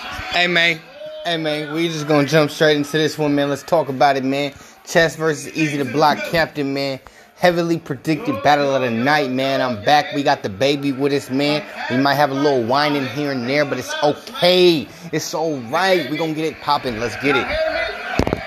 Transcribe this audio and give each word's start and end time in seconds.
Hey 0.00 0.46
man, 0.46 0.80
hey 1.24 1.36
man, 1.36 1.74
we 1.74 1.88
just 1.88 2.08
gonna 2.08 2.26
jump 2.26 2.50
straight 2.50 2.76
into 2.76 2.92
this 2.92 3.18
one, 3.18 3.34
man. 3.34 3.50
Let's 3.50 3.62
talk 3.62 3.88
about 3.88 4.16
it, 4.16 4.24
man. 4.24 4.52
Chess 4.86 5.16
versus 5.16 5.52
Eazy 5.52 5.76
to 5.76 5.84
Block 5.84 6.18
Captain, 6.30 6.72
man. 6.72 7.00
Heavily 7.36 7.78
predicted 7.78 8.42
battle 8.42 8.74
of 8.74 8.82
the 8.82 8.90
night, 8.90 9.30
man. 9.30 9.60
I'm 9.60 9.82
back. 9.84 10.14
We 10.14 10.22
got 10.22 10.42
the 10.42 10.48
baby 10.48 10.92
with 10.92 11.12
us, 11.12 11.28
man. 11.30 11.64
We 11.90 11.96
might 11.98 12.14
have 12.14 12.30
a 12.30 12.34
little 12.34 12.64
whining 12.64 13.06
here 13.08 13.32
and 13.32 13.48
there, 13.48 13.64
but 13.64 13.78
it's 13.78 13.92
okay. 14.02 14.88
It's 15.12 15.34
alright. 15.34 16.10
We 16.10 16.16
gonna 16.16 16.32
get 16.34 16.46
it 16.46 16.60
popping. 16.60 16.98
Let's 16.98 17.16
get 17.16 17.36
it. 17.36 17.46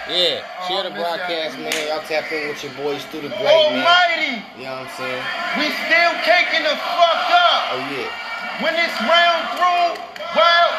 Yeah, 0.10 0.42
share 0.68 0.84
the 0.84 0.92
broadcast, 0.96 1.58
man. 1.58 1.74
Y'all 1.88 2.02
tap 2.06 2.32
in 2.32 2.48
with 2.50 2.64
your 2.64 2.74
boys 2.74 3.04
through 3.06 3.22
the 3.22 3.30
great, 3.30 3.46
man. 3.46 3.86
Almighty, 3.86 4.46
You 4.58 4.66
know 4.66 4.82
what 4.82 4.90
I'm 4.90 4.98
saying? 4.98 5.24
we 5.58 5.66
still 5.86 6.14
caking 6.26 6.64
the 6.66 6.76
fuck 6.98 7.30
up. 7.30 7.62
Oh 7.78 7.82
yeah. 7.94 8.10
When 8.62 8.74
this 8.74 8.94
round 9.02 9.50
through, 9.58 10.02
well, 10.38 10.70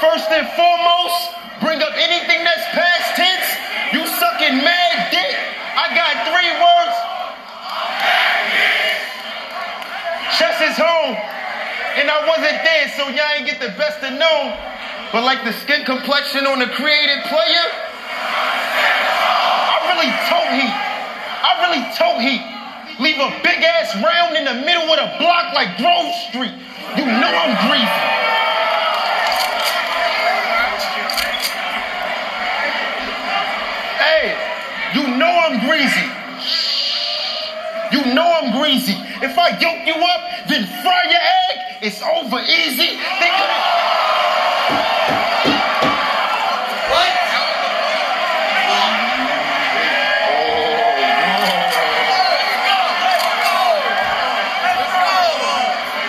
first 0.00 0.28
and 0.30 0.46
foremost, 0.52 1.32
bring 1.60 1.80
up 1.80 1.92
anything 1.96 2.44
that's 2.44 2.66
past 2.76 3.16
tense. 3.16 3.48
You 3.92 4.06
sucking 4.06 4.60
mad 4.60 5.10
dick. 5.10 5.32
I 5.76 5.92
got 5.94 6.12
three 6.28 6.52
words. 6.60 6.96
Chess 10.36 10.58
is 10.60 10.76
home. 10.76 11.16
And 11.96 12.10
I 12.12 12.28
wasn't 12.28 12.60
there, 12.60 12.92
so 12.92 13.08
y'all 13.08 13.32
ain't 13.36 13.48
get 13.48 13.60
the 13.60 13.72
best 13.80 14.04
of 14.04 14.12
known. 14.18 14.52
But 15.12 15.24
like 15.24 15.44
the 15.44 15.52
skin 15.64 15.84
complexion 15.84 16.46
on 16.46 16.58
the 16.58 16.68
created 16.76 17.24
player, 17.24 17.66
I 19.24 19.80
really 19.96 20.12
told 20.28 20.48
he. 20.52 20.68
I 20.68 21.52
really 21.64 21.84
told 21.96 22.20
he. 22.20 22.36
Leave 23.00 23.16
a 23.16 23.32
big 23.42 23.64
ass 23.64 23.96
round 24.02 24.36
in 24.36 24.44
the 24.44 24.54
middle 24.66 24.88
of 24.92 24.96
the 24.96 25.08
block 25.18 25.54
like 25.54 25.76
Grove 25.78 26.12
Street. 26.28 26.52
You 26.96 27.04
know 27.06 27.32
I'm 27.32 27.56
greasy. 27.68 28.25
You 35.16 35.20
know 35.22 35.32
I'm 35.48 35.66
greasy. 35.66 36.06
You 37.90 38.14
know 38.14 38.30
I'm 38.38 38.52
greasy. 38.60 38.92
If 39.24 39.38
I 39.38 39.48
yoke 39.58 39.86
you 39.86 39.94
up, 39.94 40.46
then 40.46 40.66
fry 40.82 41.02
your 41.08 41.24
egg. 41.48 41.76
It's 41.80 42.02
over 42.02 42.38
easy. 42.40 42.98
They 43.18 43.30
could've- 43.30 44.66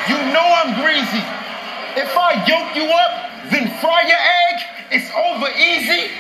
You 0.09 0.17
know 0.31 0.47
I'm 0.59 0.73
greasy. 0.81 1.23
If 1.99 2.15
I 2.17 2.31
yoke 2.47 2.75
you 2.75 2.85
up, 2.87 3.51
then 3.51 3.67
fry 3.81 4.01
your 4.07 4.23
egg, 4.47 4.63
it's 4.91 5.11
over 5.11 5.49
easy. 5.57 6.11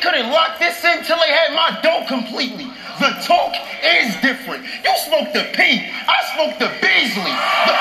Couldn't 0.00 0.30
lock 0.30 0.58
this 0.58 0.84
in 0.84 1.02
till 1.04 1.18
they 1.18 1.32
had 1.32 1.52
my 1.54 1.80
dough 1.82 2.04
completely. 2.06 2.66
The 3.00 3.10
talk 3.26 3.52
is 3.84 4.14
different. 4.22 4.64
You 4.84 4.96
smoked 5.04 5.32
the 5.34 5.44
P, 5.52 5.60
I 5.84 6.22
smoked 6.34 6.58
the 6.60 6.70
Beasley. 6.80 7.34
The 7.66 7.74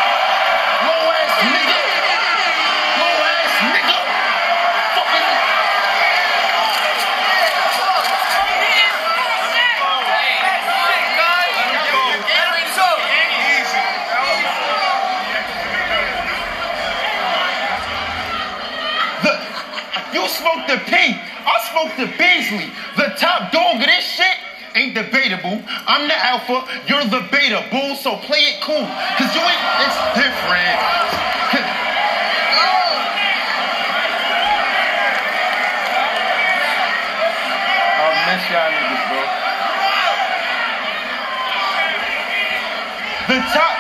low 0.84 1.14
ass 1.14 1.40
nigga. 1.46 1.78
Low 3.00 3.22
ass 3.22 3.54
nigga. 3.70 3.98
Fucking. 4.98 5.30
The, 19.24 19.34
you 20.18 20.28
smoked 20.28 20.68
the 20.68 20.78
P, 20.90 20.92
The 21.98 22.06
Beasley. 22.18 22.70
The 22.96 23.10
top 23.18 23.52
dog 23.52 23.78
of 23.82 23.88
this 23.88 24.06
shit 24.06 24.38
ain't 24.76 24.94
debatable. 24.94 25.62
I'm 25.88 26.08
the 26.08 26.14
alpha, 26.16 26.62
you're 26.88 27.04
the 27.06 27.28
beta, 27.32 27.66
bull, 27.72 27.96
so 27.96 28.18
play 28.18 28.38
it 28.54 28.62
cool. 28.62 28.86
Cause 29.18 29.34
you 29.34 29.42
ain't, 29.42 29.64
it's 29.82 29.98
different. 30.14 30.78
'Cause- 31.50 31.74
I 38.00 38.08
miss 38.28 38.44
y'all 38.52 38.72
niggas, 38.72 39.04
bro. 39.10 39.22
The 43.28 43.40
top, 43.52 43.76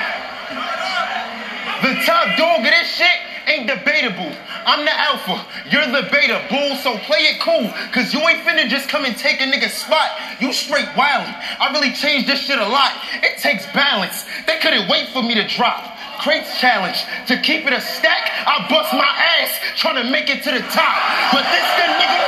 the 1.84 1.94
top 2.06 2.25
dog 2.38 2.59
of 2.59 2.72
this 2.72 2.88
shit 2.96 3.20
ain't 3.47 3.68
debatable. 3.68 4.31
I'm 4.67 4.83
the 4.83 4.91
alpha, 4.91 5.47
you're 5.72 5.88
the 5.88 6.11
beta, 6.11 6.44
bull, 6.51 6.75
so 6.83 7.00
play 7.07 7.31
it 7.31 7.39
cool. 7.39 7.72
Cause 7.95 8.13
you 8.13 8.19
ain't 8.28 8.44
finna 8.44 8.67
just 8.67 8.89
come 8.89 9.05
and 9.05 9.16
take 9.16 9.39
a 9.39 9.45
nigga's 9.45 9.72
spot. 9.72 10.11
You 10.41 10.51
straight 10.51 10.91
wildin'. 10.91 11.31
I 11.57 11.72
really 11.72 11.94
changed 11.94 12.28
this 12.28 12.41
shit 12.41 12.59
a 12.59 12.67
lot. 12.67 12.91
It 13.23 13.39
takes 13.39 13.66
balance. 13.72 14.25
They 14.45 14.59
couldn't 14.59 14.89
wait 14.89 15.07
for 15.16 15.23
me 15.23 15.35
to 15.35 15.47
drop. 15.47 15.95
Crates 16.19 16.59
challenge. 16.59 17.00
To 17.28 17.39
keep 17.39 17.66
it 17.66 17.72
a 17.72 17.79
stack, 17.79 18.28
I 18.44 18.67
bust 18.67 18.91
my 18.91 19.07
ass 19.39 19.55
trying 19.78 20.03
to 20.03 20.11
make 20.11 20.29
it 20.29 20.44
to 20.44 20.51
the 20.51 20.59
top. 20.59 20.99
But 21.31 21.47
this 21.47 21.67
the 21.79 21.88
nigga, 21.88 22.23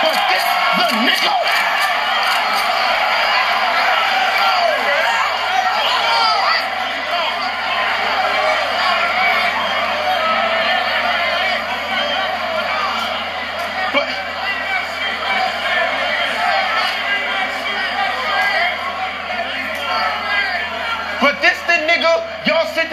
but 0.00 0.16
this 0.32 0.44
the 0.80 0.96
nigga. 0.96 1.71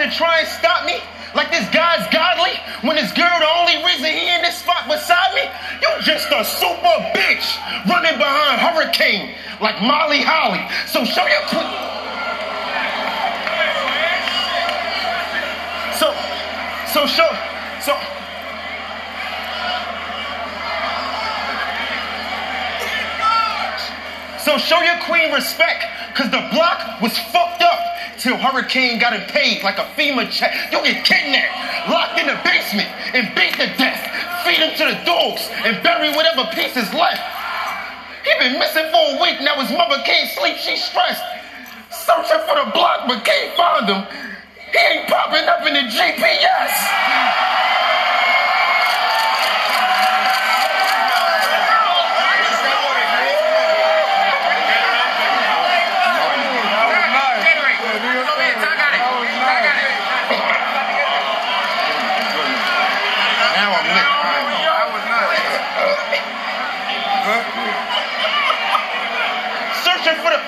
To 0.00 0.16
try 0.16 0.40
and 0.40 0.48
stop 0.48 0.86
me? 0.86 0.96
Like 1.34 1.50
this 1.50 1.68
guy's 1.70 2.06
godly 2.10 2.56
when 2.82 2.96
this 2.96 3.12
girl 3.12 3.38
the 3.38 3.48
only 3.60 3.84
reason 3.84 4.06
he 4.06 4.34
in 4.34 4.42
this 4.42 4.58
spot 4.58 4.88
beside 4.88 5.34
me? 5.34 5.42
You 5.82 6.02
just 6.02 6.26
a 6.32 6.44
super 6.44 6.96
bitch 7.14 7.46
running 7.86 8.18
behind 8.18 8.60
Hurricane 8.60 9.34
like 9.60 9.80
Molly 9.82 10.22
Holly. 10.22 10.64
So 10.88 11.04
show 11.04 11.26
your. 11.26 11.44
So, 15.94 16.10
so 16.90 17.06
show, 17.06 17.28
so. 17.80 17.94
So 24.40 24.56
show 24.58 24.80
your 24.82 24.98
queen 25.02 25.32
respect, 25.32 25.84
cause 26.14 26.30
the 26.30 26.40
block 26.50 27.00
was 27.02 27.16
fucked 27.16 27.62
up 27.62 27.89
till 28.20 28.36
Hurricane 28.36 29.00
got 29.00 29.16
it 29.16 29.26
paid 29.28 29.64
like 29.64 29.78
a 29.78 29.88
FEMA 29.96 30.30
check. 30.30 30.52
You 30.70 30.84
get 30.84 31.04
kidnapped, 31.04 31.88
locked 31.88 32.20
in 32.20 32.28
the 32.28 32.38
basement, 32.44 32.88
and 33.16 33.34
beat 33.34 33.56
to 33.56 33.66
death. 33.80 34.04
Feed 34.44 34.60
him 34.60 34.76
to 34.76 34.84
the 34.92 35.00
dogs 35.08 35.48
and 35.64 35.82
bury 35.82 36.12
whatever 36.12 36.44
pieces 36.52 36.92
left. 36.92 37.24
He 38.22 38.30
been 38.38 38.60
missing 38.60 38.84
for 38.92 39.16
a 39.16 39.20
week, 39.24 39.40
now 39.40 39.56
his 39.56 39.72
mother 39.72 39.96
can't 40.04 40.28
sleep, 40.36 40.56
she's 40.58 40.84
stressed. 40.84 41.24
Searching 41.90 42.44
for 42.46 42.60
the 42.62 42.70
block, 42.72 43.08
but 43.08 43.24
can't 43.24 43.56
find 43.56 43.88
him. 43.88 44.04
He 44.70 44.78
ain't 44.78 45.08
popping 45.08 45.48
up 45.48 45.66
in 45.66 45.72
the 45.72 45.88
GPS. 45.88 47.20
Now 63.60 63.76
I'm 63.76 63.84
lit. 63.92 64.06
Searching 69.84 70.16
for 70.22 70.30
the. 70.30 70.40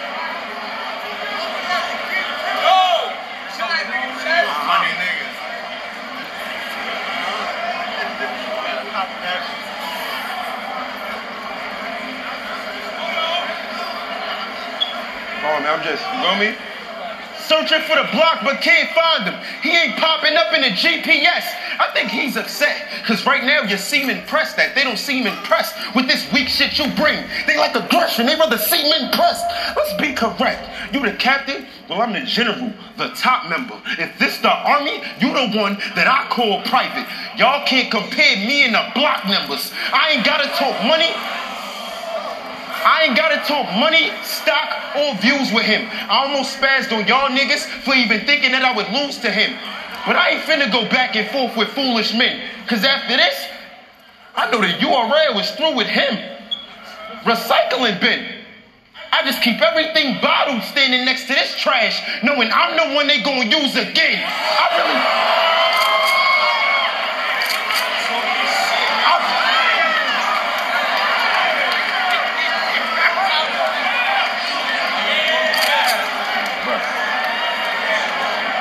Come 15.42 15.64
me? 16.38 16.54
Searching 17.46 17.80
for 17.82 17.96
the 17.96 18.08
block 18.12 18.40
but 18.44 18.60
can't 18.62 18.88
find 18.90 19.24
him. 19.24 19.34
He 19.62 19.70
ain't 19.76 19.96
popping 19.96 20.36
up 20.36 20.54
in 20.54 20.62
the 20.62 20.68
GPS. 20.68 21.44
I 21.78 21.90
think 21.92 22.08
he's 22.08 22.36
upset 22.36 22.86
because 23.00 23.26
right 23.26 23.42
now 23.42 23.62
you 23.62 23.76
seem 23.76 24.08
impressed 24.10 24.56
that 24.56 24.74
they 24.74 24.84
don't 24.84 24.98
seem 24.98 25.26
impressed 25.26 25.74
with 25.94 26.06
this 26.06 26.30
weak 26.32 26.48
shit 26.48 26.78
you 26.78 26.86
bring. 26.94 27.18
They 27.46 27.58
like 27.58 27.74
aggression. 27.74 28.26
They 28.26 28.36
rather 28.36 28.58
seem 28.58 28.86
impressed. 28.86 29.44
Let's 29.76 29.92
be 30.00 30.14
correct. 30.14 30.94
You 30.94 31.00
the 31.02 31.12
captain? 31.14 31.66
Well, 31.88 32.00
I'm 32.00 32.12
the 32.12 32.20
general, 32.20 32.72
the 32.96 33.08
top 33.16 33.48
member. 33.50 33.80
If 33.98 34.16
this 34.18 34.38
the 34.38 34.52
army, 34.52 35.02
you 35.20 35.32
the 35.34 35.58
one 35.58 35.74
that 35.96 36.06
I 36.06 36.28
call 36.30 36.62
private. 36.62 37.08
Y'all 37.36 37.66
can't 37.66 37.90
compare 37.90 38.36
me 38.36 38.64
and 38.64 38.74
the 38.74 38.86
block 38.94 39.26
members. 39.26 39.72
I 39.92 40.12
ain't 40.12 40.24
gotta 40.24 40.48
talk 40.54 40.78
money. 40.86 41.10
I 42.84 43.04
ain't 43.04 43.16
gotta 43.16 43.38
talk 43.46 43.70
money, 43.78 44.10
stock, 44.22 44.96
or 44.96 45.14
views 45.22 45.52
with 45.52 45.64
him. 45.64 45.86
I 46.10 46.26
almost 46.26 46.58
spazzed 46.58 46.90
on 46.90 47.06
y'all 47.06 47.30
niggas 47.30 47.62
for 47.86 47.94
even 47.94 48.26
thinking 48.26 48.50
that 48.52 48.64
I 48.64 48.74
would 48.74 48.90
lose 48.90 49.18
to 49.22 49.30
him. 49.30 49.54
But 50.06 50.16
I 50.16 50.30
ain't 50.34 50.42
finna 50.42 50.70
go 50.70 50.82
back 50.90 51.14
and 51.14 51.30
forth 51.30 51.56
with 51.56 51.68
foolish 51.68 52.12
men. 52.12 52.42
Cause 52.66 52.82
after 52.84 53.16
this, 53.16 53.46
I 54.34 54.50
know 54.50 54.60
the 54.60 54.74
URL 54.82 55.40
is 55.40 55.50
through 55.52 55.76
with 55.76 55.86
him. 55.86 56.18
Recycling 57.22 58.00
bin. 58.00 58.42
I 59.12 59.22
just 59.24 59.42
keep 59.42 59.60
everything 59.60 60.20
bottled 60.20 60.62
standing 60.64 61.04
next 61.04 61.28
to 61.28 61.34
this 61.34 61.54
trash, 61.60 62.02
knowing 62.24 62.50
I'm 62.52 62.74
the 62.76 62.94
one 62.96 63.06
they 63.06 63.22
gonna 63.22 63.44
use 63.44 63.76
again. 63.76 64.24
I 64.26 64.66
really. 64.76 65.32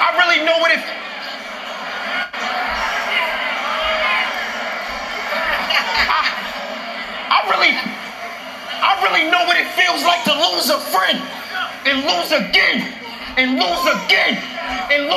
I 0.02 0.10
really 0.18 0.46
know 0.46 0.58
what 0.60 0.72
it. 0.72 0.84
I, 6.10 6.22
I 7.30 7.40
really, 7.48 7.74
I 8.82 8.92
really 9.04 9.30
know 9.32 9.46
what 9.46 9.58
it 9.58 9.68
feels 9.78 10.04
like 10.04 10.24
to 10.26 10.34
lose 10.34 10.70
a 10.70 10.80
friend 10.80 11.22
and 11.86 12.04
lose 12.04 12.32
again 12.32 12.92
and 13.38 13.56
lose 13.56 13.86
again 14.04 14.36
and 14.92 15.08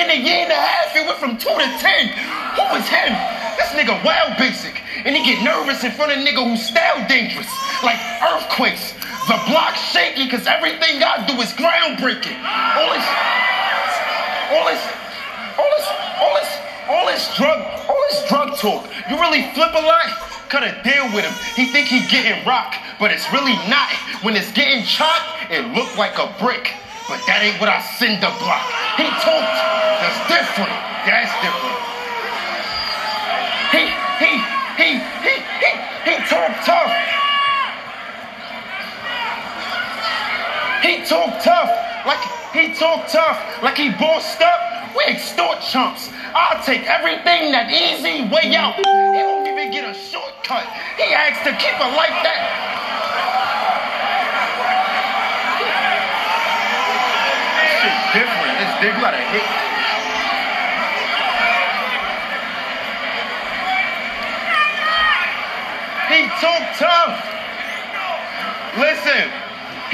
In 0.00 0.08
a 0.08 0.16
year 0.16 0.48
and 0.48 0.50
a 0.50 0.56
half, 0.56 0.96
it 0.96 1.04
went 1.04 1.20
from 1.20 1.36
two 1.36 1.52
to 1.52 1.68
ten. 1.76 2.08
Who 2.56 2.64
was 2.72 2.88
him? 2.88 3.12
This 3.60 3.68
nigga 3.76 4.00
wild 4.00 4.32
basic, 4.40 4.80
and 5.04 5.14
he 5.14 5.20
get 5.20 5.44
nervous 5.44 5.84
in 5.84 5.92
front 5.92 6.10
of 6.10 6.16
a 6.16 6.24
nigga 6.24 6.40
who's 6.40 6.64
style 6.64 7.04
dangerous, 7.04 7.52
like 7.84 8.00
earthquakes. 8.24 8.96
The 9.28 9.36
block 9.44 9.76
shaky 9.76 10.24
because 10.24 10.48
everything 10.48 11.04
I 11.04 11.20
do 11.28 11.36
is 11.44 11.52
groundbreaking. 11.52 12.32
All 12.32 12.88
this, 12.96 13.06
all 14.56 14.64
this, 14.72 14.82
all 15.60 15.68
this, 15.76 15.86
all 16.16 16.32
this, 16.32 16.50
all 16.88 17.04
this 17.04 17.24
drug, 17.36 17.60
all 17.84 18.02
this 18.08 18.24
drug 18.24 18.56
talk. 18.56 18.88
You 19.12 19.20
really 19.20 19.52
flip 19.52 19.76
a 19.76 19.84
lot? 19.84 20.08
Cut 20.48 20.64
a 20.64 20.80
deal 20.82 21.12
with 21.12 21.28
him. 21.28 21.36
He 21.54 21.70
think 21.70 21.88
he 21.92 22.00
getting 22.08 22.40
rock, 22.48 22.74
but 22.98 23.12
it's 23.12 23.30
really 23.36 23.54
not. 23.68 23.92
When 24.24 24.34
it's 24.34 24.50
getting 24.52 24.82
chopped, 24.82 25.52
it 25.52 25.60
look 25.76 25.92
like 26.00 26.16
a 26.16 26.32
brick. 26.40 26.72
But 27.06 27.20
that 27.26 27.42
ain't 27.42 27.60
what 27.60 27.68
I 27.68 27.82
send 28.00 28.22
the 28.22 28.32
block. 28.40 28.64
He 28.96 29.04
talked. 29.20 29.69
That's 30.10 30.26
different. 30.26 30.74
That's 31.06 31.30
different. 31.38 31.78
He, 33.70 33.86
he, 34.18 34.32
he, 34.74 34.90
he, 35.22 35.34
he, 35.62 35.70
he 36.02 36.14
talked 36.26 36.66
tough. 36.66 36.90
He 40.82 41.04
talk 41.06 41.40
tough, 41.42 41.70
like 42.06 42.18
he 42.52 42.74
talk 42.74 43.06
tough, 43.06 43.62
like 43.62 43.76
he 43.76 43.90
bossed 43.90 44.40
up. 44.40 44.96
We 44.96 45.04
extort 45.14 45.60
chumps. 45.60 46.10
I'll 46.34 46.60
take 46.64 46.82
everything 46.90 47.52
that 47.52 47.70
easy 47.70 48.26
way 48.26 48.56
out. 48.56 48.74
He 48.74 49.22
won't 49.22 49.46
even 49.46 49.70
get 49.70 49.88
a 49.88 49.94
shortcut. 49.94 50.66
He 50.96 51.14
asked 51.14 51.44
to 51.44 51.52
keep 51.52 51.78
it 51.78 51.94
like 51.94 52.16
that. 52.26 52.80
Different. 58.12 58.58
It's 58.58 58.80
they 58.82 58.90
gotta 59.00 59.22
hit. 59.30 59.69
He 66.10 66.26
talk 66.42 66.74
tough. 66.74 67.14
Listen, 68.74 69.30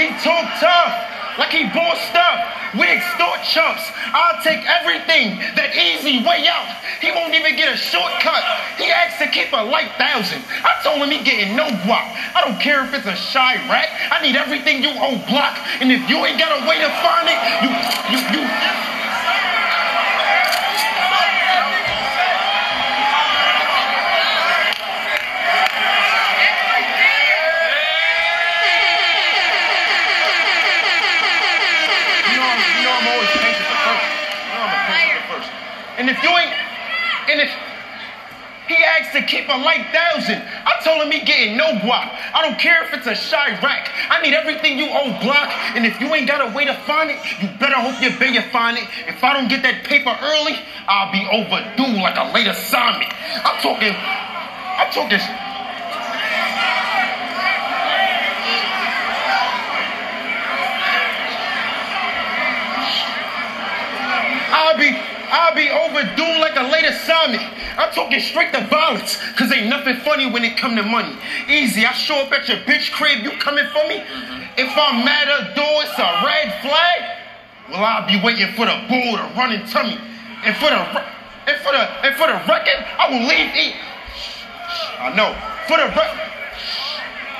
he 0.00 0.08
talk 0.24 0.48
tough, 0.56 1.38
like 1.38 1.52
he 1.52 1.68
bought 1.76 2.00
stuff. 2.08 2.56
We 2.72 2.88
extort 2.88 3.44
chumps. 3.44 3.84
I'll 4.16 4.40
take 4.42 4.64
everything, 4.64 5.36
that 5.60 5.76
easy 5.76 6.24
way 6.24 6.48
out. 6.48 6.72
He 7.00 7.12
won't 7.12 7.34
even 7.36 7.56
get 7.56 7.72
a 7.72 7.76
shortcut. 7.76 8.44
He 8.80 8.88
asked 8.88 9.20
to 9.20 9.28
keep 9.28 9.52
a 9.52 9.60
light 9.60 9.92
thousand. 9.96 10.40
I 10.64 10.80
told 10.82 11.04
him 11.04 11.12
he 11.12 11.20
getting 11.24 11.56
no 11.56 11.68
guap. 11.84 12.08
I 12.32 12.40
don't 12.44 12.60
care 12.60 12.84
if 12.84 12.92
it's 12.92 13.06
a 13.06 13.16
shy 13.16 13.60
rat. 13.68 13.88
I 14.08 14.20
need 14.24 14.36
everything 14.36 14.82
you 14.82 14.96
own 14.96 15.20
block. 15.28 15.60
And 15.84 15.92
if 15.92 16.08
you 16.08 16.16
ain't 16.24 16.40
got 16.40 16.52
a 16.52 16.64
way 16.64 16.80
to 16.80 16.90
find 17.04 17.28
it, 17.28 17.38
you, 17.60 17.70
you, 18.12 18.20
you. 18.32 18.42
You 18.44 18.95
light 39.58 39.86
thousand, 39.92 40.42
I 40.42 40.80
told 40.84 41.02
him 41.02 41.10
he 41.10 41.24
getting 41.24 41.56
no 41.56 41.66
guap. 41.82 42.10
I 42.34 42.42
don't 42.42 42.58
care 42.58 42.84
if 42.84 42.94
it's 42.94 43.06
a 43.06 43.14
shy 43.14 43.58
rack. 43.62 43.90
I 44.10 44.20
need 44.22 44.34
everything 44.34 44.78
you 44.78 44.86
own 44.86 45.18
block. 45.20 45.48
And 45.74 45.86
if 45.86 46.00
you 46.00 46.12
ain't 46.14 46.28
got 46.28 46.40
a 46.40 46.54
way 46.54 46.64
to 46.64 46.74
find 46.86 47.10
it, 47.10 47.18
you 47.40 47.48
better 47.58 47.76
hope 47.76 48.00
your 48.02 48.16
baby 48.18 48.40
find 48.50 48.78
it. 48.78 48.84
If 49.06 49.22
I 49.22 49.32
don't 49.32 49.48
get 49.48 49.62
that 49.62 49.84
paper 49.84 50.10
early, 50.10 50.58
I'll 50.88 51.12
be 51.12 51.26
overdue 51.30 52.00
like 52.02 52.16
a 52.16 52.32
late 52.32 52.46
assignment. 52.46 53.12
I'm 53.44 53.60
talking, 53.62 53.94
I'm 53.94 54.92
talking. 54.92 55.20
I'll 64.48 64.78
be 64.78 65.05
I'll 65.28 65.54
be 65.54 65.68
overdue 65.68 66.40
like 66.40 66.56
a 66.56 66.70
late 66.72 66.84
assignment. 66.84 67.42
I'm 67.78 67.92
talking 67.92 68.20
straight 68.20 68.52
to 68.52 68.66
violence, 68.66 69.16
cause 69.36 69.52
ain't 69.52 69.68
nothing 69.68 69.96
funny 69.96 70.30
when 70.30 70.44
it 70.44 70.56
come 70.56 70.76
to 70.76 70.82
money. 70.82 71.14
Eazy, 71.46 71.84
I 71.84 71.92
show 71.92 72.16
up 72.22 72.32
at 72.32 72.48
your 72.48 72.58
bitch 72.58 72.92
crib, 72.92 73.22
you 73.22 73.30
coming 73.38 73.66
for 73.72 73.86
me? 73.88 74.00
Mm-hmm. 74.00 74.58
If 74.58 74.72
I'm 74.76 75.04
mad 75.04 75.28
at 75.28 75.54
door, 75.54 75.82
it's 75.84 75.98
a 75.98 76.10
red 76.24 76.54
flag. 76.62 77.16
Well, 77.70 77.84
I'll 77.84 78.06
be 78.06 78.20
waiting 78.22 78.52
for 78.54 78.66
the 78.66 78.78
bull 78.88 79.16
to 79.18 79.24
run 79.36 79.52
into 79.52 79.82
me. 79.82 79.98
And 80.44 80.54
for 80.56 80.70
the 80.70 80.80
and 81.46 81.58
for 81.62 81.72
the 81.72 81.82
and 82.06 82.14
for 82.14 82.26
the 82.26 82.38
record, 82.46 82.78
I 82.98 83.10
will 83.10 83.26
leave 83.26 83.50
eat. 83.54 83.76
I 84.98 85.14
know. 85.14 85.34
For 85.66 85.76
the 85.76 85.88
record. 85.90 86.25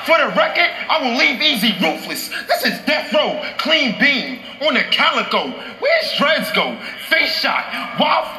For 0.06 0.16
the 0.18 0.28
record, 0.38 0.70
I 0.86 1.02
will 1.02 1.18
leave 1.18 1.42
easy 1.42 1.74
ruthless. 1.82 2.30
This 2.46 2.64
is 2.64 2.78
death 2.86 3.12
row, 3.12 3.42
clean 3.58 3.98
beam, 3.98 4.38
on 4.62 4.74
the 4.74 4.84
calico. 4.94 5.50
Where's 5.82 6.16
Dreads 6.16 6.52
go? 6.52 6.78
Face 7.10 7.34
shot, 7.34 7.66
wild. 7.98 8.30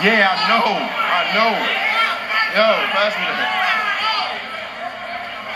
Yeah, 0.00 0.32
I 0.32 0.48
know, 0.48 0.64
I 0.64 1.28
know. 1.36 1.52
Yo, 2.56 2.72
pass 2.96 3.12
me 3.20 3.28
that. 3.36 3.52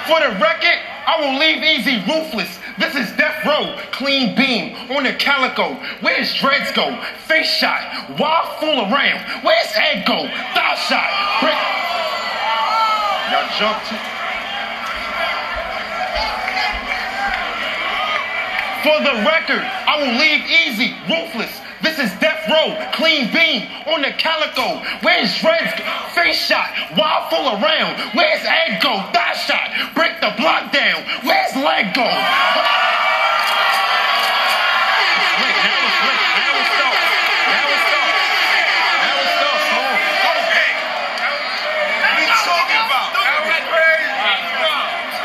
For 0.04 0.20
the 0.20 0.36
record, 0.36 0.76
I 1.08 1.16
will 1.16 1.40
leave 1.40 1.64
easy 1.64 2.04
ruthless. 2.04 2.58
This 2.76 2.94
is 2.94 3.16
death 3.16 3.40
row, 3.46 3.74
clean 3.90 4.36
beam, 4.36 4.76
on 4.90 5.04
the 5.04 5.14
calico. 5.14 5.80
Where's 6.02 6.34
Dreads 6.34 6.72
go? 6.72 6.94
Face 7.24 7.48
shot, 7.48 8.20
wild 8.20 8.60
fool 8.60 8.84
around. 8.92 9.24
Where's 9.42 9.72
Ed 9.76 10.04
go? 10.04 10.28
Thigh 10.28 10.76
shot, 10.76 11.08
brick. 11.40 11.56
Y'all 13.32 13.48
jumped. 13.56 14.17
For 18.82 18.98
the 19.02 19.14
record, 19.26 19.62
I 19.62 19.98
will 19.98 20.14
leave 20.18 20.42
easy, 20.46 20.94
ruthless. 21.10 21.50
This 21.82 21.98
is 21.98 22.10
death 22.20 22.46
row, 22.48 22.74
clean 22.94 23.32
beam, 23.32 23.66
on 23.86 24.02
the 24.02 24.12
calico. 24.12 24.82
Where's 25.02 25.34
Dreads? 25.38 25.74
Face 26.14 26.38
shot, 26.38 26.70
wild 26.96 27.30
full 27.30 27.46
around. 27.58 27.98
Where's 28.14 28.44
Ed 28.44 28.80
go? 28.82 28.94
Thigh 29.12 29.34
shot, 29.34 29.94
break 29.94 30.20
the 30.20 30.32
block 30.38 30.72
down. 30.72 31.02
Where's 31.26 31.54
leg 31.56 31.94
go? 31.94 32.06
Wait, 35.38 35.56
now 35.58 35.78
it's 35.86 35.98
wait, 36.06 36.20
now 36.38 36.54
it's 36.58 36.70
stop. 36.78 36.94
Now 37.50 37.66
it's 37.74 37.84
stop. 37.90 38.10
Now 39.02 39.16
it's 39.22 39.34
stop. 39.38 39.58
Hold 39.74 40.38
on. 40.38 40.46
What 41.98 42.14
are 42.14 42.22
you 42.22 42.30
talking 42.46 42.82
about? 42.86 43.08
That 43.14 43.42
was 43.42 43.62
crazy. 43.70 45.18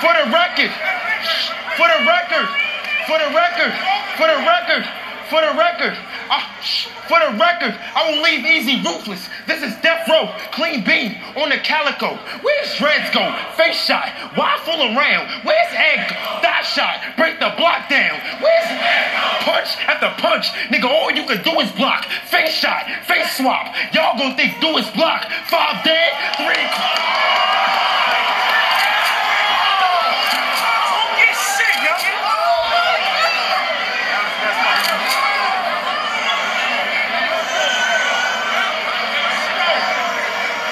For 0.00 0.12
the 0.12 0.30
record, 0.30 0.70
For 1.76 1.88
the 1.88 2.00
record, 2.06 2.48
for 3.06 3.18
the 3.18 3.30
record, 3.34 3.72
for 4.18 4.26
the 4.26 4.38
record, 4.42 4.84
for 5.30 5.40
the 5.40 5.54
record, 5.58 5.94
ah, 6.30 6.42
I, 6.42 6.66
for 7.06 7.18
the 7.22 7.38
record, 7.38 7.74
I 7.94 8.10
won't 8.10 8.22
leave 8.22 8.44
easy 8.46 8.82
ruthless. 8.82 9.28
This 9.46 9.62
is 9.62 9.74
death 9.82 10.08
row, 10.08 10.34
clean 10.50 10.84
beam 10.84 11.14
on 11.36 11.50
the 11.50 11.58
calico. 11.58 12.18
Where's 12.42 12.74
Dreads 12.76 13.10
go? 13.14 13.30
Face 13.54 13.78
shot. 13.78 14.10
Why 14.34 14.58
fool 14.66 14.82
around? 14.82 15.28
Where's 15.46 15.72
egg? 15.74 16.08
Thigh 16.42 16.62
shot. 16.62 16.98
Break 17.16 17.38
the 17.38 17.54
block 17.56 17.88
down. 17.88 18.18
Where's 18.42 18.66
punch 19.46 19.78
after 19.86 20.10
punch? 20.20 20.50
Nigga, 20.70 20.84
all 20.90 21.10
you 21.10 21.24
can 21.26 21.42
do 21.42 21.60
is 21.60 21.70
block. 21.72 22.06
Face 22.26 22.50
shot. 22.50 22.86
Face 23.06 23.36
swap. 23.36 23.74
Y'all 23.94 24.18
gonna 24.18 24.34
think 24.36 24.60
do 24.60 24.76
is 24.78 24.90
block. 24.90 25.26
Five 25.46 25.84
dead, 25.84 26.10
three. 26.36 26.66
Don't 30.90 31.14
get 31.18 31.34
shit, 31.34 31.76
youngin. 31.86 32.18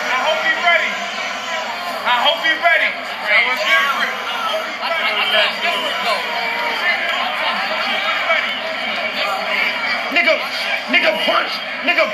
I 0.05 0.19
hope 0.27 0.43
he 0.45 0.53
ready. 0.61 0.91
I 2.05 2.17
hope 2.21 2.43
he 2.45 2.53
ready. 2.61 2.91
That 3.25 3.41
was 3.49 3.59
different. 3.65 4.13
Nigga, 10.15 10.37
nigga 11.05 11.21
punch, 11.29 11.53
nigga, 11.85 12.07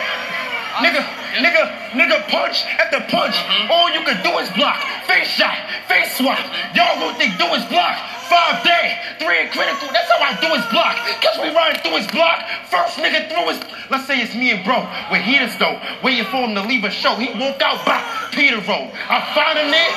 nigga, 0.83 1.03
nigga, 1.39 1.63
nigga 1.95 2.19
punch 2.27 2.67
after 2.67 2.99
punch. 3.07 3.37
Mm-hmm. 3.37 3.71
All 3.71 3.91
you 3.95 4.03
can 4.03 4.19
do 4.27 4.35
is 4.43 4.51
block. 4.59 4.83
Face 5.07 5.29
shot, 5.29 5.55
face 5.87 6.19
swap. 6.19 6.43
Y'all 6.75 6.99
gonna 6.99 7.15
think 7.15 7.39
do 7.39 7.47
is 7.55 7.65
block. 7.71 7.95
Five 8.27 8.63
day, 8.63 8.99
three 9.19 9.47
in 9.47 9.49
critical. 9.51 9.87
That's 9.95 10.11
how 10.11 10.23
I 10.23 10.35
do 10.43 10.51
is 10.59 10.67
block. 10.75 10.99
Cause 11.23 11.39
we 11.39 11.55
run 11.55 11.75
through 11.83 12.03
his 12.03 12.07
block. 12.11 12.43
First 12.67 12.99
nigga 12.99 13.31
through 13.31 13.55
his. 13.55 13.63
Let's 13.91 14.07
say 14.07 14.23
it's 14.23 14.35
me 14.35 14.51
and 14.51 14.65
bro. 14.65 14.83
With 15.11 15.23
heaters 15.23 15.55
though, 15.59 15.79
waiting 16.03 16.27
for 16.27 16.43
him 16.43 16.55
to 16.55 16.63
leave 16.67 16.83
a 16.83 16.91
show. 16.91 17.15
He 17.15 17.31
walk 17.39 17.63
out, 17.63 17.87
bah, 17.87 18.03
Peter 18.33 18.59
roll. 18.67 18.91
I 19.07 19.23
find 19.35 19.55
him 19.59 19.71
there. 19.71 19.95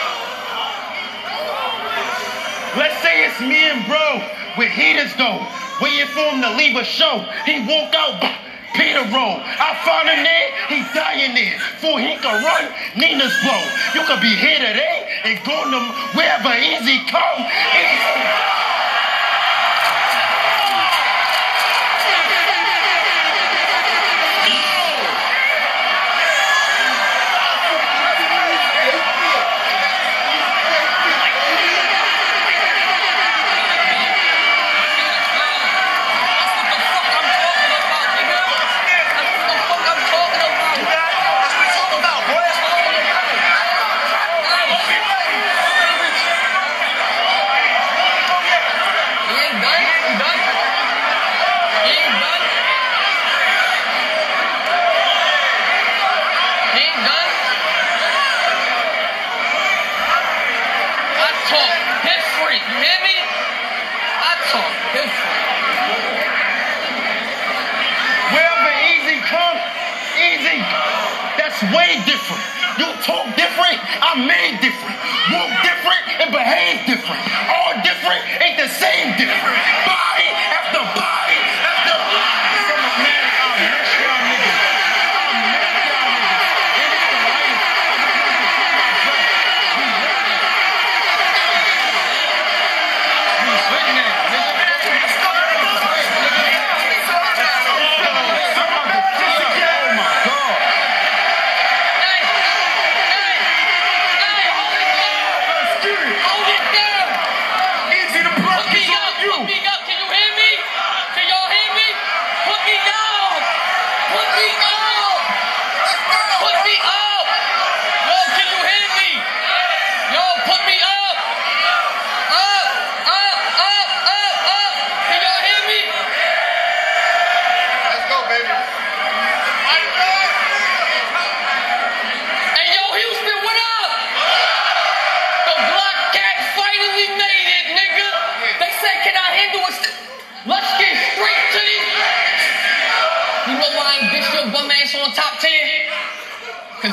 Let's 2.78 2.98
say 3.02 3.26
it's 3.26 3.42
me 3.42 3.70
and 3.70 3.86
bro 3.86 4.22
with 4.58 4.70
heaters 4.70 5.14
though, 5.18 5.46
waiting 5.82 6.10
for 6.14 6.26
him 6.30 6.42
to 6.42 6.54
leave 6.58 6.76
a 6.78 6.84
show. 6.84 7.26
He 7.46 7.62
walk 7.66 7.94
out, 7.94 8.22
bah, 8.22 8.43
Peter 8.74 9.06
roll. 9.14 9.40
I 9.42 9.78
found 9.86 10.10
him 10.10 10.22
there, 10.24 10.48
he 10.70 10.80
dying 10.94 11.34
there. 11.34 11.60
For 11.80 12.00
he 12.00 12.18
can 12.18 12.44
run, 12.44 12.66
Nina's 12.98 13.34
blow. 13.42 13.64
You 13.94 14.06
could 14.06 14.22
be 14.22 14.34
here 14.36 14.60
today 14.60 15.08
and 15.26 15.40
go 15.46 15.58
to 15.72 15.80
wherever 16.18 16.54
easy 16.58 17.00
come. 17.10 17.40
Easy. 17.40 18.03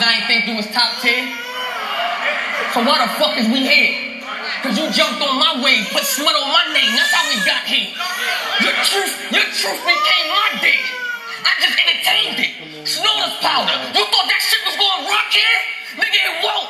Cause 0.00 0.08
I 0.08 0.16
ain't 0.16 0.28
think 0.32 0.48
you 0.48 0.56
was 0.56 0.64
top 0.72 0.96
10. 1.04 1.12
So 2.72 2.80
why 2.88 3.04
the 3.04 3.12
fuck 3.20 3.36
is 3.36 3.44
we 3.52 3.68
here? 3.68 4.24
Cause 4.64 4.72
you 4.72 4.88
jumped 4.96 5.20
on 5.20 5.36
my 5.36 5.60
wave, 5.60 5.92
put 5.92 6.08
smut 6.08 6.32
on 6.32 6.48
my 6.48 6.72
name. 6.72 6.88
That's 6.96 7.12
how 7.12 7.28
we 7.28 7.36
got 7.44 7.68
here. 7.68 7.92
Your 8.64 8.72
truth, 8.80 9.12
your 9.28 9.44
truth 9.52 9.82
became 9.84 10.26
my 10.32 10.56
dick. 10.64 10.80
I 11.44 11.52
just 11.60 11.76
entertained 11.76 12.38
it. 12.40 12.52
Snorla's 12.88 13.44
powder. 13.44 13.76
You 13.92 14.08
thought 14.08 14.24
that 14.24 14.40
shit 14.40 14.64
was 14.64 14.80
gonna 14.80 15.04
rock 15.04 15.28
here? 15.36 15.60
Nigga, 16.00 16.16
it 16.16 16.36
won't. 16.48 16.68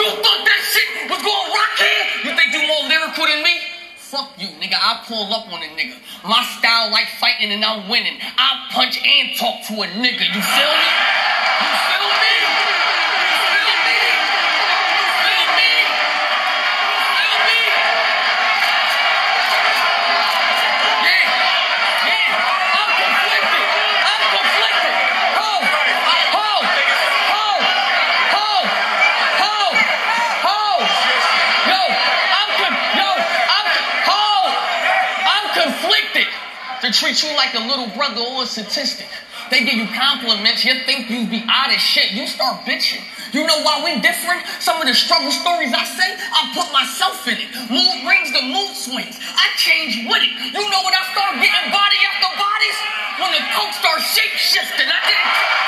You 0.00 0.08
thought 0.24 0.42
that 0.48 0.60
shit 0.64 0.88
was 1.12 1.20
gonna 1.20 1.52
rock 1.52 1.76
here? 1.76 2.04
You 2.24 2.30
think 2.40 2.48
you 2.56 2.64
more 2.64 2.88
lyrical 2.88 3.28
than 3.28 3.44
me? 3.44 3.73
Fuck 4.14 4.30
you, 4.38 4.46
nigga. 4.62 4.78
I 4.78 5.02
pull 5.08 5.34
up 5.34 5.52
on 5.52 5.60
a 5.60 5.66
nigga. 5.74 5.98
My 6.22 6.44
style 6.56 6.92
like 6.92 7.08
fighting 7.18 7.50
and 7.50 7.64
I'm 7.64 7.88
winning. 7.88 8.14
I 8.22 8.70
punch 8.70 8.96
and 9.02 9.36
talk 9.36 9.66
to 9.66 9.74
a 9.82 9.86
nigga. 9.90 10.22
You 10.30 10.38
feel 10.38 10.70
me? 10.70 10.86
You 11.58 11.74
feel 11.82 12.08
me? 12.22 12.73
Treat 36.94 37.26
you 37.26 37.34
like 37.34 37.54
a 37.58 37.66
little 37.66 37.90
brother 37.98 38.22
or 38.22 38.44
a 38.44 38.46
statistic. 38.46 39.10
They 39.50 39.66
give 39.66 39.74
you 39.74 39.90
compliments. 39.98 40.64
You 40.64 40.78
think 40.86 41.10
you 41.10 41.26
be 41.26 41.42
out 41.50 41.74
of 41.74 41.80
shit. 41.82 42.12
You 42.12 42.26
start 42.26 42.64
bitching. 42.64 43.02
You 43.34 43.44
know 43.46 43.60
why 43.66 43.82
we 43.82 44.00
different? 44.00 44.46
Some 44.62 44.80
of 44.80 44.86
the 44.86 44.94
struggle 44.94 45.34
stories 45.34 45.74
I 45.74 45.82
say, 45.82 46.10
I 46.14 46.54
put 46.54 46.70
myself 46.72 47.26
in 47.26 47.34
it. 47.42 47.50
Mood 47.66 48.06
rings 48.06 48.30
the 48.30 48.46
mood 48.46 48.78
swings. 48.78 49.18
I 49.18 49.50
change 49.58 50.06
with 50.06 50.22
it. 50.22 50.32
You 50.54 50.62
know 50.62 50.80
when 50.86 50.94
I 50.94 51.04
start 51.10 51.34
getting 51.42 51.66
body 51.74 51.98
after 52.14 52.30
bodies? 52.38 52.78
When 53.18 53.30
the 53.34 53.42
coke 53.58 53.74
starts 53.74 54.06
shape 54.14 54.38
shifting. 54.38 54.86
I 54.86 54.98
did. 55.02 55.64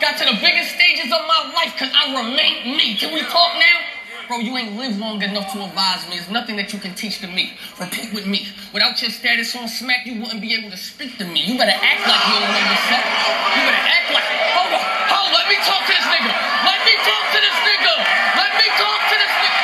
got 0.00 0.18
to 0.18 0.24
the 0.24 0.38
biggest 0.40 0.70
stages 0.74 1.10
of 1.10 1.20
my 1.26 1.36
remain 2.16 2.76
me. 2.76 2.96
Can 2.96 3.12
we 3.12 3.20
talk 3.20 3.52
now? 3.60 3.78
Bro, 4.26 4.42
you 4.42 4.56
ain't 4.56 4.74
lived 4.74 4.98
long 4.98 5.22
enough 5.22 5.52
to 5.52 5.62
advise 5.62 6.02
me. 6.10 6.18
There's 6.18 6.30
nothing 6.30 6.56
that 6.56 6.72
you 6.72 6.80
can 6.80 6.94
teach 6.98 7.20
to 7.22 7.28
me. 7.28 7.54
Repeat 7.78 8.10
with 8.12 8.26
me. 8.26 8.48
Without 8.74 8.98
your 9.00 9.10
status 9.10 9.54
on 9.54 9.68
smack, 9.68 10.02
you 10.04 10.18
wouldn't 10.18 10.42
be 10.42 10.50
able 10.58 10.70
to 10.70 10.76
speak 10.76 11.16
to 11.18 11.24
me. 11.24 11.46
You 11.46 11.54
better 11.54 11.76
act 11.76 12.02
like 12.02 12.22
you 12.26 12.34
don't 12.42 12.50
know 12.50 12.66
up. 12.66 13.06
You 13.54 13.62
better 13.70 13.84
act 13.86 14.08
like. 14.10 14.26
Hold 14.58 14.72
on. 14.74 14.82
Hold. 14.82 15.30
on, 15.30 15.38
Let 15.38 15.46
me 15.46 15.56
talk 15.62 15.82
to 15.86 15.92
this 15.94 16.08
nigga. 16.10 16.32
Let 16.66 16.80
me 16.82 16.94
talk 17.06 17.24
to 17.30 17.38
this 17.38 17.58
nigga. 17.70 17.94
Let 18.34 18.52
me 18.58 18.66
talk 18.74 19.00
to 19.06 19.14
this 19.14 19.34
nigga. 19.38 19.62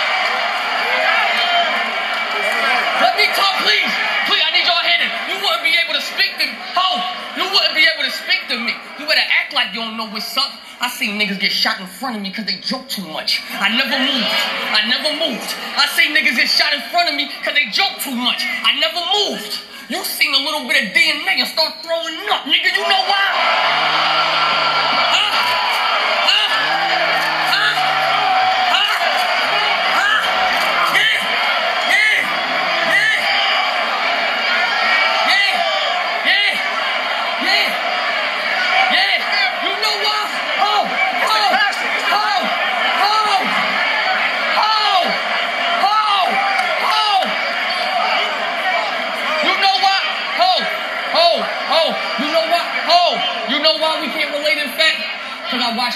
Let 3.03 3.15
me 3.19 3.27
talk, 3.35 3.55
please. 3.67 3.93
Please, 4.31 4.45
I 4.47 4.51
need 4.55 4.67
y'all 4.71 4.87
hitting. 4.87 5.13
You 5.27 5.37
wouldn't 5.43 5.67
be 5.67 5.75
able 5.75 5.99
to 5.99 6.05
speak 6.07 6.39
to 6.39 6.47
me. 6.47 6.55
Hold. 6.79 7.03
You 7.35 7.51
wouldn't 7.51 7.75
be 7.75 7.83
able 7.83 8.07
to 8.07 8.15
speak 8.15 8.47
to 8.47 8.57
me. 8.63 8.79
You 9.03 9.11
act 9.29 9.53
like 9.53 9.75
you 9.75 9.81
don't 9.81 9.97
know 9.97 10.09
what's 10.09 10.37
up. 10.37 10.51
I 10.81 10.89
seen 10.89 11.21
niggas 11.21 11.39
get 11.39 11.53
shot 11.53 11.81
in 11.81 11.87
front 11.87 12.17
of 12.17 12.23
me 12.23 12.31
because 12.31 12.47
they 12.47 12.57
joke 12.59 12.89
too 12.89 13.07
much. 13.07 13.41
I 13.51 13.71
never 13.71 13.95
moved. 13.95 14.35
I 14.75 14.83
never 14.89 15.11
moved. 15.15 15.55
I 15.79 15.87
seen 15.95 16.15
niggas 16.15 16.37
get 16.37 16.49
shot 16.49 16.73
in 16.73 16.81
front 16.91 17.09
of 17.09 17.15
me 17.15 17.31
because 17.39 17.55
they 17.55 17.71
joke 17.71 17.99
too 18.01 18.17
much. 18.17 18.43
I 18.43 18.79
never 18.79 18.99
moved. 19.15 19.63
You 19.89 20.03
seen 20.05 20.35
a 20.35 20.39
little 20.39 20.67
bit 20.67 20.83
of 20.83 20.93
DNA 20.95 21.39
and 21.39 21.49
start 21.49 21.75
throwing 21.83 22.19
up. 22.31 22.45
Nigga, 22.47 22.75
you 22.75 22.83
know 22.83 23.03
why? 23.07 24.52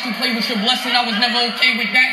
You 0.06 0.14
play 0.14 0.30
with 0.34 0.46
your 0.48 0.58
blessing. 0.62 0.94
I 0.94 1.02
was 1.02 1.18
never 1.18 1.50
okay 1.54 1.74
with 1.74 1.90
that. 1.90 2.10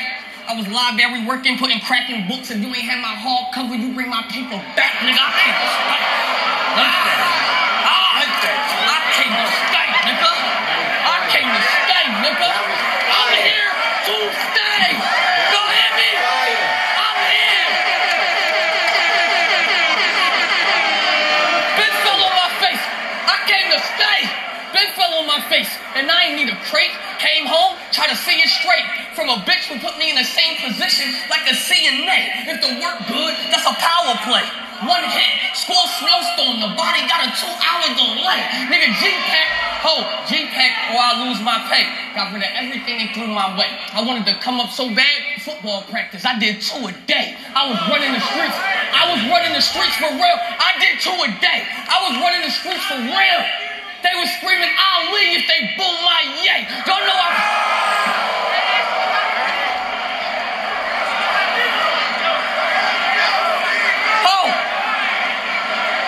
I 0.50 0.58
was 0.58 0.66
library 0.68 1.24
working, 1.30 1.62
putting 1.62 1.80
crack 1.86 2.10
in 2.10 2.26
books. 2.28 2.50
If 2.50 2.58
you 2.58 2.68
ain't 2.74 2.90
had 2.90 3.00
my 3.00 3.14
hard 3.14 3.54
cover, 3.54 3.78
you 3.78 3.94
bring 3.94 4.10
my 4.10 4.26
paper 4.34 4.58
back, 4.74 4.98
nigga. 5.06 5.14
I 5.14 5.30
can't 5.38 5.62
stay. 5.62 6.02
Ah, 6.74 7.86
ah, 7.86 8.18
I 8.18 9.00
came 9.14 9.34
to 9.38 9.46
stay, 9.46 9.88
nigga. 10.10 10.32
I 11.06 11.18
came 11.30 11.50
to 11.54 11.62
stay, 11.62 12.06
nigga. 12.26 12.50
I'm 12.50 13.34
here 13.46 13.72
to 14.10 14.18
stay. 14.42 14.86
You 15.54 15.62
hear 15.70 15.92
me? 15.94 16.10
I'm 16.98 17.18
here. 17.30 17.70
Ben 21.78 21.94
fell 22.04 22.20
on 22.26 22.34
my 22.42 22.50
face. 22.58 22.84
I 23.30 23.38
came 23.46 23.68
to 23.70 23.80
stay. 23.86 24.20
Ben 24.74 24.90
fell 24.98 25.14
on 25.22 25.28
my 25.30 25.40
face. 25.46 25.70
And 25.96 26.10
I 26.10 26.34
ain't 26.34 26.42
need 26.42 26.50
a 26.50 26.58
crate. 26.68 26.92
Came 27.24 27.46
home, 27.48 27.80
tried 27.96 28.10
to 28.10 28.18
see 28.20 28.36
it 28.36 28.50
straight. 28.50 28.84
From 29.24 29.40
a 29.40 29.48
bitch 29.48 29.72
who 29.72 29.80
put 29.80 29.96
me 29.96 30.12
in 30.12 30.20
the 30.20 30.28
same 30.28 30.60
position 30.60 31.08
like 31.32 31.48
a 31.48 31.56
CNA. 31.56 32.44
If 32.44 32.60
the 32.60 32.76
work 32.84 33.00
good, 33.08 33.32
that's 33.56 33.64
a 33.64 33.72
power 33.72 34.20
play. 34.28 34.44
One 34.84 35.00
hit, 35.00 35.56
squall 35.56 35.88
snowstorm, 35.96 36.60
the 36.60 36.76
body 36.76 37.08
got 37.08 37.24
a 37.24 37.32
two-hour 37.32 37.88
delay. 37.96 38.68
Nigga, 38.68 38.92
G-Pack, 39.00 39.48
ho, 39.80 40.04
G-Pack 40.28 40.92
or 40.92 41.00
I 41.00 41.24
lose 41.24 41.40
my 41.40 41.56
pay. 41.72 41.88
Got 42.12 42.36
rid 42.36 42.44
of 42.44 42.52
everything 42.52 43.00
and 43.00 43.16
threw 43.16 43.32
my 43.32 43.48
way. 43.56 43.72
I 43.96 44.04
wanted 44.04 44.28
to 44.28 44.36
come 44.44 44.60
up 44.60 44.76
so 44.76 44.92
bad, 44.92 45.40
football 45.40 45.88
practice. 45.88 46.28
I 46.28 46.36
did 46.36 46.60
two 46.60 46.84
a 46.84 46.92
day. 47.08 47.40
I 47.56 47.72
was 47.72 47.80
running 47.88 48.12
the 48.12 48.20
streets. 48.28 48.60
I 48.60 49.08
was 49.08 49.24
running 49.32 49.56
the 49.56 49.64
streets 49.64 49.96
for 50.04 50.12
real. 50.12 50.40
I 50.60 50.76
did 50.84 51.00
two 51.00 51.16
a 51.16 51.32
day. 51.40 51.64
I 51.64 52.12
was 52.12 52.20
running 52.20 52.44
the 52.44 52.52
streets 52.52 52.84
for 52.92 53.00
real. 53.00 53.42
They 54.04 54.20
were 54.20 54.28
screaming, 54.36 54.68
I'll 54.68 55.16
leave 55.16 55.40
if 55.40 55.48
they 55.48 55.80
boo 55.80 55.96
my 56.04 56.44
yay. 56.44 56.68
Don't 56.84 57.08
know 57.08 57.16
I. 57.16 58.04
Oh! 64.26 64.48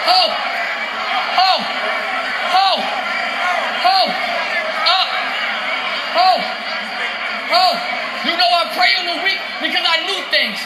Oh! 0.08 0.46
You 8.26 8.34
know 8.34 8.50
I 8.50 8.74
pray 8.74 8.90
on 8.98 9.06
the 9.06 9.22
because 9.62 9.86
I 9.86 10.02
knew 10.10 10.18
things. 10.34 10.58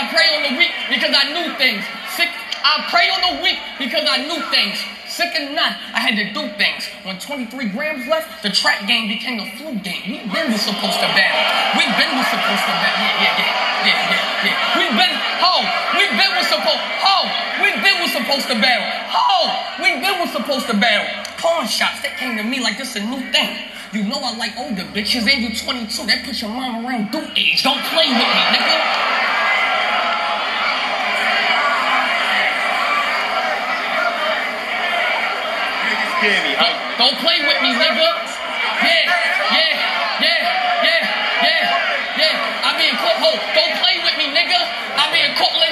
I 0.00 0.08
pray 0.08 0.32
on 0.32 0.42
the 0.48 0.56
because 0.88 1.12
I 1.12 1.28
knew 1.28 1.52
things. 1.60 1.84
Sick. 2.16 2.32
I 2.64 2.88
pray 2.88 3.12
on 3.12 3.20
the 3.20 3.36
because 3.76 4.08
I 4.08 4.24
knew 4.24 4.40
things. 4.48 4.80
Sick 5.04 5.28
not, 5.52 5.76
I 5.92 6.00
had 6.00 6.16
to 6.16 6.32
do 6.32 6.48
things. 6.56 6.86
When 7.02 7.18
23 7.18 7.52
grams 7.74 8.06
left, 8.06 8.42
the 8.46 8.48
track 8.48 8.86
game 8.86 9.12
became 9.12 9.42
a 9.42 9.48
flu 9.58 9.76
game. 9.82 10.06
We 10.08 10.24
been 10.30 10.54
was 10.54 10.62
supposed 10.62 10.96
to 11.02 11.08
battle. 11.12 11.42
We 11.76 11.84
been 11.98 12.12
was 12.16 12.28
supposed 12.30 12.64
to 12.64 12.74
battle. 12.80 13.04
Yeah, 13.04 13.26
yeah, 13.26 13.36
yeah, 13.36 13.52
yeah, 13.84 14.00
yeah, 14.08 14.46
yeah. 14.46 14.78
We 14.78 14.86
been, 14.96 15.14
oh, 15.44 15.60
we 15.98 16.04
been 16.14 16.32
was 16.38 16.48
supposed, 16.48 16.80
oh, 17.04 17.28
we 17.60 17.68
been 17.84 17.98
was 18.00 18.12
supposed 18.30 18.46
to 18.46 18.62
battle. 18.62 18.86
Oh, 19.10 19.50
we 19.82 19.98
been 19.98 20.20
was 20.22 20.30
supposed 20.30 20.66
to 20.70 20.74
battle. 20.78 21.10
Pawn 21.42 21.66
shops, 21.66 21.98
that 22.06 22.14
came 22.14 22.38
to 22.38 22.44
me 22.44 22.62
like 22.62 22.78
this 22.78 22.94
a 22.94 23.02
new 23.02 23.18
thing. 23.34 23.58
You 23.90 24.06
know 24.06 24.22
I 24.22 24.38
like 24.38 24.54
older 24.54 24.86
bitches, 24.94 25.26
and 25.26 25.42
you 25.42 25.50
22. 25.50 26.06
That 26.06 26.22
puts 26.22 26.38
your 26.38 26.54
mom 26.54 26.86
around 26.86 27.10
due 27.10 27.26
age. 27.34 27.66
Don't 27.66 27.82
play 27.90 28.06
with 28.06 28.22
me, 28.22 28.42
nigga. 28.54 28.76
Scare 36.22 36.42
me. 36.46 36.52
Don't, 37.02 37.18
play 37.18 37.38
with 37.42 37.60
me, 37.66 37.74
nigga. 37.74 38.10
Yeah, 38.78 39.10
yeah, 39.58 39.74
yeah, 40.22 40.38
yeah, 40.86 41.02
yeah, 41.42 42.14
yeah. 42.14 42.62
I 42.62 42.78
be 42.78 42.86
in 42.86 42.94
court. 42.94 43.18
Hold, 43.26 43.42
don't 43.58 43.74
play 43.82 43.98
with 44.06 44.14
me, 44.22 44.30
nigga. 44.30 44.60
I 44.94 45.10
be 45.10 45.18
in 45.18 45.34
Cortland 45.34 45.69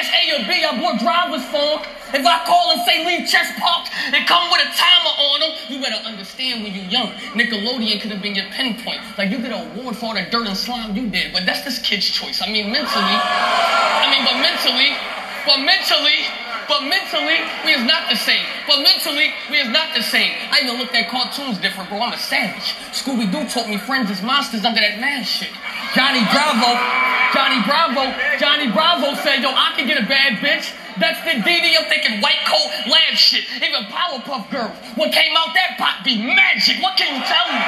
Class 0.00 0.16
A 0.16 0.40
or 0.40 0.48
B, 0.48 0.64
I 0.64 0.80
bought 0.80 0.96
driver's 0.96 1.44
form. 1.52 1.84
If 2.16 2.24
I 2.24 2.40
call 2.48 2.72
and 2.72 2.80
say 2.88 3.04
leave 3.04 3.28
chest 3.28 3.52
parked 3.60 3.92
and 4.16 4.24
come 4.24 4.48
with 4.48 4.64
a 4.64 4.70
timer 4.72 5.12
on 5.12 5.40
them, 5.44 5.52
you 5.68 5.76
better 5.76 6.00
understand 6.08 6.64
when 6.64 6.72
you 6.72 6.80
young. 6.88 7.12
Nickelodeon 7.36 8.00
could 8.00 8.10
have 8.10 8.22
been 8.22 8.34
your 8.34 8.48
pinpoint. 8.48 8.96
Like 9.18 9.28
you 9.28 9.36
get 9.44 9.52
an 9.52 9.76
award 9.76 9.96
for 9.96 10.06
all 10.06 10.14
the 10.14 10.24
dirt 10.32 10.48
and 10.48 10.56
slime 10.56 10.96
you 10.96 11.12
did, 11.12 11.36
but 11.36 11.44
that's 11.44 11.68
this 11.68 11.78
kid's 11.84 12.08
choice. 12.08 12.40
I 12.40 12.48
mean, 12.48 12.72
mentally, 12.72 13.12
I 13.12 14.08
mean, 14.08 14.24
but 14.24 14.40
mentally, 14.40 14.96
but 15.44 15.60
mentally, 15.68 16.18
but 16.64 16.80
mentally, 16.88 17.38
we 17.68 17.76
is 17.76 17.84
not 17.84 18.08
the 18.08 18.16
same. 18.16 18.46
But 18.64 18.80
mentally, 18.80 19.36
we 19.52 19.60
is 19.60 19.68
not 19.68 19.92
the 19.92 20.02
same. 20.02 20.32
I 20.48 20.64
even 20.64 20.80
looked 20.80 20.96
at 20.96 21.12
cartoons 21.12 21.58
different, 21.58 21.92
bro. 21.92 22.00
I'm 22.00 22.14
a 22.14 22.18
savage. 22.18 22.72
Scooby 22.96 23.28
Doo 23.28 23.44
taught 23.52 23.68
me 23.68 23.76
friends 23.76 24.08
is 24.08 24.22
monsters 24.24 24.64
under 24.64 24.80
that 24.80 24.96
man 24.96 25.24
shit. 25.24 25.52
Johnny 25.92 26.24
Bravo, 26.32 27.19
Johnny 27.40 27.64
Bravo, 27.64 28.04
Johnny 28.36 28.68
Bravo 28.68 29.16
said, 29.24 29.40
yo, 29.40 29.48
I 29.48 29.72
can 29.72 29.88
get 29.88 29.96
a 29.96 30.04
bad 30.04 30.44
bitch. 30.44 30.76
That's 31.00 31.16
the 31.24 31.40
DD. 31.40 31.72
I'm 31.72 31.88
thinking 31.88 32.20
white 32.20 32.44
coat, 32.44 32.68
lab 32.84 33.16
shit. 33.16 33.48
Even 33.64 33.88
Powerpuff 33.88 34.44
Girls. 34.52 34.76
What 34.92 35.08
came 35.08 35.32
out 35.32 35.56
that 35.56 35.80
pot 35.80 36.04
be 36.04 36.20
magic. 36.20 36.84
What 36.84 37.00
can 37.00 37.08
you 37.08 37.24
tell 37.24 37.48
me? 37.48 37.60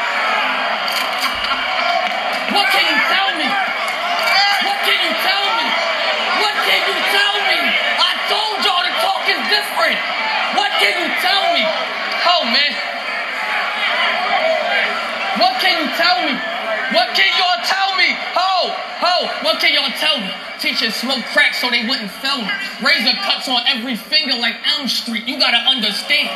What 2.53 2.69
can 2.69 2.85
you 2.85 3.01
tell 3.01 3.31
me? 3.33 3.49
What 4.69 4.79
can 4.85 4.99
you 5.09 5.13
tell 5.25 5.47
me? 5.57 5.67
What 6.45 6.57
can 6.69 6.81
you 6.93 6.97
tell 7.09 7.37
me? 7.49 7.59
I 7.97 8.13
told 8.29 8.57
y'all 8.69 8.85
the 8.85 8.93
talk 9.01 9.25
is 9.25 9.41
different. 9.49 9.97
What 10.53 10.69
can 10.77 11.01
you 11.01 11.09
tell 11.25 11.45
me? 11.57 11.65
Oh 12.29 12.45
man. 12.45 12.73
What 15.41 15.57
can 15.65 15.81
you 15.81 15.89
tell 15.97 16.19
me? 16.29 16.37
What 16.93 17.17
can 17.17 17.25
me? 17.25 17.52
Ho, 19.13 19.29
ho, 19.29 19.45
what 19.45 19.61
can 19.61 19.77
y'all 19.77 19.93
tell 20.01 20.17
me? 20.17 20.33
Teachers 20.57 20.97
smoked 20.97 21.29
crack 21.37 21.53
so 21.53 21.69
they 21.69 21.85
wouldn't 21.85 22.09
fail 22.25 22.41
me. 22.41 22.49
Razor 22.81 23.13
cuts 23.21 23.45
on 23.45 23.61
every 23.69 23.93
finger 23.93 24.33
like 24.41 24.57
Elm 24.79 24.89
Street. 24.89 25.29
You 25.29 25.37
gotta 25.37 25.61
understand. 25.69 26.33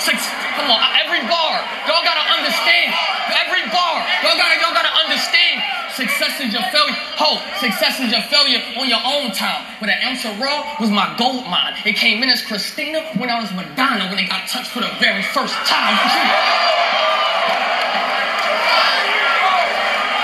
Six, 0.00 0.24
come 0.56 0.72
on, 0.72 0.80
every 1.04 1.20
bar. 1.28 1.60
Y'all 1.84 2.00
gotta 2.00 2.24
understand. 2.32 2.96
Every 3.44 3.68
bar. 3.68 4.00
Y'all 4.24 4.40
gotta, 4.40 4.56
y'all 4.56 4.72
gotta 4.72 4.94
understand. 5.04 5.60
Success 5.92 6.40
is 6.40 6.52
your 6.56 6.64
failure. 6.72 6.96
Ho, 7.20 7.36
success 7.60 8.00
is 8.00 8.08
your 8.08 8.24
failure 8.32 8.64
on 8.80 8.88
your 8.88 9.04
own 9.04 9.28
time. 9.36 9.60
But 9.78 9.92
an 9.92 10.00
ounce 10.08 10.24
of 10.24 10.40
raw 10.40 10.64
was 10.80 10.88
my 10.88 11.12
gold 11.20 11.44
mine. 11.44 11.76
It 11.84 12.00
came 12.00 12.22
in 12.24 12.30
as 12.32 12.40
Christina, 12.40 13.04
went 13.20 13.30
out 13.30 13.44
as 13.44 13.52
Madonna 13.52 14.08
when 14.08 14.16
they 14.16 14.24
got 14.26 14.48
touched 14.48 14.72
for 14.72 14.80
the 14.80 14.90
very 14.96 15.22
first 15.22 15.54
time. 15.68 15.92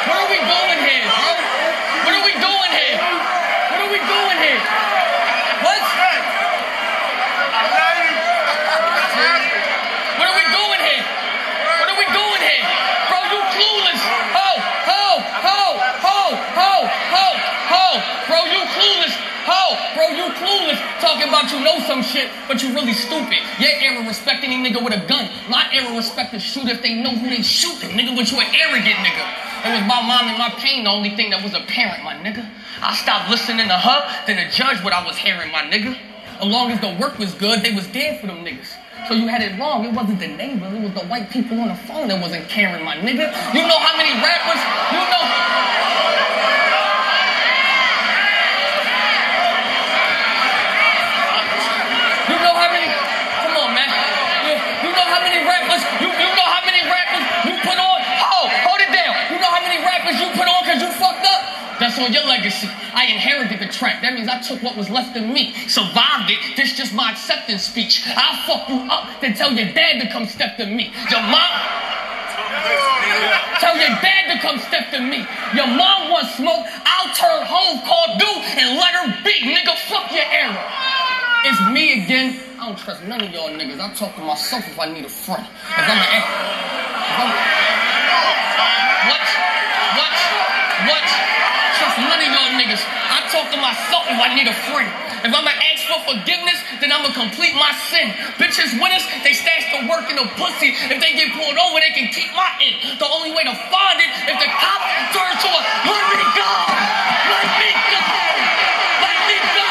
Where 0.09 0.17
are 0.17 0.31
we 0.33 0.41
going 0.41 0.81
here, 0.81 1.05
bro? 1.07 1.61
What 2.03 2.15
are 2.17 2.25
we 2.25 2.33
doing 2.33 2.73
here? 2.73 2.99
What 2.99 3.79
are 3.85 3.93
we 3.93 4.01
doing 4.01 4.39
here? 4.43 4.61
What? 5.63 5.79
What 10.19 10.27
are 10.27 10.35
we 10.35 10.45
doing 10.51 10.81
here? 10.83 11.05
What 11.79 11.89
are 11.91 11.99
we 11.99 12.07
doing 12.11 12.41
here? 12.43 12.81
You 21.49 21.65
know 21.65 21.81
some 21.89 22.03
shit, 22.05 22.29
but 22.47 22.61
you 22.63 22.75
really 22.77 22.93
stupid. 22.93 23.41
Your 23.57 23.73
era 23.81 24.05
respect 24.05 24.45
any 24.45 24.61
nigga 24.61 24.85
with 24.85 24.93
a 24.93 25.01
gun. 25.09 25.25
My 25.49 25.65
era 25.73 25.97
respect 25.97 26.33
the 26.33 26.41
shooter 26.41 26.77
if 26.77 26.83
they 26.83 26.95
know 27.01 27.17
who 27.17 27.31
they 27.33 27.41
shooting, 27.41 27.97
nigga, 27.97 28.13
but 28.13 28.29
you 28.29 28.37
an 28.37 28.53
arrogant 28.53 29.01
nigga. 29.01 29.25
It 29.65 29.73
was 29.73 29.85
my 29.89 30.01
mom 30.05 30.29
and 30.29 30.37
my 30.37 30.53
pain 30.61 30.85
the 30.85 30.91
only 30.91 31.17
thing 31.17 31.31
that 31.31 31.43
was 31.43 31.55
apparent, 31.55 32.05
my 32.05 32.15
nigga. 32.21 32.45
I 32.83 32.95
stopped 32.95 33.31
listening 33.31 33.69
to 33.69 33.77
her, 33.77 33.99
then 34.27 34.37
to 34.37 34.51
judge 34.53 34.85
what 34.85 34.93
I 34.93 35.05
was 35.05 35.17
hearing, 35.17 35.53
my 35.53 35.63
nigga. 35.65 35.97
As 36.41 36.49
long 36.49 36.71
as 36.73 36.81
the 36.81 36.97
work 37.01 37.19
was 37.19 37.35
good, 37.35 37.61
they 37.63 37.75
was 37.75 37.87
dead 37.89 38.21
for 38.21 38.27
them 38.27 38.45
niggas. 38.45 38.73
So 39.09 39.15
you 39.15 39.29
had 39.29 39.41
it 39.41 39.59
wrong. 39.59 39.85
It 39.85 39.93
wasn't 39.93 40.21
the 40.21 40.29
neighbors. 40.29 40.73
It 40.73 40.81
was 40.81 40.93
the 40.93 41.07
white 41.09 41.31
people 41.31 41.61
on 41.61 41.69
the 41.69 41.81
phone 41.89 42.09
that 42.09 42.21
wasn't 42.21 42.49
caring, 42.49 42.85
my 42.85 42.97
nigga. 42.97 43.29
You 43.53 43.65
know 43.65 43.81
how 43.81 43.97
many 43.97 44.13
rappers, 44.21 44.61
you 44.93 45.03
know. 45.05 45.25
You 52.29 52.37
know 52.41 52.55
how 52.57 52.69
many, 52.73 52.89
come 53.45 53.55
on, 53.57 53.71
man. 53.77 53.89
You, 54.49 54.55
you 54.85 54.91
know 54.97 55.09
how 55.09 55.21
many 55.25 55.41
rappers, 55.45 55.83
you, 56.01 56.09
you 56.09 56.31
know 56.37 56.49
how 56.49 56.63
many 56.65 56.81
rappers 56.85 57.25
you 57.49 57.55
put 57.65 57.77
on. 57.81 57.99
Hold, 58.05 58.51
hold 58.65 58.81
it 58.85 58.93
down. 58.93 59.13
You 59.33 59.41
know 59.41 59.51
how 59.53 59.61
many 59.65 59.81
rappers 59.81 60.17
you 60.21 60.29
put 60.37 60.49
on 60.49 60.61
because 60.65 60.81
you 60.81 60.91
fucked 60.97 61.25
up? 61.25 61.41
That's 61.81 61.90
on 62.01 62.13
your 62.13 62.25
legacy. 62.25 62.69
I 62.95 63.07
inherited 63.07 63.61
the 63.61 63.71
track. 63.73 64.03
That 64.03 64.15
means 64.15 64.29
I 64.29 64.41
took 64.41 64.63
what 64.63 64.77
was 64.77 64.91
left 64.91 65.17
of 65.17 65.25
me, 65.25 65.55
survived 65.69 66.31
it. 66.31 66.57
This 66.57 66.77
just 66.77 66.95
my 66.95 67.13
acceptance 67.13 67.65
speech. 67.65 68.03
I'll 68.07 68.37
fuck 68.47 68.69
you 68.69 68.81
up, 68.91 69.21
then 69.21 69.35
tell 69.35 69.53
your 69.53 69.73
dad 69.73 70.01
to 70.01 70.09
come 70.11 70.27
step 70.27 70.57
to 70.57 70.67
me. 70.67 70.93
Your 71.11 71.23
mom. 71.23 71.53
Tell 73.61 73.77
your 73.77 73.93
dad 74.01 74.33
to 74.33 74.39
come 74.41 74.59
step 74.59 74.91
to 74.93 75.01
me. 75.01 75.27
Your 75.55 75.69
mom 75.69 76.11
wants 76.11 76.37
smoke. 76.37 76.67
I'll 76.85 77.13
turn 77.15 77.45
home, 77.45 77.81
call 77.85 78.19
due, 78.19 78.41
and 78.57 78.77
let 78.77 78.93
her 78.97 79.07
be. 79.25 79.37
Nigga, 79.45 79.77
fuck 79.89 80.11
your 80.13 80.25
era. 80.25 80.57
It's 81.45 81.61
me 81.73 82.05
again. 82.05 82.41
I 82.61 82.67
don't 82.67 82.79
trust 82.79 83.03
none 83.05 83.23
of 83.23 83.31
y'all 83.33 83.49
niggas. 83.49 83.81
I 83.81 83.93
talk 83.95 84.15
to 84.17 84.21
myself 84.21 84.69
if 84.69 84.79
I 84.79 84.93
need 84.93 85.05
a 85.05 85.09
friend. 85.09 85.47
If 85.47 85.89
I'm 85.89 85.97
an 85.97 86.21
what? 89.09 89.27
What? 89.97 90.17
What? 90.85 91.09
Trust 91.81 91.97
none 91.97 92.21
of 92.21 92.29
y'all 92.29 92.53
niggas. 92.61 92.85
I 92.85 93.20
talk 93.31 93.47
to 93.55 93.59
myself 93.63 94.11
if 94.11 94.19
I 94.19 94.35
need 94.35 94.51
a 94.51 94.57
friend. 94.71 94.91
If 95.23 95.31
I'ma 95.31 95.55
ask 95.55 95.87
for 95.87 96.01
forgiveness, 96.17 96.59
then 96.83 96.91
I'ma 96.91 97.15
complete 97.15 97.55
my 97.55 97.71
sin. 97.89 98.11
Bitches 98.43 98.75
us, 98.75 99.05
they 99.23 99.33
stash 99.33 99.71
the 99.71 99.87
work 99.87 100.11
in 100.11 100.17
the 100.17 100.27
pussy. 100.35 100.75
If 100.91 100.99
they 100.99 101.15
get 101.15 101.31
pulled 101.33 101.57
over, 101.57 101.79
they 101.79 101.95
can 101.95 102.11
keep 102.11 102.33
my 102.35 102.51
end. 102.59 102.99
The 102.99 103.07
only 103.07 103.31
way 103.31 103.45
to 103.47 103.55
find 103.71 103.99
it, 104.03 104.11
if 104.27 104.37
the 104.37 104.51
cop 104.51 104.81
turns 105.15 105.39
to 105.45 105.49
a 105.49 105.61
let 105.87 106.05
me 106.11 106.23
go, 106.35 106.53
let 107.31 107.49
me 107.63 107.71
go, 107.95 108.03
let 109.05 109.21
me 109.31 109.39
go, 109.55 109.71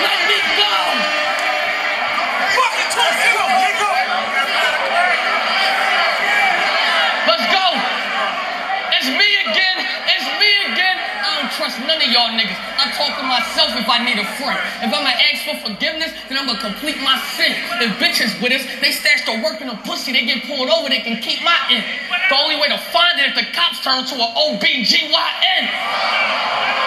let 0.00 0.20
me 0.30 0.38
go. 0.56 0.72
Fucking 2.56 2.90
twist 2.94 3.20
it 3.20 3.36
up, 3.36 3.50
nigga. 3.52 3.92
Let's 7.28 7.46
go. 7.52 7.66
It's 8.96 9.08
me 9.12 9.28
again. 9.44 9.78
It's 10.08 10.28
me 10.40 10.50
again. 10.72 10.96
I 10.98 11.28
don't 11.40 11.52
trust 11.52 11.78
none 11.80 12.00
of 12.00 12.05
y'all 12.16 12.32
niggas. 12.32 12.56
I 12.80 12.88
talk 12.96 13.12
to 13.20 13.24
myself 13.28 13.76
if 13.76 13.84
I 13.84 14.00
need 14.00 14.16
a 14.16 14.24
friend. 14.40 14.56
If 14.80 14.88
I'ma 14.88 15.12
ask 15.12 15.44
for 15.44 15.68
forgiveness, 15.68 16.16
then 16.32 16.40
I'ma 16.40 16.56
complete 16.56 16.96
my 17.04 17.20
sin. 17.36 17.52
If 17.84 17.92
bitches 18.00 18.32
with 18.40 18.56
us, 18.56 18.64
they 18.80 18.90
stash 18.90 19.28
the 19.28 19.36
work 19.44 19.60
in 19.60 19.68
a 19.68 19.76
pussy, 19.84 20.16
they 20.16 20.24
get 20.24 20.48
pulled 20.48 20.72
over, 20.72 20.88
they 20.88 21.04
can 21.04 21.20
keep 21.20 21.44
my 21.44 21.60
end. 21.68 21.84
The 22.32 22.36
only 22.40 22.56
way 22.56 22.72
to 22.72 22.80
find 22.88 23.20
it 23.20 23.28
if 23.28 23.36
the 23.36 23.44
cops 23.52 23.84
turn 23.84 24.08
to 24.08 24.14
an 24.16 24.32
OBGYN. 24.32 26.85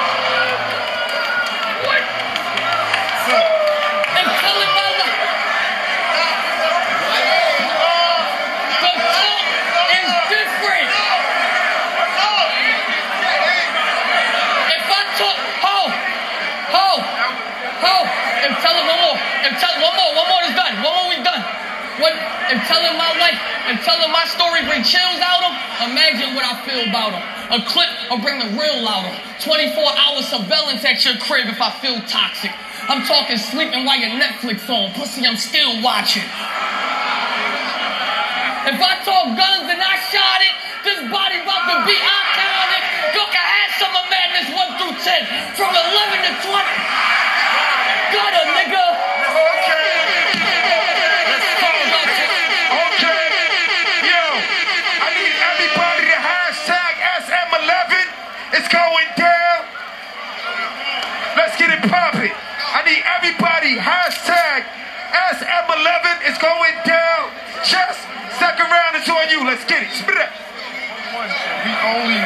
Telling 22.69 23.01
my 23.01 23.09
life, 23.17 23.41
and 23.65 23.81
telling 23.81 24.13
my 24.13 24.29
story 24.29 24.61
bring 24.69 24.85
chills 24.85 25.17
out 25.25 25.41
of 25.41 25.57
him, 25.57 25.89
imagine 25.89 26.37
what 26.37 26.45
I 26.45 26.53
feel 26.69 26.85
about 26.85 27.17
him. 27.17 27.25
A 27.49 27.65
clip 27.65 27.89
will 28.13 28.21
bring 28.21 28.37
the 28.37 28.45
real 28.53 28.85
out 28.85 29.09
of 29.09 29.13
him. 29.17 29.25
24 29.41 29.73
hour 29.73 30.21
surveillance 30.21 30.85
at 30.85 31.01
your 31.01 31.17
crib 31.17 31.49
if 31.49 31.57
I 31.57 31.73
feel 31.81 31.97
toxic. 32.05 32.53
I'm 32.85 33.01
talking 33.09 33.41
sleeping 33.41 33.89
while 33.89 33.97
your 33.97 34.13
Netflix 34.21 34.69
on. 34.69 34.93
Pussy, 34.93 35.25
I'm 35.25 35.41
still 35.41 35.81
watching. 35.81 36.21
If 38.69 38.77
I 38.77 39.01
talk 39.01 39.33
guns 39.33 39.65
and 39.65 39.81
I 39.81 39.95
shot 40.13 40.39
it, 40.45 40.53
this 40.85 41.01
body 41.09 41.41
about 41.41 41.73
to 41.73 41.89
be 41.89 41.97
iconic. 41.97 42.83
Go 43.17 43.25
can 43.33 43.45
have 43.49 43.69
Summer 43.81 44.05
Madness 44.13 44.45
1 44.53 44.77
through 44.77 44.93
10. 45.09 45.57
From 45.57 45.73
11 45.73 46.21
to 46.21 46.31
20. 46.53 47.09
Going 66.39 66.75
down. 66.87 67.29
Just 67.67 67.99
second 68.39 68.67
round 68.71 68.95
is 68.95 69.07
on 69.09 69.27
you. 69.29 69.43
Let's 69.45 69.65
get 69.65 69.83
it. 69.83 69.91
Spit 69.91 70.15
it. 70.15 70.31
We 71.65 71.71
only 71.83 72.19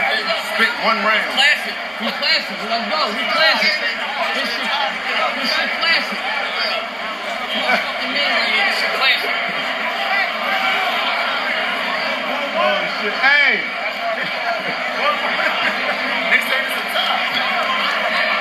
spit 0.54 0.70
one 0.86 1.02
round. 1.02 1.26
Classic. 1.34 1.74
We 2.02 2.10
classic. 2.14 2.58
Let's 2.70 2.86
go. 2.94 3.02
We 3.10 3.24
classic. 3.34 3.74
This 4.38 4.50
shit, 4.50 4.70
this 4.70 5.50
shit 5.50 5.72
classic. 5.82 6.20
You 7.54 7.62
a 7.66 7.76
fucking 7.78 8.12
man 8.14 8.30
right 8.34 8.50
here. 8.54 8.66
This 8.70 8.78
shit 8.78 8.94
classic. 9.02 9.34
Oh 12.54 12.78
shit. 13.02 13.14
Hey. 13.18 13.54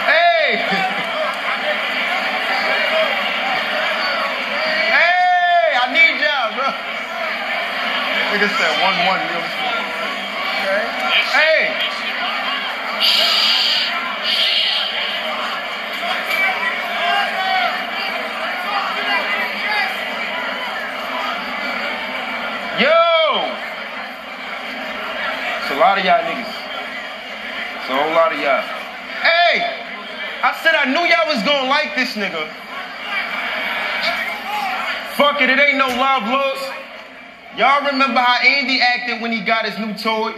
Hey. 0.07 0.57
Hey, 4.93 5.79
I 5.79 5.85
need 5.93 6.17
y'all, 6.21 6.51
bro. 6.57 6.69
Nigga 8.43 8.59
said 8.59 8.83
one 8.83 8.99
one 9.07 9.21
real 9.31 9.39
shit. 9.39 9.71
Hey. 11.31 11.71
Yo! 22.81 22.91
It's 25.61 25.71
a 25.71 25.79
lot 25.79 25.99
of 25.99 26.05
y'all 26.05 26.25
niggas. 26.25 26.51
It's 27.79 27.91
a 27.91 27.95
whole 27.95 28.11
lot 28.11 28.33
of 28.33 28.41
y'all. 28.41 28.61
Hey! 29.23 29.71
I 30.43 30.59
said 30.65 30.75
I 30.75 30.87
knew 30.87 31.07
y'all 31.07 31.29
was 31.33 31.45
gonna 31.45 31.69
like 31.69 31.95
this 31.95 32.17
nigga. 32.17 32.49
Fuck 35.15 35.41
it, 35.41 35.49
it 35.49 35.61
ain't 35.61 35.79
no 35.79 35.87
love 35.87 36.25
lost. 36.25 36.72
Y'all 37.57 37.85
remember 37.85 38.21
how 38.21 38.41
Andy 38.43 38.81
acted 38.81 39.21
when 39.21 39.31
he 39.31 39.43
got 39.43 39.67
his 39.67 39.79
new 39.79 39.93
toy? 39.95 40.35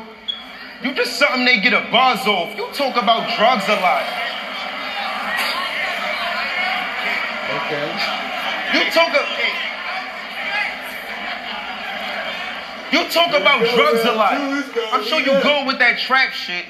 You 0.82 0.92
just 0.94 1.18
something 1.18 1.44
they 1.44 1.60
get 1.60 1.72
a 1.72 1.88
buzz 1.90 2.26
off. 2.26 2.56
You 2.56 2.66
talk 2.72 2.96
about 3.00 3.36
drugs 3.36 3.64
a 3.68 3.80
lot. 3.80 4.04
Okay. 7.54 7.86
You 8.74 8.90
talk 8.90 9.14
a, 9.14 9.24
You 12.94 13.08
talk 13.10 13.28
about 13.28 13.60
drugs 13.74 14.04
a 14.04 14.12
lot. 14.12 14.34
I'm 14.92 15.04
sure 15.04 15.18
you 15.18 15.40
good 15.42 15.66
with 15.66 15.78
that 15.78 15.98
trap 15.98 16.32
shit. 16.32 16.64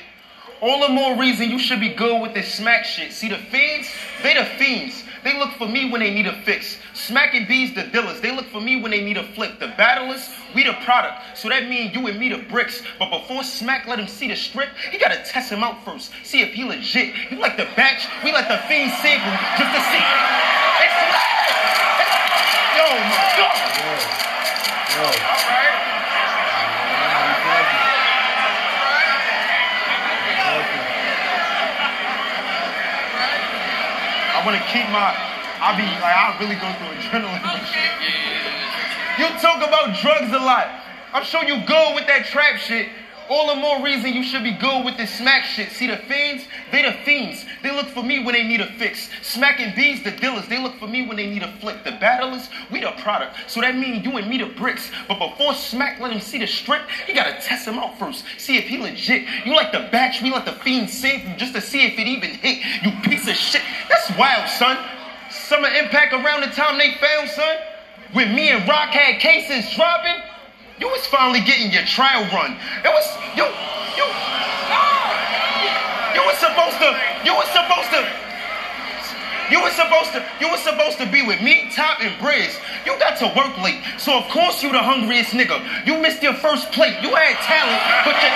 All 0.60 0.86
the 0.86 0.88
more 0.88 1.18
reason 1.18 1.50
you 1.50 1.58
should 1.58 1.80
be 1.80 1.90
good 1.90 2.22
with 2.22 2.32
this 2.32 2.54
smack 2.54 2.86
shit. 2.86 3.12
See 3.12 3.28
the 3.28 3.36
fiends? 3.36 3.88
They 4.22 4.34
the 4.34 4.44
fiends. 4.44 5.04
They 5.24 5.38
look 5.38 5.52
for 5.52 5.66
me 5.66 5.90
when 5.90 6.00
they 6.02 6.12
need 6.12 6.26
a 6.26 6.34
fix. 6.42 6.76
Smacking 6.92 7.46
bees 7.48 7.74
the 7.74 7.84
dealers. 7.84 8.20
They 8.20 8.30
look 8.30 8.44
for 8.46 8.60
me 8.60 8.80
when 8.80 8.90
they 8.90 9.02
need 9.02 9.16
a 9.16 9.24
flick. 9.32 9.58
The 9.58 9.68
battlers, 9.68 10.28
we 10.54 10.64
the 10.64 10.74
product. 10.84 11.38
So 11.38 11.48
that 11.48 11.66
means 11.66 11.94
you 11.94 12.06
and 12.06 12.18
me 12.20 12.28
the 12.28 12.44
bricks. 12.50 12.82
But 12.98 13.10
before 13.10 13.42
Smack 13.42 13.86
let 13.86 13.98
him 13.98 14.06
see 14.06 14.28
the 14.28 14.36
strip, 14.36 14.68
he 14.90 14.98
gotta 14.98 15.22
test 15.24 15.50
him 15.50 15.64
out 15.64 15.82
first. 15.82 16.12
See 16.24 16.42
if 16.42 16.52
he 16.52 16.64
legit. 16.64 17.14
You 17.30 17.38
like 17.38 17.56
the 17.56 17.66
batch, 17.74 18.06
we 18.22 18.32
like 18.32 18.48
the 18.48 18.58
fiend 18.68 18.92
sample 19.00 19.32
just 19.56 19.72
to 19.72 19.80
see. 19.88 20.04
It's 20.84 20.92
Yo, 22.76 22.84
my 22.84 23.32
God. 23.38 23.64
All 24.96 25.04
right. 25.04 25.73
I 34.44 34.46
want 34.46 34.60
to 34.60 34.68
keep 34.68 34.84
my 34.92 35.08
I 35.56 35.72
be 35.72 35.88
like, 35.88 36.04
I 36.04 36.36
really 36.36 36.60
go 36.60 36.68
through 36.76 36.92
adrenaline. 37.00 37.40
shit. 37.64 37.88
You 39.16 39.24
talk 39.40 39.64
about 39.64 39.96
drugs 39.96 40.28
a 40.36 40.44
lot. 40.44 40.68
I'm 41.14 41.24
sure 41.24 41.42
you 41.44 41.64
good 41.64 41.94
with 41.94 42.06
that 42.08 42.26
trap 42.26 42.60
shit. 42.60 42.90
All 43.30 43.54
the 43.54 43.60
more 43.60 43.82
reason 43.82 44.12
you 44.12 44.22
should 44.22 44.44
be 44.44 44.52
good 44.52 44.84
with 44.84 44.96
this 44.96 45.14
smack 45.14 45.44
shit. 45.44 45.70
See 45.70 45.86
the 45.86 45.96
fiends? 45.96 46.44
They 46.70 46.82
the 46.82 46.92
fiends. 47.04 47.44
They 47.62 47.70
look 47.70 47.86
for 47.86 48.02
me 48.02 48.22
when 48.22 48.34
they 48.34 48.42
need 48.42 48.60
a 48.60 48.66
fix. 48.72 49.08
Smacking 49.22 49.74
bees, 49.74 50.02
the 50.02 50.10
dealers. 50.10 50.46
They 50.48 50.62
look 50.62 50.74
for 50.78 50.86
me 50.86 51.06
when 51.06 51.16
they 51.16 51.26
need 51.26 51.42
a 51.42 51.52
flick. 51.58 51.84
The 51.84 51.92
battlers, 51.92 52.48
we 52.70 52.80
the 52.80 52.92
product. 52.98 53.50
So 53.50 53.60
that 53.62 53.76
means 53.76 54.04
you 54.04 54.16
and 54.18 54.28
me 54.28 54.38
the 54.38 54.46
bricks. 54.46 54.90
But 55.08 55.18
before 55.18 55.54
Smack 55.54 56.00
let 56.00 56.12
him 56.12 56.20
see 56.20 56.38
the 56.38 56.46
strip, 56.46 56.82
he 57.06 57.14
gotta 57.14 57.40
test 57.40 57.66
him 57.66 57.78
out 57.78 57.98
first. 57.98 58.24
See 58.38 58.58
if 58.58 58.64
he 58.64 58.78
legit. 58.78 59.26
You 59.46 59.54
like 59.56 59.72
the 59.72 59.88
batch, 59.90 60.20
we 60.20 60.30
let 60.30 60.44
the 60.44 60.52
fiends 60.52 60.92
save 60.92 61.26
you 61.26 61.36
just 61.36 61.54
to 61.54 61.60
see 61.60 61.86
if 61.86 61.98
it 61.98 62.06
even 62.06 62.30
hit. 62.30 62.64
You 62.82 62.92
piece 63.02 63.26
of 63.28 63.36
shit. 63.36 63.62
That's 63.88 64.10
wild, 64.18 64.48
son. 64.50 64.78
Summer 65.30 65.68
impact 65.68 66.12
around 66.12 66.42
the 66.42 66.48
time 66.48 66.78
they 66.78 66.94
found, 66.94 67.30
son. 67.30 67.56
When 68.12 68.34
me 68.34 68.50
and 68.50 68.68
Rock 68.68 68.90
had 68.90 69.18
cases 69.18 69.74
dropping, 69.74 70.22
you 70.80 70.88
was 70.88 71.06
finally 71.06 71.40
getting 71.40 71.70
your 71.70 71.84
trial 71.84 72.24
run. 72.34 72.56
It 72.82 72.90
was 72.90 73.06
you, 73.36 73.46
you, 73.94 74.06
you 76.14 76.22
was 76.26 76.38
supposed 76.38 76.78
to, 76.82 76.90
you 77.24 77.34
was 77.34 77.46
supposed 77.54 77.90
to, 77.94 78.02
you 79.50 79.60
was 79.60 79.72
supposed 79.72 80.12
to, 80.12 80.24
you 80.40 80.48
was 80.48 80.60
supposed 80.60 80.98
to 80.98 81.06
be 81.10 81.22
with 81.26 81.40
me, 81.42 81.70
Top, 81.70 82.00
and 82.00 82.10
Briz. 82.18 82.58
You 82.84 82.98
got 82.98 83.18
to 83.18 83.26
work 83.36 83.56
late, 83.62 83.82
so 83.98 84.18
of 84.18 84.28
course 84.30 84.62
you 84.62 84.72
the 84.72 84.82
hungriest 84.82 85.30
nigga. 85.30 85.62
You 85.86 85.98
missed 85.98 86.22
your 86.22 86.34
first 86.34 86.72
plate. 86.72 86.96
You 87.02 87.14
had 87.14 87.36
talent, 87.46 87.82
but 88.04 88.16
you. 88.18 88.30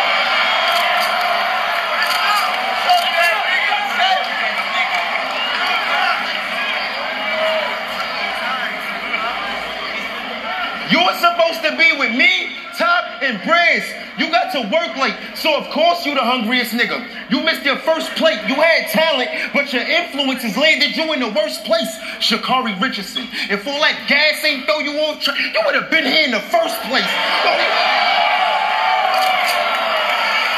You 10.90 11.04
were 11.04 11.12
supposed 11.20 11.37
to 11.70 11.76
be 11.76 11.92
with 11.98 12.16
me, 12.16 12.56
Top, 12.76 13.22
and 13.22 13.38
Briz. 13.44 13.84
You 14.18 14.30
got 14.30 14.52
to 14.52 14.60
work 14.72 14.96
late, 14.96 15.14
so 15.34 15.54
of 15.56 15.68
course 15.70 16.06
you 16.06 16.14
the 16.14 16.24
hungriest 16.24 16.72
nigga. 16.72 17.04
You 17.30 17.42
missed 17.44 17.64
your 17.64 17.78
first 17.78 18.10
plate. 18.16 18.38
You 18.48 18.54
had 18.54 18.88
talent, 18.90 19.30
but 19.52 19.72
your 19.72 19.82
influences 19.82 20.56
landed 20.56 20.96
you 20.96 21.12
in 21.12 21.20
the 21.20 21.30
worst 21.30 21.64
place. 21.64 21.90
Shakari 22.18 22.74
Richardson. 22.80 23.26
If 23.50 23.66
all 23.66 23.80
that 23.80 23.94
gas 24.08 24.42
ain't 24.44 24.66
throw 24.66 24.80
you 24.80 24.98
off 25.06 25.22
track, 25.22 25.38
you 25.38 25.60
would 25.66 25.74
have 25.74 25.90
been 25.90 26.06
here 26.06 26.24
in 26.24 26.32
the 26.32 26.42
first 26.50 26.78
place. 26.90 27.06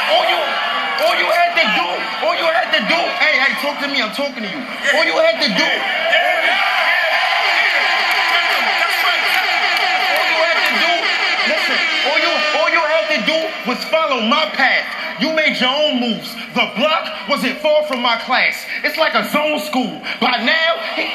All 0.09 0.25
you, 0.25 0.39
all 1.05 1.15
you 1.21 1.27
had 1.29 1.53
to 1.57 1.65
do, 1.77 1.87
all 2.25 2.35
you 2.37 2.47
had 2.49 2.69
to 2.73 2.81
do. 2.87 2.99
Hey, 3.21 3.35
hey, 3.41 3.53
talk 3.61 3.77
to 3.83 3.87
me. 3.89 4.01
I'm 4.01 4.13
talking 4.13 4.41
to 4.41 4.49
you. 4.49 4.61
All 4.95 5.05
you 5.05 5.17
had 5.21 5.37
to 5.43 5.49
do. 5.53 6.10
Was 13.67 13.83
follow 13.85 14.21
my 14.21 14.45
path. 14.53 15.21
You 15.21 15.33
made 15.33 15.59
your 15.59 15.69
own 15.69 15.99
moves. 15.99 16.33
The 16.53 16.71
block 16.75 17.29
wasn't 17.29 17.59
far 17.59 17.85
from 17.85 18.01
my 18.01 18.17
class. 18.17 18.65
It's 18.83 18.97
like 18.97 19.13
a 19.13 19.27
zone 19.29 19.59
school. 19.59 20.01
By 20.19 20.43
now, 20.43 20.77
he- 20.95 21.11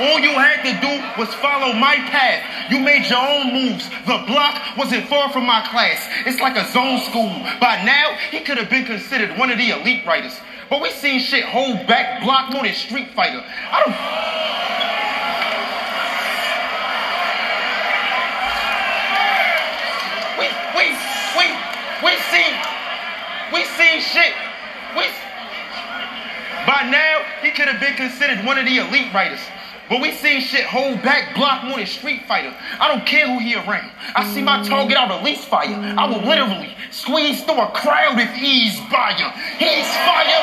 all 0.00 0.18
you 0.18 0.30
had 0.30 0.62
to 0.64 0.72
do 0.80 1.20
was 1.20 1.32
follow 1.36 1.72
my 1.72 1.96
path. 2.10 2.42
You 2.70 2.80
made 2.80 3.06
your 3.06 3.18
own 3.20 3.52
moves. 3.52 3.88
The 4.06 4.18
block 4.26 4.76
wasn't 4.76 5.06
far 5.08 5.30
from 5.30 5.46
my 5.46 5.60
class. 5.68 6.08
It's 6.26 6.40
like 6.40 6.56
a 6.56 6.66
zone 6.72 7.00
school. 7.00 7.30
By 7.60 7.82
now, 7.84 8.16
he 8.30 8.40
could 8.40 8.58
have 8.58 8.68
been 8.70 8.84
considered 8.86 9.38
one 9.38 9.50
of 9.50 9.58
the 9.58 9.70
elite 9.70 10.04
writers. 10.06 10.40
But 10.70 10.80
we 10.82 10.90
seen 10.90 11.20
shit 11.20 11.44
hold 11.44 11.86
back 11.86 12.22
block 12.22 12.50
more 12.50 12.62
than 12.64 12.74
Street 12.74 13.10
Fighter. 13.14 13.44
I 13.70 13.82
don't. 13.84 14.83
We 22.04 22.12
seen 22.28 22.52
we 23.52 23.64
seen 23.80 24.00
shit. 24.00 24.32
We 24.92 25.08
by 26.68 26.88
now 26.88 27.24
he 27.40 27.50
could 27.50 27.68
have 27.68 27.80
been 27.80 27.96
considered 27.96 28.44
one 28.44 28.58
of 28.58 28.66
the 28.66 28.76
elite 28.78 29.12
writers. 29.12 29.40
But 29.88 30.00
we 30.00 30.12
seen 30.12 30.40
shit 30.40 30.64
hold 30.64 31.02
back 31.02 31.34
block 31.34 31.64
more 31.64 31.76
than 31.76 31.86
Street 31.86 32.24
Fighter. 32.26 32.54
I 32.80 32.88
don't 32.88 33.04
care 33.04 33.28
who 33.28 33.38
he 33.38 33.54
around. 33.54 33.90
I 34.16 34.24
see 34.32 34.40
my 34.40 34.62
target 34.62 34.96
out 34.96 35.12
release 35.20 35.44
fire. 35.44 35.76
I 35.98 36.06
will 36.08 36.24
literally 36.24 36.72
squeeze 36.90 37.44
through 37.44 37.60
a 37.60 37.68
crowd 37.72 38.18
if 38.18 38.32
he's 38.32 38.80
fire. 38.88 39.28
He's 39.60 39.88
fire. 40.08 40.40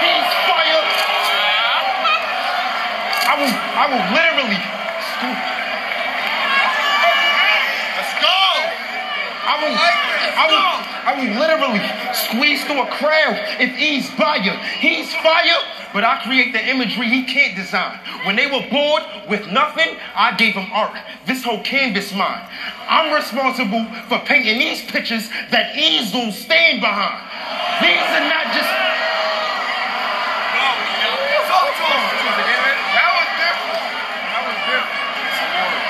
He's 0.00 0.28
fire. 0.48 0.84
I 3.28 3.34
will 3.36 3.52
I 3.52 3.84
will 3.92 4.04
literally 4.16 4.60
Let's 7.96 8.14
go. 8.22 8.38
I 9.48 9.54
will, 9.60 10.07
I 10.34 10.46
will, 10.50 10.78
I 11.08 11.12
literally 11.38 11.80
squeeze 12.12 12.64
through 12.64 12.82
a 12.82 12.90
crowd 12.98 13.36
if 13.60 13.74
he's 13.76 14.08
fire. 14.10 14.56
He's 14.78 15.14
fire, 15.16 15.60
but 15.92 16.04
I 16.04 16.20
create 16.22 16.52
the 16.52 16.64
imagery 16.64 17.08
he 17.08 17.24
can't 17.24 17.56
design. 17.56 17.98
When 18.24 18.36
they 18.36 18.46
were 18.46 18.66
bored 18.70 19.02
with 19.28 19.46
nothing, 19.48 19.96
I 20.14 20.36
gave 20.36 20.54
them 20.54 20.68
art. 20.72 20.96
This 21.26 21.42
whole 21.44 21.62
canvas 21.62 22.12
mine. 22.12 22.42
I'm 22.88 23.12
responsible 23.14 23.84
for 24.08 24.18
painting 24.24 24.58
these 24.58 24.82
pictures 24.82 25.28
that 25.50 25.76
easels 25.76 26.36
stand 26.38 26.80
behind. 26.80 27.20
These 27.80 28.00
are 28.00 28.28
not 28.28 28.52
just. 28.54 28.68
Talk 31.48 31.72
to 31.72 31.84
him. 31.84 32.02
That 32.92 33.08
was 33.16 33.28
different. 33.38 33.80
That 34.28 34.42
was 34.44 34.58
different. 34.68 34.92
Some 35.38 35.50
water. 35.56 35.80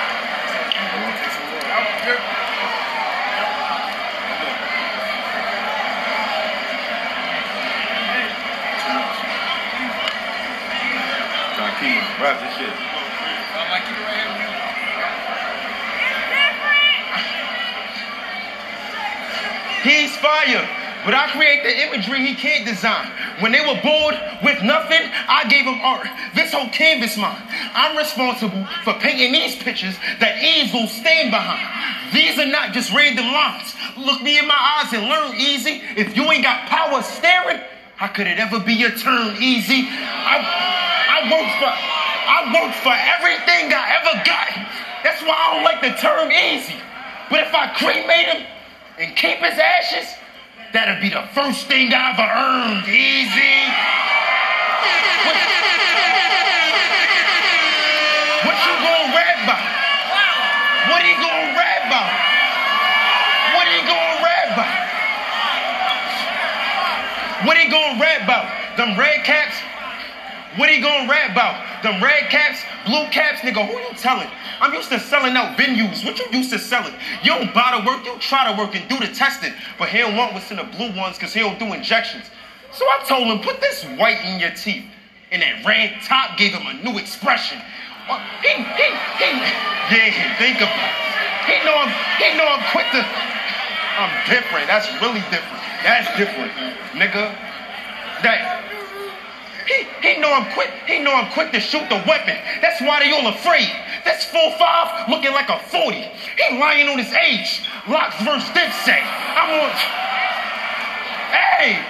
That 1.66 1.81
was 1.83 1.96
different. 2.07 2.48
Trying 12.18 12.35
to 12.35 12.50
keep 12.50 12.59
him. 12.59 12.59
Rap 12.59 12.59
this 12.59 12.59
shit. 12.59 12.74
He's 19.87 20.16
fire. 20.16 20.68
But 21.04 21.14
I 21.14 21.31
create 21.31 21.62
the 21.62 21.70
imagery 21.87 22.26
he 22.26 22.35
can't 22.35 22.66
design. 22.66 23.07
When 23.40 23.52
they 23.52 23.61
were 23.61 23.81
bored 23.81 24.18
with 24.42 24.62
nothing, 24.64 25.00
I 25.28 25.46
gave 25.48 25.64
them 25.64 25.78
art. 25.81 26.09
This 26.35 26.52
whole 26.52 26.68
canvas 26.70 27.16
mine. 27.16 27.40
I'm 27.72 27.96
responsible 27.96 28.66
for 28.83 28.94
painting 28.94 29.33
these 29.33 29.54
pictures 29.57 29.96
that 30.18 30.42
easels 30.42 30.90
stand 30.90 31.31
behind. 31.31 31.62
These 32.12 32.38
are 32.38 32.50
not 32.50 32.72
just 32.72 32.92
random 32.92 33.26
lines. 33.26 33.74
Look 33.96 34.20
me 34.22 34.38
in 34.38 34.46
my 34.48 34.59
eyes 34.59 34.92
and 34.92 35.09
learn 35.09 35.37
easy. 35.37 35.83
If 35.96 36.16
you 36.16 36.24
ain't 36.33 36.42
got 36.42 36.68
power 36.68 37.00
staring, 37.02 37.62
how 37.94 38.09
could 38.09 38.26
it 38.26 38.38
ever 38.38 38.59
be 38.59 38.74
your 38.74 38.90
turn 38.90 39.37
easy? 39.40 39.87
I, 39.87 40.42
I 41.09 41.31
work 41.31 41.50
for 41.62 42.07
I 42.28 42.44
work 42.52 42.76
for 42.84 42.92
everything 42.92 43.72
I 43.72 43.88
ever 44.04 44.20
got. 44.20 44.52
That's 45.00 45.24
why 45.24 45.32
I 45.32 45.56
don't 45.56 45.64
like 45.64 45.80
the 45.80 45.96
term 45.96 46.28
easy. 46.28 46.76
But 47.32 47.40
if 47.48 47.54
I 47.56 47.72
cremate 47.72 48.28
him 48.28 48.44
and 49.00 49.16
keep 49.16 49.40
his 49.40 49.56
ashes, 49.56 50.12
that'll 50.76 51.00
be 51.00 51.08
the 51.08 51.24
first 51.32 51.72
thing 51.72 51.88
I 51.88 52.12
ever 52.12 52.28
earned. 52.28 52.84
Easy. 52.84 53.64
What, 55.24 55.40
what 58.44 58.56
you 58.60 58.76
gonna 58.76 59.16
rap 59.16 59.48
about? 59.48 59.64
What 60.92 61.00
he 61.08 61.16
gonna 61.16 61.56
rap 61.56 61.80
about? 61.88 62.12
What 63.56 63.72
he 63.72 63.80
gonna 63.88 64.20
rap 64.20 64.52
about? 64.52 64.76
What 67.48 67.56
he 67.56 67.72
gonna 67.72 67.96
rap 67.96 68.20
about? 68.20 68.76
Them 68.76 69.00
red 69.00 69.24
caps? 69.24 69.64
What 70.56 70.70
he 70.70 70.80
gonna 70.80 71.08
rap 71.08 71.32
about? 71.32 71.82
Them 71.82 72.02
red 72.02 72.30
caps, 72.30 72.64
blue 72.87 73.04
caps, 73.11 73.40
nigga, 73.40 73.66
who 73.66 73.78
you 73.78 73.94
telling? 73.96 74.28
I'm 74.61 74.72
used 74.72 74.88
to 74.90 74.98
selling 74.98 75.37
out 75.37 75.56
venues. 75.56 76.04
What 76.04 76.18
you 76.18 76.26
used 76.32 76.50
to 76.50 76.58
selling? 76.58 76.94
You 77.22 77.34
don't 77.34 77.52
buy 77.52 77.78
the 77.78 77.87
work, 77.87 78.04
you 78.04 78.18
try 78.18 78.50
to 78.50 78.58
work 78.58 78.74
and 78.74 78.88
do 78.88 78.98
the 78.98 79.12
testing. 79.12 79.52
But 79.78 79.90
he 79.90 79.98
don't 79.98 80.16
want 80.16 80.32
what's 80.32 80.50
in 80.50 80.56
the 80.56 80.64
blue 80.64 80.90
ones 80.96 81.16
because 81.16 81.34
he 81.34 81.40
don't 81.40 81.58
do 81.58 81.72
injections. 81.72 82.24
So 82.72 82.84
I 82.84 83.04
told 83.06 83.28
him, 83.28 83.40
put 83.40 83.61
this 83.61 83.84
white 83.98 84.24
in 84.24 84.40
your 84.40 84.50
teeth. 84.50 84.84
And 85.30 85.42
that 85.42 85.64
red 85.64 86.00
top 86.02 86.38
gave 86.38 86.52
him 86.52 86.66
a 86.66 86.72
new 86.82 86.98
expression. 86.98 87.61
Well, 88.08 88.18
he, 88.40 88.48
he, 88.48 88.88
he, 89.20 89.30
yeah, 89.92 90.38
think 90.40 90.56
about 90.56 90.72
it. 90.72 91.08
He 91.44 91.61
know 91.64 91.76
I'm, 91.76 91.92
he 92.16 92.28
know 92.37 92.48
I'm 92.48 92.64
quick 92.72 92.88
to, 92.96 93.04
I'm 93.04 94.12
different. 94.24 94.66
That's 94.66 94.88
really 95.04 95.20
different. 95.28 95.61
That's 95.84 96.08
different, 96.16 96.52
nigga. 96.96 97.37
That, 98.24 98.57
he, 99.68 99.85
he 100.00 100.18
know 100.18 100.33
I'm 100.33 100.50
quick. 100.54 100.70
He 100.87 100.98
know 100.98 101.12
I'm 101.12 101.31
quick 101.33 101.52
to 101.52 101.61
shoot 101.61 101.85
the 101.90 102.02
weapon. 102.09 102.37
That's 102.62 102.81
why 102.81 103.04
they 103.04 103.12
all 103.12 103.28
afraid. 103.28 103.68
That's 104.04 104.24
4-5 104.26 105.09
looking 105.09 105.33
like 105.33 105.50
a 105.50 105.59
40. 105.68 105.96
He 105.96 106.59
lying 106.59 106.88
on 106.88 106.98
his 106.98 107.12
age. 107.12 107.68
Lox 107.87 108.16
versus 108.24 108.48
Dipset. 108.57 109.04
I'm 109.37 109.61
on. 109.61 109.70
Hey. 111.37 111.85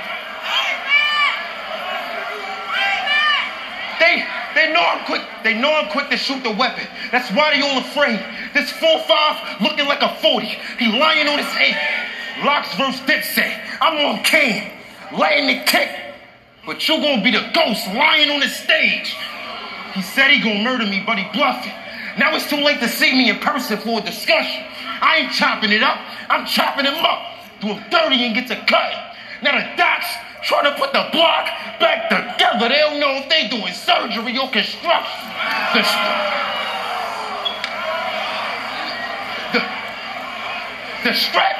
They 4.00 4.26
They 4.54 4.72
know 4.72 4.82
I'm 4.82 5.04
quick. 5.06 5.22
They 5.44 5.54
know 5.54 5.72
I'm 5.72 5.88
quick 5.90 6.10
to 6.10 6.16
shoot 6.16 6.42
the 6.42 6.50
weapon. 6.50 6.86
That's 7.12 7.30
why 7.30 7.54
they 7.54 7.62
all 7.62 7.78
afraid. 7.78 8.18
This 8.54 8.72
4-5 8.72 9.60
looking 9.60 9.86
like 9.86 10.02
a 10.02 10.16
40. 10.20 10.46
He 10.78 10.98
lying 10.98 11.28
on 11.28 11.38
his 11.38 11.46
head. 11.46 12.44
Lox 12.44 12.74
versus 12.74 13.00
Dipset. 13.02 13.54
I'm 13.80 14.04
on 14.04 14.24
Kane, 14.24 14.72
laying 15.16 15.46
the 15.46 15.64
kick. 15.64 16.07
But 16.68 16.86
you 16.86 16.98
gonna 16.98 17.22
be 17.22 17.30
the 17.30 17.48
ghost 17.54 17.86
lying 17.96 18.28
on 18.28 18.40
the 18.40 18.46
stage. 18.46 19.16
He 19.94 20.02
said 20.02 20.30
he 20.30 20.38
gonna 20.44 20.62
murder 20.62 20.84
me, 20.84 21.02
but 21.06 21.16
he 21.16 21.24
bluffing. 21.32 21.72
Now 22.18 22.36
it's 22.36 22.46
too 22.50 22.60
late 22.60 22.78
to 22.80 22.88
see 22.88 23.10
me 23.10 23.30
in 23.30 23.38
person 23.38 23.78
for 23.78 24.00
a 24.00 24.02
discussion. 24.02 24.66
I 25.00 25.24
ain't 25.24 25.32
chopping 25.32 25.72
it 25.72 25.82
up. 25.82 25.96
I'm 26.28 26.44
chopping 26.44 26.84
him 26.84 27.02
up. 27.02 27.24
Do 27.62 27.68
him 27.68 27.82
dirty 27.88 28.22
and 28.22 28.34
get 28.34 28.48
to 28.48 28.56
cut. 28.66 29.16
Now 29.40 29.56
the 29.56 29.64
docs 29.78 30.12
trying 30.44 30.64
to 30.64 30.78
put 30.78 30.92
the 30.92 31.08
block 31.10 31.48
back 31.80 32.10
together. 32.10 32.68
They 32.68 32.80
don't 32.84 33.00
know 33.00 33.16
if 33.16 33.30
they 33.30 33.48
doing 33.48 33.72
surgery 33.72 34.36
or 34.36 34.50
construction. 34.50 35.24
The, 35.72 35.80
the, 39.56 39.64
the 41.08 41.14
strap, 41.14 41.56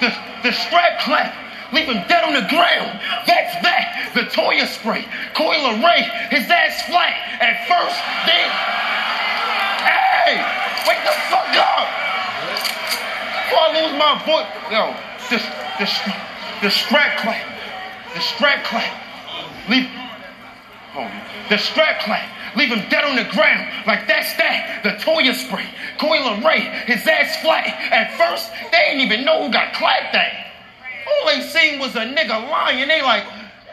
the, 0.00 0.10
the 0.42 0.50
strap 0.50 0.98
clap, 0.98 1.45
leave 1.72 1.86
him 1.86 2.02
dead 2.08 2.24
on 2.24 2.34
the 2.34 2.46
ground. 2.48 3.00
That's 3.26 3.54
that. 3.62 4.12
The 4.14 4.22
Toya 4.32 4.66
spray, 4.66 5.04
coil 5.34 5.76
array, 5.76 6.02
his 6.30 6.48
ass 6.50 6.82
flat. 6.88 7.14
At 7.42 7.68
first, 7.68 7.98
then, 8.24 8.48
hey, 9.84 10.40
wake 10.88 11.02
the 11.04 11.14
fuck 11.28 11.52
up. 11.58 11.88
Before 13.44 13.62
I 13.62 13.70
lose 13.76 13.94
my 13.98 14.14
voice, 14.24 14.48
yo, 14.72 14.94
the, 15.30 15.38
the, 15.78 15.86
the 16.62 16.70
strap 16.70 17.18
clap, 17.18 17.44
the 18.14 18.20
strap 18.20 18.64
clap, 18.64 18.90
leave, 19.68 19.88
oh, 20.96 21.10
the 21.48 21.58
strap 21.58 22.00
clap, 22.00 22.56
leave 22.56 22.70
him 22.70 22.88
dead 22.88 23.04
on 23.04 23.16
the 23.16 23.28
ground, 23.30 23.68
like 23.86 24.08
that's 24.08 24.34
that, 24.36 24.80
the 24.82 24.90
Toya 25.04 25.34
spray, 25.34 25.66
coil 25.98 26.42
array, 26.42 26.60
his 26.86 27.06
ass 27.06 27.36
flat. 27.42 27.66
At 27.92 28.16
first, 28.16 28.50
they 28.72 28.78
didn't 28.90 29.02
even 29.02 29.24
know 29.24 29.44
who 29.46 29.52
got 29.52 29.74
clapped 29.74 30.14
at. 30.14 30.45
All 31.06 31.26
they 31.26 31.40
seen 31.40 31.78
was 31.78 31.94
a 31.94 32.04
nigga 32.04 32.34
lying, 32.50 32.88
they 32.88 33.02
like, 33.02 33.24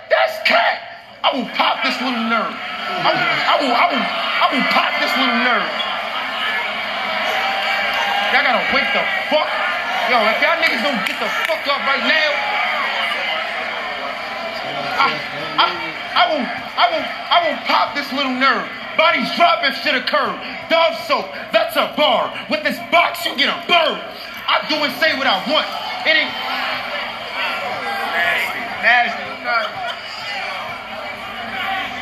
that's 0.09 0.37
cat. 0.47 0.93
I 1.23 1.33
will 1.33 1.49
pop 1.55 1.81
this 1.81 1.97
little 1.97 2.29
nerve. 2.29 2.53
I 2.53 3.09
will, 3.09 3.25
I 3.25 3.55
will, 3.57 3.73
I 3.73 3.85
will, 3.89 4.05
I 4.05 4.45
will 4.53 4.67
pop 4.69 4.91
this 5.01 5.13
little 5.17 5.39
nerve. 5.41 5.69
Y'all 8.29 8.45
gotta 8.45 8.65
wake 8.75 8.89
the 8.91 9.03
fuck. 9.31 9.49
Yo, 10.11 10.19
if 10.19 10.37
y'all 10.43 10.59
niggas 10.59 10.83
don't 10.83 11.01
get 11.07 11.17
the 11.17 11.29
fuck 11.47 11.63
up 11.69 11.81
right 11.87 12.03
now, 12.05 12.29
I, 14.99 15.07
I, 15.57 15.65
I 16.11 16.23
will, 16.27 16.43
I 16.43 16.85
will, 16.91 17.05
I 17.07 17.37
will 17.47 17.59
pop 17.65 17.95
this 17.95 18.11
little 18.11 18.35
nerve. 18.35 18.67
Bodies 18.97 19.31
drop 19.35 19.63
if 19.63 19.73
shit 19.81 19.95
occur. 19.95 20.29
Dove 20.69 20.97
soap, 21.07 21.25
that's 21.49 21.75
a 21.77 21.93
bar. 21.97 22.29
With 22.49 22.63
this 22.63 22.77
box, 22.91 23.25
you 23.25 23.35
get 23.37 23.49
a 23.49 23.57
bird. 23.65 23.97
I 24.45 24.65
do 24.69 24.75
and 24.75 24.93
say 24.99 25.17
what 25.17 25.25
I 25.25 25.39
want. 25.49 25.65
It 26.05 26.19
ain't. 26.19 26.72
Nasty, 28.83 29.23
nasty. 29.47 29.79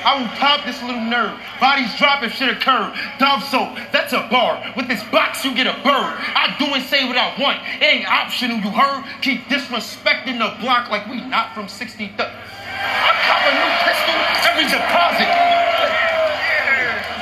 I 0.01 0.17
will 0.17 0.33
pop 0.41 0.65
this 0.65 0.81
little 0.81 1.05
nerve. 1.05 1.37
Bodies 1.61 1.93
drop 2.01 2.25
if 2.25 2.33
shit 2.33 2.49
occur. 2.49 2.89
Dove 3.21 3.43
soap, 3.53 3.77
that's 3.93 4.13
a 4.17 4.25
bar. 4.33 4.57
With 4.75 4.87
this 4.89 5.03
box, 5.13 5.45
you 5.45 5.53
get 5.53 5.69
a 5.69 5.77
bird. 5.85 6.17
I 6.33 6.57
do 6.57 6.73
and 6.73 6.81
say 6.81 7.05
what 7.05 7.21
I 7.21 7.37
want. 7.37 7.61
It 7.77 7.85
ain't 7.85 8.09
optional, 8.09 8.57
you 8.57 8.73
heard? 8.73 9.05
Keep 9.21 9.45
disrespecting 9.45 10.41
the 10.41 10.57
block 10.57 10.89
like 10.89 11.05
we 11.05 11.21
not 11.21 11.53
from 11.53 11.69
63rd. 11.69 12.17
I 12.17 13.13
cop 13.29 13.45
a 13.45 13.53
new 13.53 13.69
pistol 13.85 14.17
every 14.49 14.65
deposit. 14.65 15.29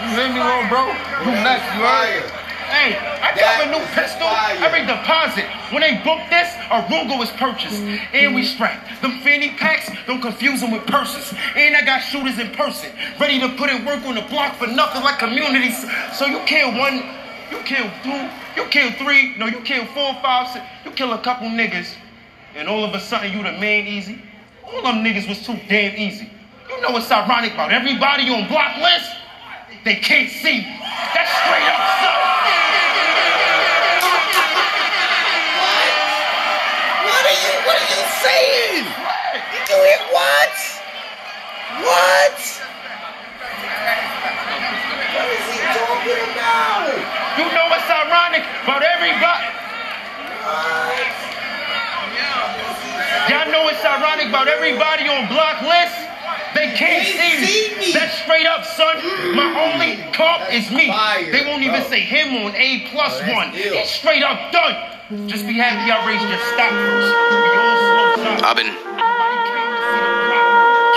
You 0.08 0.16
hear 0.16 0.32
me, 0.32 0.40
little 0.40 0.72
bro? 0.72 0.88
You 1.28 1.36
nuts, 1.44 1.68
you 1.76 1.84
heard? 1.84 2.39
Hey, 2.70 2.94
I 2.96 3.34
got 3.34 3.66
a 3.66 3.72
new 3.72 3.84
pistol 3.98 4.30
every 4.62 4.86
deposit. 4.86 5.46
When 5.74 5.82
they 5.82 5.98
book 6.06 6.22
this, 6.30 6.54
a 6.70 6.86
Ruger 6.86 7.22
is 7.24 7.32
purchased. 7.32 7.82
Mm-hmm. 7.82 8.16
And 8.16 8.36
we 8.36 8.44
strapped. 8.44 9.02
Them 9.02 9.20
fanny 9.22 9.50
packs, 9.58 9.90
don't 10.06 10.22
confuse 10.22 10.62
them 10.62 10.72
with 10.72 10.86
purses. 10.86 11.34
And 11.56 11.76
I 11.76 11.82
got 11.82 12.00
shooters 12.00 12.38
in 12.38 12.52
person, 12.52 12.92
ready 13.20 13.40
to 13.40 13.50
put 13.58 13.70
in 13.70 13.86
work 13.86 14.06
on 14.06 14.16
the 14.16 14.22
block 14.30 14.56
for 14.56 14.68
nothing 14.68 15.02
like 15.04 15.18
communities. 15.18 15.82
So 16.14 16.28
you 16.28 16.40
kill 16.46 16.70
one, 16.78 17.02
you 17.50 17.58
kill 17.66 17.90
two, 18.04 18.30
you 18.56 18.66
kill 18.70 18.92
three, 19.02 19.36
no, 19.38 19.48
you 19.48 19.62
kill 19.62 19.86
four, 19.88 20.14
five, 20.22 20.50
six, 20.50 20.64
you 20.86 20.92
kill 20.92 21.14
a 21.14 21.20
couple 21.20 21.48
niggas, 21.48 21.96
and 22.56 22.68
all 22.68 22.84
of 22.84 22.94
a 22.94 23.00
sudden 23.00 23.32
you 23.32 23.42
the 23.42 23.54
man 23.54 23.88
easy. 23.88 24.22
All 24.64 24.84
them 24.84 25.04
niggas 25.04 25.28
was 25.28 25.44
too 25.44 25.58
damn 25.68 25.96
easy. 25.98 26.30
You 26.70 26.82
know 26.82 26.92
what's 26.92 27.10
ironic 27.10 27.54
about 27.54 27.72
everybody 27.72 28.30
on 28.30 28.48
block 28.48 28.78
list? 28.78 29.19
They 29.90 29.96
can't 29.96 30.30
see. 30.30 30.62
That's 30.62 31.34
straight 31.34 31.66
up, 31.66 31.82
son. 31.98 32.14
What 37.10 37.24
are 37.26 37.40
you? 37.42 37.54
What 37.66 37.74
are 37.74 37.90
you 37.90 38.02
saying? 38.22 38.86
You 38.86 39.98
what? 40.14 40.58
What? 41.82 42.38
What 45.10 45.26
is 45.26 45.46
he 45.50 45.58
talking 45.58 46.22
about? 46.38 46.86
You 47.42 47.50
know 47.50 47.66
what's 47.74 47.90
ironic 47.90 48.46
about 48.62 48.86
everybody? 48.86 49.46
Y'all 53.26 53.52
know 53.52 53.64
what's 53.64 53.84
ironic 53.84 54.30
about 54.30 54.48
everybody 54.48 55.10
on 55.10 55.28
block 55.30 55.64
list? 55.64 56.09
They 56.56 56.74
can't 56.76 57.06
They 57.06 57.12
see 57.14 57.42
me. 57.42 57.48
see 57.48 57.76
me. 57.80 57.94
That's 57.94 58.18
straight 58.24 58.46
up, 58.48 58.66
son. 58.66 58.96
My 59.36 59.44
mm. 59.50 59.74
only 59.74 60.12
cop 60.14 60.52
is 60.52 60.70
me. 60.72 60.88
fire, 60.88 61.32
they 61.32 61.46
won't 61.46 61.64
even 61.64 61.82
say 61.90 62.00
him 62.02 62.36
on 62.46 62.56
A 62.56 62.88
plus 62.92 63.14
Oh, 63.16 63.20
that's 63.20 63.34
one. 63.34 63.48
ill. 63.56 63.74
It's 63.78 63.92
straight 63.92 64.24
up 64.24 64.52
done. 64.52 65.28
Just 65.28 65.46
be 65.48 65.54
happy 65.54 65.90
I 65.92 66.06
raised 66.08 66.22
your 66.30 66.40
stock 66.54 66.70
first. 66.70 67.14
We 67.34 67.50
all. 67.58 68.46
I've 68.46 68.56
been 68.58 68.70
Nobody 68.70 69.38
came 69.50 69.72
to 69.74 69.82
see 69.90 70.02
the 70.06 70.12
block. 70.30 70.46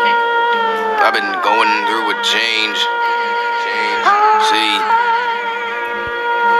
Can't- 0.04 1.02
I've 1.04 1.14
been 1.16 1.32
going 1.42 1.72
through 1.88 2.06
a 2.12 2.16
change. 2.24 2.78
See, 4.52 4.72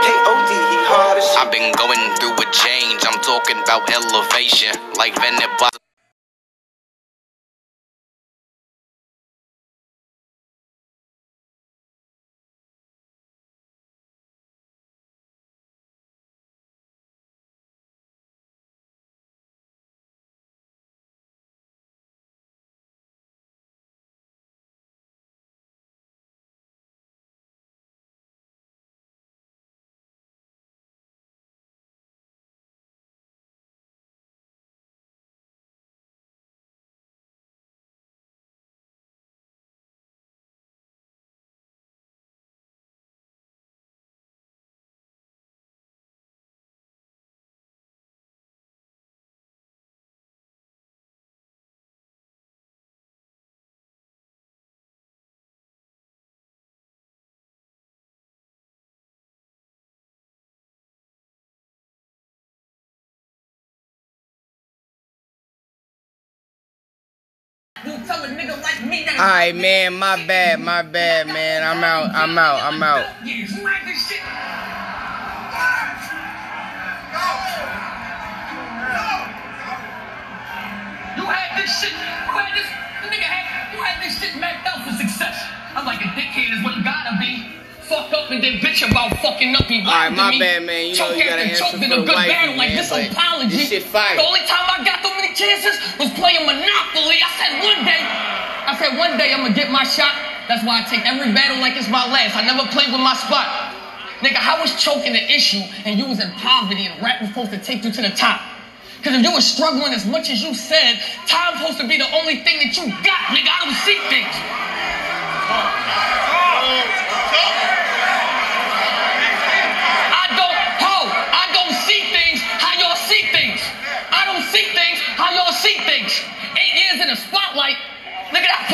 K.O.D. 0.07 0.49
He 0.55 0.77
hard 0.89 1.17
as 1.19 1.25
shit. 1.27 1.37
I've 1.39 1.51
been 1.51 1.71
going 1.77 2.01
through 2.19 2.35
a 2.41 2.47
change. 2.51 3.03
I'm 3.05 3.19
talking 3.21 3.57
about 3.61 3.89
elevation, 3.91 4.73
like 4.97 5.13
Venezuela. 5.15 5.82
Right, 69.27 69.55
man. 69.55 69.93
My 69.95 70.15
bad. 70.25 70.61
My 70.61 70.81
bad, 70.81 71.27
man. 71.27 71.63
I'm 71.63 71.83
out. 71.83 72.15
I'm 72.15 72.37
out. 72.37 72.63
I'm 72.63 72.81
out. 72.81 73.05
You 73.25 73.63
like 73.63 73.83
this 73.83 74.07
shit? 74.07 74.23
You 81.17 81.25
had 81.27 81.59
this 81.59 81.71
shit. 81.81 81.91
You 81.91 82.31
had 82.31 82.55
this. 82.55 82.67
The 83.03 83.09
nigga 83.11 83.27
had. 83.27 83.73
You 83.75 83.83
had 83.83 84.01
this 84.01 84.19
shit 84.19 84.39
mapped 84.39 84.65
out 84.65 84.87
for 84.87 84.93
success. 84.95 85.35
I'm 85.75 85.85
like 85.85 85.99
a 85.99 86.07
dickhead 86.15 86.57
is 86.57 86.63
what 86.63 86.77
you 86.77 86.83
gotta 86.83 87.17
be. 87.19 87.42
Fuck 87.89 88.13
up 88.15 88.31
and 88.31 88.41
then 88.43 88.59
bitch 88.63 88.79
about 88.89 89.17
fucking 89.19 89.53
up. 89.55 89.65
He 89.67 89.81
All 89.83 89.91
right, 89.91 90.07
lied 90.07 90.11
to 90.11 90.15
my 90.15 90.31
me. 90.31 90.39
bad, 90.39 90.63
man. 90.63 90.87
You 90.87 90.95
know 90.95 91.09
Choke 91.11 91.17
you 91.19 91.25
gotta 91.27 91.43
answer 91.43 91.63
choke 91.67 91.75
for 91.77 91.83
in 91.83 91.89
the 91.91 91.99
a 92.01 92.05
good 92.07 92.15
wifey, 92.15 92.31
battle 92.31 92.55
like 92.55 92.71
this 92.71 92.89
but 92.89 93.11
apology. 93.11 93.57
this 93.57 93.69
shit 93.69 93.83
fire. 93.83 94.15
The 94.15 94.23
only 94.23 94.39
time 94.47 94.63
I 94.71 94.83
got 94.87 95.03
so 95.03 95.11
many 95.19 95.35
chances 95.35 95.75
was 95.99 96.09
playing 96.15 96.47
Monopoly. 96.47 97.19
I 97.19 97.29
said 97.37 97.51
one 97.59 97.81
day. 97.83 98.01
I 98.03 98.71
said 98.79 98.95
one 98.97 99.17
day 99.19 99.33
I'm 99.35 99.43
gonna 99.43 99.53
get 99.53 99.67
my 99.69 99.83
shot. 99.83 100.15
That's 100.47 100.63
why 100.63 100.79
I 100.79 100.83
take 100.87 101.03
every 101.05 101.31
battle 101.35 101.59
like 101.59 101.75
it's 101.75 101.89
my 101.91 102.07
last. 102.07 102.35
I 102.39 102.43
never 102.47 102.63
play 102.71 102.87
with 102.87 102.99
my 103.03 103.15
spot. 103.19 103.75
Nigga, 104.23 104.39
how 104.39 104.61
was 104.63 104.71
choking 104.81 105.11
the 105.11 105.23
issue 105.31 105.59
and 105.83 105.99
you 105.99 106.07
was 106.07 106.23
in 106.23 106.31
poverty 106.39 106.87
and 106.87 106.95
rap 107.03 107.19
was 107.19 107.29
supposed 107.35 107.51
to 107.51 107.59
take 107.59 107.83
you 107.83 107.91
to 107.91 108.01
the 108.01 108.11
top? 108.15 108.39
Because 108.97 109.19
if 109.19 109.23
you 109.27 109.31
was 109.35 109.43
struggling 109.43 109.91
as 109.91 110.05
much 110.07 110.29
as 110.31 110.41
you 110.41 110.55
said, 110.55 110.95
time's 111.27 111.59
supposed 111.59 111.79
to 111.83 111.87
be 111.87 111.97
the 111.99 112.07
only 112.15 112.39
thing 112.47 112.63
that 112.63 112.71
you 112.79 112.87
got, 113.03 113.35
nigga. 113.35 113.51
I 113.51 113.59
don't 113.67 113.75
see 113.83 113.99
things. 114.07 114.31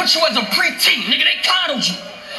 Put 0.09 0.21
you 0.21 0.27
as 0.27 0.37
a 0.37 0.41
preteen. 0.51 1.03
Nigga, 1.05 1.23
they 1.23 1.37
coddled 1.43 1.85
you. 1.85 1.95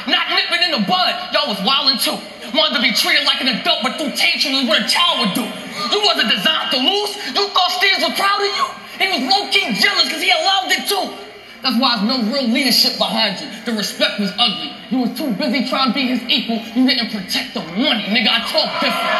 Not 0.06 0.30
nipping 0.30 0.62
in 0.64 0.72
the 0.72 0.86
bud, 0.86 1.14
y'all 1.32 1.48
was 1.48 1.58
wildin' 1.58 2.02
too. 2.02 2.18
Wanted 2.56 2.76
to 2.76 2.82
be 2.82 2.92
treated 2.92 3.24
like 3.24 3.40
an 3.40 3.48
adult, 3.48 3.82
but 3.82 3.96
through 3.98 4.10
tantrums 4.16 4.64
is 4.64 4.68
what 4.68 4.82
a 4.82 4.88
child 4.88 5.20
would 5.20 5.34
do. 5.34 5.46
You 5.94 6.02
wasn't 6.02 6.30
designed 6.30 6.70
to 6.72 6.78
lose. 6.78 7.14
You 7.30 7.46
thought 7.48 7.70
Steve 7.78 8.02
was 8.02 8.18
proud 8.18 8.40
of 8.40 8.50
you. 8.50 8.66
He 8.98 9.06
was 9.06 9.22
low-key 9.30 9.78
jealous 9.78 10.04
because 10.04 10.22
he 10.22 10.30
allowed 10.30 10.72
it 10.72 10.88
too. 10.88 11.14
That's 11.62 11.78
why 11.78 12.00
there's 12.00 12.08
no 12.08 12.32
real 12.32 12.48
leadership 12.48 12.96
behind 12.98 13.38
you. 13.38 13.46
The 13.64 13.72
respect 13.76 14.18
was 14.18 14.32
ugly. 14.38 14.72
You 14.90 14.98
was 15.04 15.12
too 15.16 15.30
busy 15.34 15.68
trying 15.68 15.92
to 15.92 15.94
be 15.94 16.08
his 16.08 16.22
equal. 16.26 16.58
You 16.74 16.88
didn't 16.88 17.12
protect 17.12 17.54
the 17.54 17.60
money, 17.60 18.08
nigga. 18.08 18.32
I 18.32 18.40
talk 18.48 18.80
different. 18.80 19.14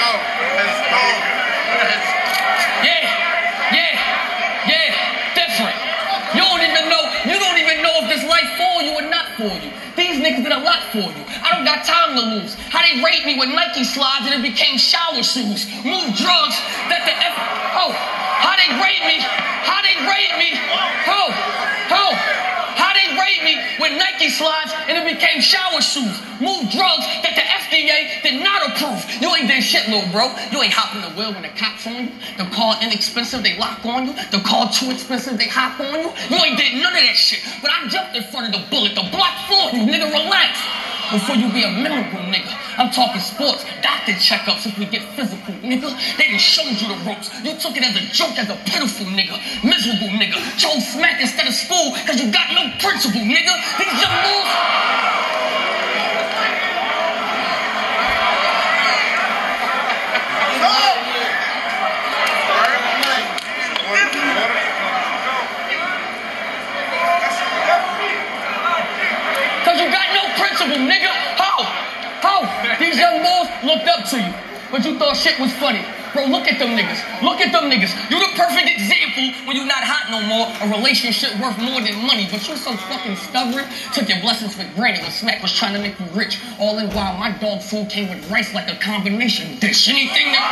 Go. 0.00 0.10
Let's 0.56 0.80
go. 0.90 1.02
Yeah, 2.82 3.04
yeah, 3.76 3.92
yeah, 4.66 4.88
different. 5.36 5.76
You 6.32 6.40
don't 6.40 6.64
even 6.64 6.88
know, 6.88 7.04
you 7.28 7.36
don't 7.38 7.58
even 7.60 7.82
know 7.84 7.92
if 8.02 8.08
this 8.08 8.24
life 8.24 8.48
for 8.56 8.82
you 8.82 8.96
or 8.96 9.04
not 9.04 9.36
for 9.36 9.52
you. 9.60 9.70
These 9.96 10.24
niggas 10.24 10.42
did 10.48 10.52
a 10.52 10.64
lot 10.64 10.81
for 10.92 11.08
you. 11.08 11.24
I 11.40 11.56
don't 11.56 11.64
got 11.64 11.88
time 11.88 12.14
to 12.14 12.22
lose. 12.36 12.52
How 12.68 12.84
they 12.84 13.00
raped 13.00 13.24
me 13.24 13.40
with 13.40 13.48
Nike 13.48 13.82
slides 13.82 14.28
and 14.28 14.36
it 14.36 14.44
became 14.44 14.76
shower 14.76 15.24
shoes. 15.24 15.64
Move 15.82 16.12
drugs 16.20 16.56
that 16.92 17.08
the 17.08 17.16
F. 17.16 17.34
Oh, 17.80 17.96
how 18.44 18.52
they 18.60 18.68
raped 18.76 19.08
me. 19.08 19.16
How 19.64 19.80
they 19.80 19.96
raped 20.04 20.36
me. 20.36 20.52
Oh, 21.08 21.32
oh. 21.96 22.12
How 22.76 22.92
they 22.92 23.08
raped 23.16 23.44
me 23.44 23.56
with 23.80 23.96
Nike 23.96 24.28
slides 24.28 24.72
and 24.86 25.00
it 25.00 25.08
became 25.08 25.40
shower 25.40 25.80
shoes. 25.80 26.20
Move 26.44 26.68
drugs 26.68 27.08
that 27.24 27.32
the 27.40 27.41
FDA 27.92 28.22
did 28.22 28.42
not 28.42 28.68
approve. 28.68 29.04
You 29.20 29.34
ain't 29.34 29.48
did 29.48 29.62
shit, 29.62 29.88
little 29.88 30.08
bro. 30.10 30.32
You 30.50 30.62
ain't 30.62 30.72
hopping 30.72 31.02
the 31.02 31.12
wheel 31.16 31.32
when 31.32 31.42
the 31.42 31.52
cops 31.52 31.86
on 31.86 32.08
you. 32.08 32.12
The 32.38 32.48
car 32.54 32.76
inexpensive, 32.82 33.42
they 33.42 33.58
lock 33.58 33.84
on 33.84 34.06
you. 34.06 34.14
The 34.30 34.40
car 34.40 34.70
too 34.72 34.90
expensive, 34.90 35.38
they 35.38 35.48
hop 35.48 35.80
on 35.80 36.00
you. 36.00 36.10
You 36.30 36.38
ain't 36.42 36.56
did 36.56 36.74
none 36.80 36.92
of 36.92 37.02
that 37.02 37.16
shit. 37.16 37.40
But 37.60 37.70
I 37.70 37.88
jumped 37.88 38.16
in 38.16 38.24
front 38.24 38.48
of 38.48 38.52
the 38.60 38.64
bullet. 38.70 38.94
The 38.94 39.06
block 39.12 39.34
for 39.48 39.76
you, 39.76 39.84
nigga. 39.84 40.08
Relax. 40.08 40.58
Before 41.12 41.36
you 41.36 41.52
be 41.52 41.62
a 41.62 41.70
memorable 41.70 42.24
nigga. 42.32 42.48
I'm 42.78 42.90
talking 42.90 43.20
sports, 43.20 43.66
doctor 43.82 44.12
checkups 44.12 44.64
if 44.64 44.78
we 44.78 44.86
get 44.86 45.02
physical, 45.12 45.52
nigga. 45.60 45.92
They 46.16 46.30
done 46.30 46.38
showed 46.38 46.72
you 46.80 46.88
the 46.88 46.96
ropes. 47.04 47.28
You 47.44 47.52
took 47.58 47.76
it 47.76 47.84
as 47.84 47.96
a 47.96 48.06
joke, 48.16 48.38
as 48.38 48.48
a 48.48 48.56
pitiful 48.64 49.04
nigga. 49.12 49.36
Miserable 49.62 50.08
nigga. 50.08 50.40
Chose 50.56 50.88
smack 50.88 51.20
instead 51.20 51.46
of 51.46 51.52
school 51.52 51.92
because 52.00 52.16
you 52.22 52.32
got 52.32 52.48
no 52.56 52.72
principle, 52.80 53.20
nigga. 53.20 53.52
These 53.76 53.92
young 54.00 54.16
bulls. 54.24 55.61
Got 70.68 70.78
nigga. 70.78 71.10
How? 71.38 71.64
How? 72.22 72.78
These 72.78 72.98
young 72.98 73.22
boys 73.22 73.48
looked 73.64 73.88
up 73.88 74.04
to 74.10 74.18
you, 74.20 74.34
but 74.70 74.84
you 74.84 74.98
thought 74.98 75.16
shit 75.16 75.38
was 75.40 75.52
funny. 75.54 75.82
Bro, 76.12 76.26
look 76.26 76.46
at 76.46 76.58
them 76.58 76.76
niggas. 76.76 77.00
Look 77.24 77.40
at 77.40 77.52
them 77.56 77.72
niggas. 77.72 77.96
You 78.12 78.20
the 78.20 78.28
perfect 78.36 78.68
example 78.68 79.32
when 79.48 79.56
you're 79.56 79.64
not 79.64 79.80
hot 79.80 80.12
no 80.12 80.20
more. 80.28 80.44
A 80.60 80.68
relationship 80.76 81.32
worth 81.40 81.56
more 81.56 81.80
than 81.80 82.04
money, 82.04 82.28
but 82.30 82.46
you're 82.46 82.60
so 82.60 82.76
fucking 82.76 83.16
stubborn. 83.16 83.64
Took 83.96 84.12
your 84.12 84.20
blessings 84.20 84.52
for 84.54 84.68
granted 84.76 85.08
when 85.08 85.10
Smack 85.10 85.40
was 85.40 85.56
trying 85.56 85.72
to 85.72 85.80
make 85.80 85.98
you 85.98 86.04
rich. 86.12 86.36
All 86.60 86.76
in 86.78 86.92
while 86.92 87.16
my 87.16 87.32
dog 87.40 87.64
food 87.64 87.88
came 87.88 88.12
with 88.12 88.20
rice 88.30 88.52
like 88.52 88.68
a 88.68 88.76
combination 88.76 89.56
dish. 89.58 89.88
Anything 89.88 90.36
that, 90.36 90.44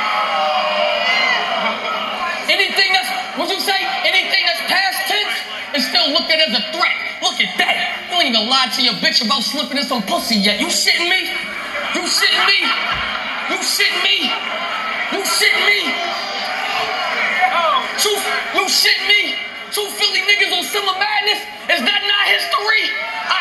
anything 2.48 2.88
that's, 2.96 3.12
what 3.36 3.52
you 3.52 3.61
say? 3.61 3.84
Anything 4.08 4.48
that's 4.48 4.64
past 4.64 4.96
tense 5.12 5.36
is 5.76 5.84
still 5.92 6.08
looked 6.08 6.32
at 6.32 6.40
as 6.40 6.56
a 6.56 6.64
threat. 6.72 6.96
Look 7.20 7.36
at 7.36 7.52
that. 7.61 8.08
You 8.08 8.16
ain't 8.16 8.19
even 8.30 8.48
lied 8.48 8.72
to 8.72 8.82
your 8.82 8.94
bitch 9.02 9.24
about 9.24 9.42
slipping 9.42 9.76
in 9.76 9.84
some 9.84 10.02
pussy 10.02 10.36
yet. 10.36 10.60
You 10.60 10.66
shitting 10.66 11.10
me? 11.10 11.26
You 11.94 12.06
shitting 12.06 12.46
me? 12.46 12.58
You 13.50 13.58
shitting 13.58 14.02
me? 14.06 14.30
You 15.10 15.20
shitting 15.26 15.66
me? 15.66 15.80
Two, 17.98 18.16
you 18.54 18.64
shitting 18.70 19.08
me? 19.08 19.34
Two 19.72 19.86
Philly 19.98 20.22
niggas 20.30 20.56
on 20.56 20.64
Summer 20.64 20.94
Madness? 20.98 21.42
Is 21.74 21.80
that 21.82 22.02
not 22.06 22.24
history? 22.30 22.84
I. 23.26 23.40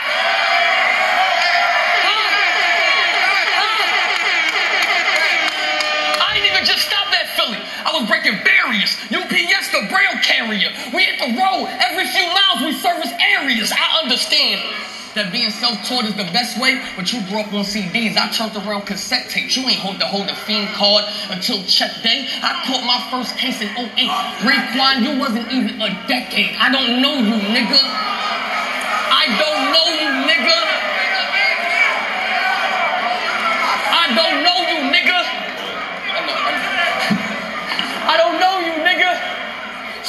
I 7.90 7.98
was 7.98 8.08
breaking 8.08 8.38
barriers. 8.44 8.98
UPS, 9.10 9.69
braille 9.90 10.22
carrier. 10.24 10.70
We 10.94 11.04
hit 11.04 11.20
the 11.20 11.34
road. 11.36 11.68
Every 11.90 12.06
few 12.08 12.28
miles, 12.30 12.62
we 12.62 12.74
service 12.80 13.12
areas. 13.20 13.74
I 13.74 14.02
understand 14.04 14.62
that 15.16 15.32
being 15.32 15.50
self-taught 15.50 16.06
is 16.06 16.16
the 16.16 16.30
best 16.32 16.60
way, 16.62 16.82
but 16.96 17.12
you 17.12 17.20
grew 17.28 17.42
up 17.42 17.52
on 17.54 17.66
CDs. 17.66 18.16
I 18.16 18.30
turned 18.30 18.56
around 18.56 18.86
cassette 18.86 19.30
tapes. 19.30 19.58
You 19.58 19.68
ain't 19.68 19.80
hold 19.80 20.00
to 20.00 20.06
hold 20.06 20.30
a 20.30 20.36
fiend 20.36 20.70
card 20.78 21.06
until 21.30 21.64
check 21.66 21.92
day. 22.04 22.28
I 22.42 22.62
caught 22.66 22.86
my 22.86 23.02
first 23.10 23.38
case 23.38 23.60
in 23.62 23.70
08. 23.70 23.90
Raekwon, 24.46 25.02
you 25.04 25.20
wasn't 25.20 25.52
even 25.52 25.82
a 25.82 25.90
decade. 26.08 26.56
I 26.58 26.72
don't 26.72 27.02
know 27.02 27.18
you, 27.18 27.38
nigga. 27.50 27.82
I 29.12 29.26
don't 29.36 29.74
know 29.74 29.88
you, 29.98 30.10
nigga. 30.30 30.49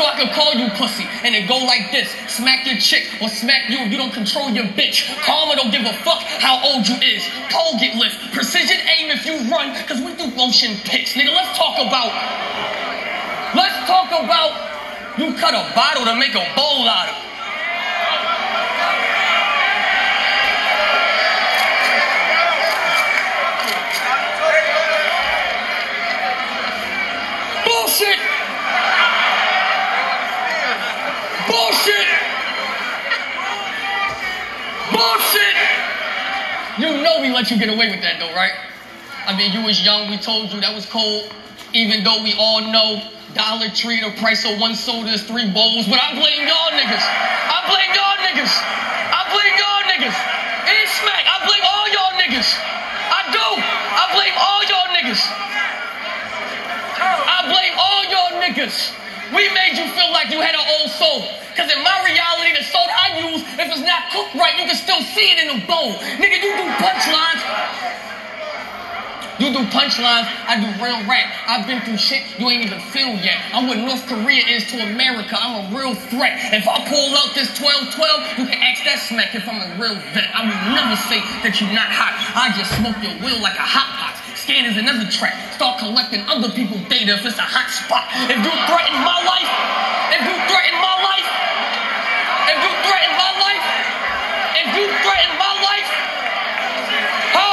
So 0.01 0.07
I 0.07 0.17
can 0.17 0.33
call 0.33 0.55
you 0.55 0.71
pussy 0.81 1.05
and 1.29 1.35
it 1.35 1.47
go 1.47 1.59
like 1.59 1.93
this. 1.93 2.09
Smack 2.27 2.65
your 2.65 2.79
chick 2.79 3.05
or 3.21 3.29
smack 3.29 3.69
you 3.69 3.77
if 3.85 3.93
you 3.93 3.99
don't 3.99 4.15
control 4.15 4.49
your 4.49 4.65
bitch. 4.65 5.05
Karma 5.21 5.57
don't 5.57 5.71
give 5.71 5.85
a 5.85 5.93
fuck 6.01 6.25
how 6.41 6.57
old 6.65 6.89
you 6.89 6.97
is. 7.05 7.29
Pole 7.53 7.79
get 7.79 7.95
lift. 7.97 8.17
Precision 8.33 8.81
aim 8.97 9.11
if 9.11 9.27
you 9.27 9.37
run, 9.53 9.77
cause 9.85 10.01
we 10.01 10.17
do 10.17 10.35
motion 10.35 10.75
picks. 10.89 11.13
Nigga, 11.13 11.37
let's 11.37 11.53
talk 11.53 11.77
about. 11.77 12.17
Let's 13.55 13.77
talk 13.87 14.09
about 14.09 14.57
you 15.19 15.35
cut 15.35 15.53
a 15.53 15.69
bottle 15.77 16.07
to 16.07 16.17
make 16.17 16.33
a 16.33 16.49
bowl 16.57 16.89
out 16.89 17.11
of. 17.11 17.17
Bullshit! 27.67 28.19
Bullshit! 31.49 32.07
Bullshit! 34.91 35.57
You 36.79 37.03
know 37.03 37.21
we 37.21 37.31
let 37.31 37.51
you 37.51 37.59
get 37.59 37.69
away 37.69 37.91
with 37.91 38.03
that 38.03 38.19
though, 38.19 38.35
right? 38.35 38.53
I 39.27 39.37
mean, 39.37 39.53
you 39.53 39.63
was 39.63 39.85
young, 39.85 40.11
we 40.11 40.19
told 40.19 40.51
you 40.53 40.61
that 40.61 40.75
was 40.75 40.87
cold. 40.87 41.31
Even 41.73 42.03
though 42.03 42.23
we 42.23 42.35
all 42.35 42.61
know 42.61 42.99
Dollar 43.35 43.71
Tree, 43.71 44.03
the 44.03 44.11
price 44.19 44.43
of 44.43 44.59
one 44.59 44.75
soda 44.75 45.15
is 45.15 45.23
three 45.23 45.47
bowls. 45.55 45.87
But 45.87 46.03
I 46.03 46.19
blame 46.19 46.43
y'all 46.51 46.75
niggas. 46.75 47.05
I 47.07 47.59
blame 47.71 47.93
y'all 47.95 48.19
niggas. 48.27 48.51
I 48.51 49.23
blame 49.31 49.55
y'all 49.55 49.85
niggas. 49.87 50.19
And 50.67 50.87
smack, 50.99 51.25
I 51.31 51.37
blame 51.47 51.63
all 51.63 51.87
y'all 51.95 52.15
niggas. 52.19 52.51
I 52.51 53.21
do. 53.31 53.47
I 53.63 54.05
blame 54.11 54.35
all 54.35 54.63
y'all 54.67 54.91
niggas. 54.91 55.23
I 56.99 57.39
blame 57.47 57.75
all 57.79 58.03
y'all 58.11 58.35
niggas. 58.43 58.99
We 59.31 59.47
made 59.55 59.79
you 59.79 59.87
feel 59.95 60.11
like 60.11 60.31
you 60.35 60.43
had 60.43 60.59
an 60.59 60.67
old 60.81 60.91
soul. 60.91 61.23
Cause 61.55 61.71
in 61.71 61.79
my 61.87 61.99
reality, 62.03 62.57
the 62.59 62.65
soda 62.67 62.91
I 62.91 63.31
use, 63.31 63.40
if 63.59 63.67
it's 63.71 63.81
not 63.81 64.11
cooked 64.13 64.35
right, 64.35 64.55
you 64.59 64.67
can 64.67 64.77
still 64.77 65.03
see 65.03 65.33
it 65.33 65.39
in 65.47 65.61
the 65.61 65.67
bowl. 65.67 65.95
Nigga, 66.19 66.37
you 66.39 66.53
do 66.55 66.67
punchlines. 66.79 67.43
You 69.41 69.49
do 69.57 69.65
punchlines, 69.73 70.29
I 70.45 70.61
do 70.61 70.69
real 70.85 71.01
rap. 71.09 71.33
I've 71.49 71.65
been 71.65 71.81
through 71.81 71.97
shit 71.97 72.21
you 72.37 72.45
ain't 72.53 72.61
even 72.61 72.77
feel 72.93 73.09
yet. 73.25 73.41
I'm 73.57 73.73
what 73.73 73.81
North 73.81 74.05
Korea 74.05 74.45
is 74.45 74.69
to 74.69 74.77
America. 74.85 75.33
I'm 75.33 75.65
a 75.65 75.73
real 75.73 75.97
threat. 75.97 76.53
If 76.53 76.69
I 76.69 76.85
pull 76.85 77.17
out 77.17 77.33
this 77.33 77.49
12-12, 77.57 78.37
you 78.37 78.45
can 78.53 78.61
ask 78.61 78.85
that 78.85 79.01
smack 79.01 79.33
if 79.33 79.49
I'm 79.49 79.65
a 79.65 79.81
real 79.81 79.97
vet. 80.13 80.29
I 80.37 80.45
would 80.45 80.61
never 80.77 80.93
say 81.09 81.25
that 81.41 81.57
you're 81.57 81.73
not 81.73 81.89
hot. 81.89 82.13
I 82.37 82.53
just 82.53 82.69
smoke 82.77 83.01
your 83.01 83.17
will 83.25 83.41
like 83.41 83.57
a 83.57 83.65
hot 83.65 83.89
pot. 83.97 84.21
Scan 84.37 84.69
is 84.69 84.77
another 84.77 85.09
track. 85.09 85.33
Start 85.57 85.81
collecting 85.81 86.21
other 86.29 86.53
people's 86.53 86.85
data 86.93 87.17
if 87.17 87.25
it's 87.25 87.41
a 87.41 87.49
hot 87.49 87.73
spot. 87.73 88.13
If 88.29 88.45
you 88.45 88.53
threaten 88.69 88.97
my 89.01 89.25
life, 89.25 89.49
if 90.13 90.21
you 90.21 90.37
threaten 90.53 90.77
my 90.85 90.97
life, 91.01 91.40
you 94.77 94.85
threaten 95.01 95.33
my 95.41 95.53
life, 95.65 95.91
ho, 97.33 97.51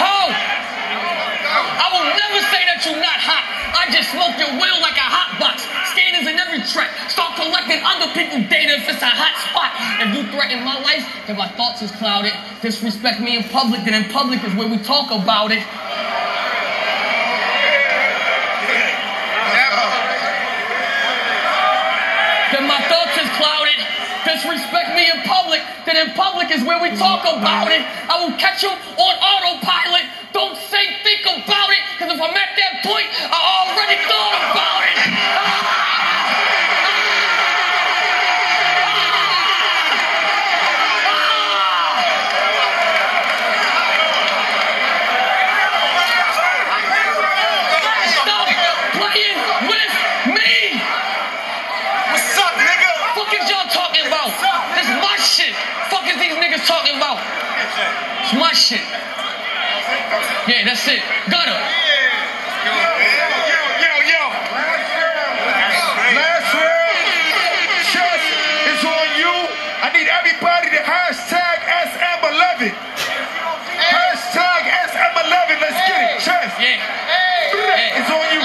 ho, 0.00 0.16
I 0.30 1.86
will 1.92 2.08
never 2.08 2.40
say 2.48 2.62
that 2.68 2.80
you're 2.86 3.00
not 3.00 3.18
hot. 3.20 3.44
I 3.76 3.90
just 3.92 4.12
smoke 4.12 4.36
your 4.40 4.52
will 4.56 4.78
like 4.80 4.96
a 4.96 5.08
hot 5.08 5.36
box. 5.40 5.66
Scanners 5.92 6.26
in 6.28 6.38
every 6.38 6.62
track. 6.64 6.92
Start 7.10 7.36
collecting 7.36 7.80
other 7.84 8.12
people's 8.14 8.48
data 8.48 8.80
if 8.80 8.88
it's 8.88 9.02
a 9.02 9.12
hot 9.12 9.34
spot. 9.50 9.72
If 10.00 10.08
you 10.16 10.22
threaten 10.32 10.64
my 10.64 10.80
life, 10.80 11.04
then 11.26 11.36
my 11.36 11.48
thoughts 11.48 11.82
is 11.82 11.90
clouded. 11.92 12.32
Disrespect 12.62 13.20
me 13.20 13.36
in 13.36 13.44
public, 13.44 13.84
then 13.84 13.94
in 13.94 14.08
public 14.10 14.44
is 14.44 14.54
where 14.54 14.68
we 14.68 14.78
talk 14.78 15.10
about 15.10 15.52
it. 15.52 15.64
Disrespect 24.30 24.94
me 24.94 25.10
in 25.10 25.22
public, 25.26 25.60
then 25.84 25.96
in 25.96 26.14
public 26.14 26.52
is 26.52 26.62
where 26.62 26.78
we 26.80 26.96
talk 26.96 27.22
about 27.26 27.66
it. 27.72 27.82
I 27.82 28.24
will 28.24 28.30
catch 28.38 28.62
you 28.62 28.70
on 28.70 29.14
autopilot. 29.18 30.06
Don't 30.32 30.56
say 30.56 30.86
think 31.02 31.26
about 31.26 31.70
it, 31.70 31.82
because 31.98 32.14
if 32.14 32.20
I'm 32.22 32.30
at 32.30 32.54
that 32.54 32.80
point, 32.86 33.10
I 33.26 33.34
already 33.34 33.98
thought 34.06 34.38
about 34.54 34.86
it. 34.86 34.98
Stop 48.14 48.46
playing 48.94 49.42
with 49.66 49.92
me. 50.38 50.78
What's 52.14 52.38
up, 52.38 52.54
nigga? 52.54 52.90
Fuck 53.18 53.34
is 53.34 53.50
y'all 53.50 53.66
talking 53.74 54.06
about? 54.06 54.30
This 54.78 54.86
is 54.86 54.94
my 55.02 55.16
shit. 55.18 55.54
Fuck 55.90 56.06
is 56.06 56.16
these 56.18 56.36
niggas 56.38 56.64
talking 56.66 56.96
about? 56.96 57.18
It's 58.22 58.34
my 58.34 58.52
shit. 58.52 58.80
Yeah, 60.46 60.64
that's 60.64 60.86
it. 60.88 61.02
Gutter. 61.30 61.58
Yo, 62.66 62.74
yo, 62.74 63.92
yo. 64.10 64.22
Last 66.14 66.54
round. 66.54 66.96
Chess 67.90 68.22
is 68.70 68.82
on 68.86 69.08
you. 69.18 69.34
I 69.82 69.90
need 69.94 70.08
everybody 70.08 70.70
to 70.70 70.80
hashtag 70.82 71.58
SM11. 71.90 72.74
Hashtag 73.90 74.62
SM11. 74.90 75.60
Let's 75.60 75.80
get 75.86 76.00
it. 76.00 76.20
Chess. 76.20 76.52
Yeah. 76.58 77.98
It's 77.98 78.10
on 78.10 78.26
you. 78.34 78.40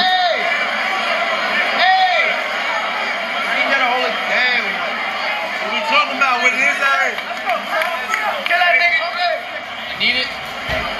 I 9.87 9.97
need 9.97 10.17
it. 10.19 10.27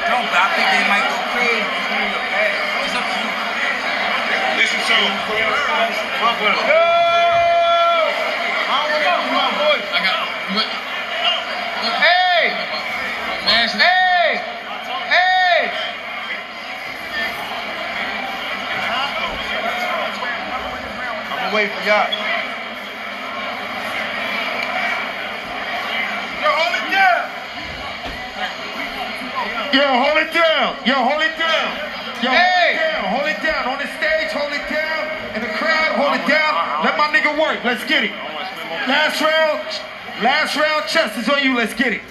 No, 0.08 0.16
but 0.24 0.40
I 0.40 0.48
think 0.56 0.68
they 0.72 0.88
might 0.88 1.04
go 1.04 1.20
crazy. 1.36 1.60
It's 1.60 2.96
up 2.96 3.04
to 3.04 3.18
you. 3.20 3.28
Listen 4.56 4.80
to 4.88 4.96
him. 4.96 5.12
Fuck 6.24 6.40
with 6.40 6.56
him. 6.56 6.72
I 8.72 8.88
got 9.04 9.20
you. 9.28 10.56
What? 10.56 10.68
Hey! 12.00 12.56
Mash 13.44 13.76
it. 13.76 13.82
Hey! 13.84 14.40
Hey! 21.52 21.75
I'm 21.86 22.10
gonna 22.10 22.22
wait 22.24 22.42
for 22.42 22.50
y'all. 22.50 22.56
Yo, 26.42 26.50
hold 26.52 26.76
it 26.76 26.92
down. 26.92 27.24
Yo, 29.74 29.86
hold 30.02 30.18
it 30.18 30.34
down. 30.34 30.78
Yo, 30.86 30.96
hold 30.96 31.22
it 31.22 31.38
down. 31.38 31.70
Yo, 32.24 32.30
hold 32.30 32.38
Hey. 32.42 32.74
it 32.74 32.80
down. 32.80 33.04
Hold 33.14 33.28
it 33.30 33.42
down. 33.44 33.68
On 33.68 33.78
the 33.78 33.88
stage, 33.98 34.32
hold 34.34 34.54
it 34.54 34.66
down. 34.70 35.36
In 35.36 35.42
the 35.42 35.54
crowd, 35.60 35.96
hold 35.98 36.16
it 36.16 36.28
down. 36.28 36.84
Let 36.84 36.98
my 36.98 37.08
nigga 37.14 37.38
work. 37.40 37.64
Let's 37.64 37.84
get 37.86 38.04
it. 38.04 38.12
Last 38.88 39.22
round. 39.22 39.62
Last 40.24 40.56
round. 40.56 40.88
Chess 40.88 41.18
is 41.18 41.30
on 41.30 41.44
you. 41.44 41.56
Let's 41.56 41.74
get 41.76 41.94
it. 41.94 42.02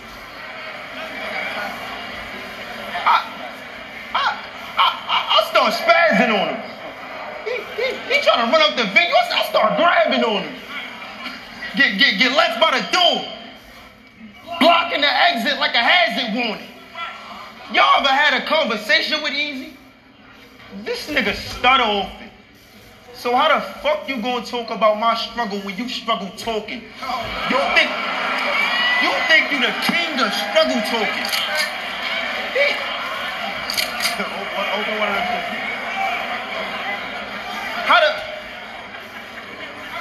I 4.15 5.49
start 5.51 5.75
spazzing 5.75 6.31
on 6.31 6.55
him. 6.55 6.63
He, 7.45 7.55
he, 7.81 8.15
he 8.15 8.23
trying 8.23 8.47
to 8.47 8.53
run 8.53 8.63
up 8.63 8.77
the 8.77 8.85
venue. 8.95 9.15
Start 9.55 9.77
grabbing 9.77 10.25
on 10.25 10.43
him. 10.43 10.55
Get, 11.77 11.97
get, 11.97 12.19
get 12.19 12.33
left 12.33 12.61
by 12.61 12.77
the 12.77 12.83
door. 12.91 13.25
Blocking 14.59 15.01
the 15.01 15.07
exit 15.07 15.61
like 15.61 15.77
a 15.77 15.79
hazard 15.79 16.35
warning. 16.35 16.67
Y'all 17.73 18.01
ever 18.01 18.09
had 18.09 18.43
a 18.43 18.47
conversation 18.47 19.23
with 19.23 19.33
Eazy? 19.33 19.75
This 20.83 21.09
nigga 21.09 21.37
stutter 21.37 21.85
often. 21.85 22.31
So 23.15 23.37
how 23.37 23.55
the 23.55 23.61
fuck 23.79 24.09
you 24.09 24.21
gonna 24.21 24.45
talk 24.45 24.71
about 24.71 24.99
my 24.99 25.15
struggle 25.15 25.61
when 25.61 25.77
you 25.77 25.89
struggle 25.89 26.33
talking? 26.37 26.83
You 27.49 27.59
think 27.79 27.91
you 29.07 29.13
think 29.31 29.53
you 29.53 29.61
the 29.61 29.73
king 29.87 30.19
of 30.19 30.35
struggle 30.35 30.83
talking? 30.91 31.31
How 37.87 38.01
the 38.01 38.24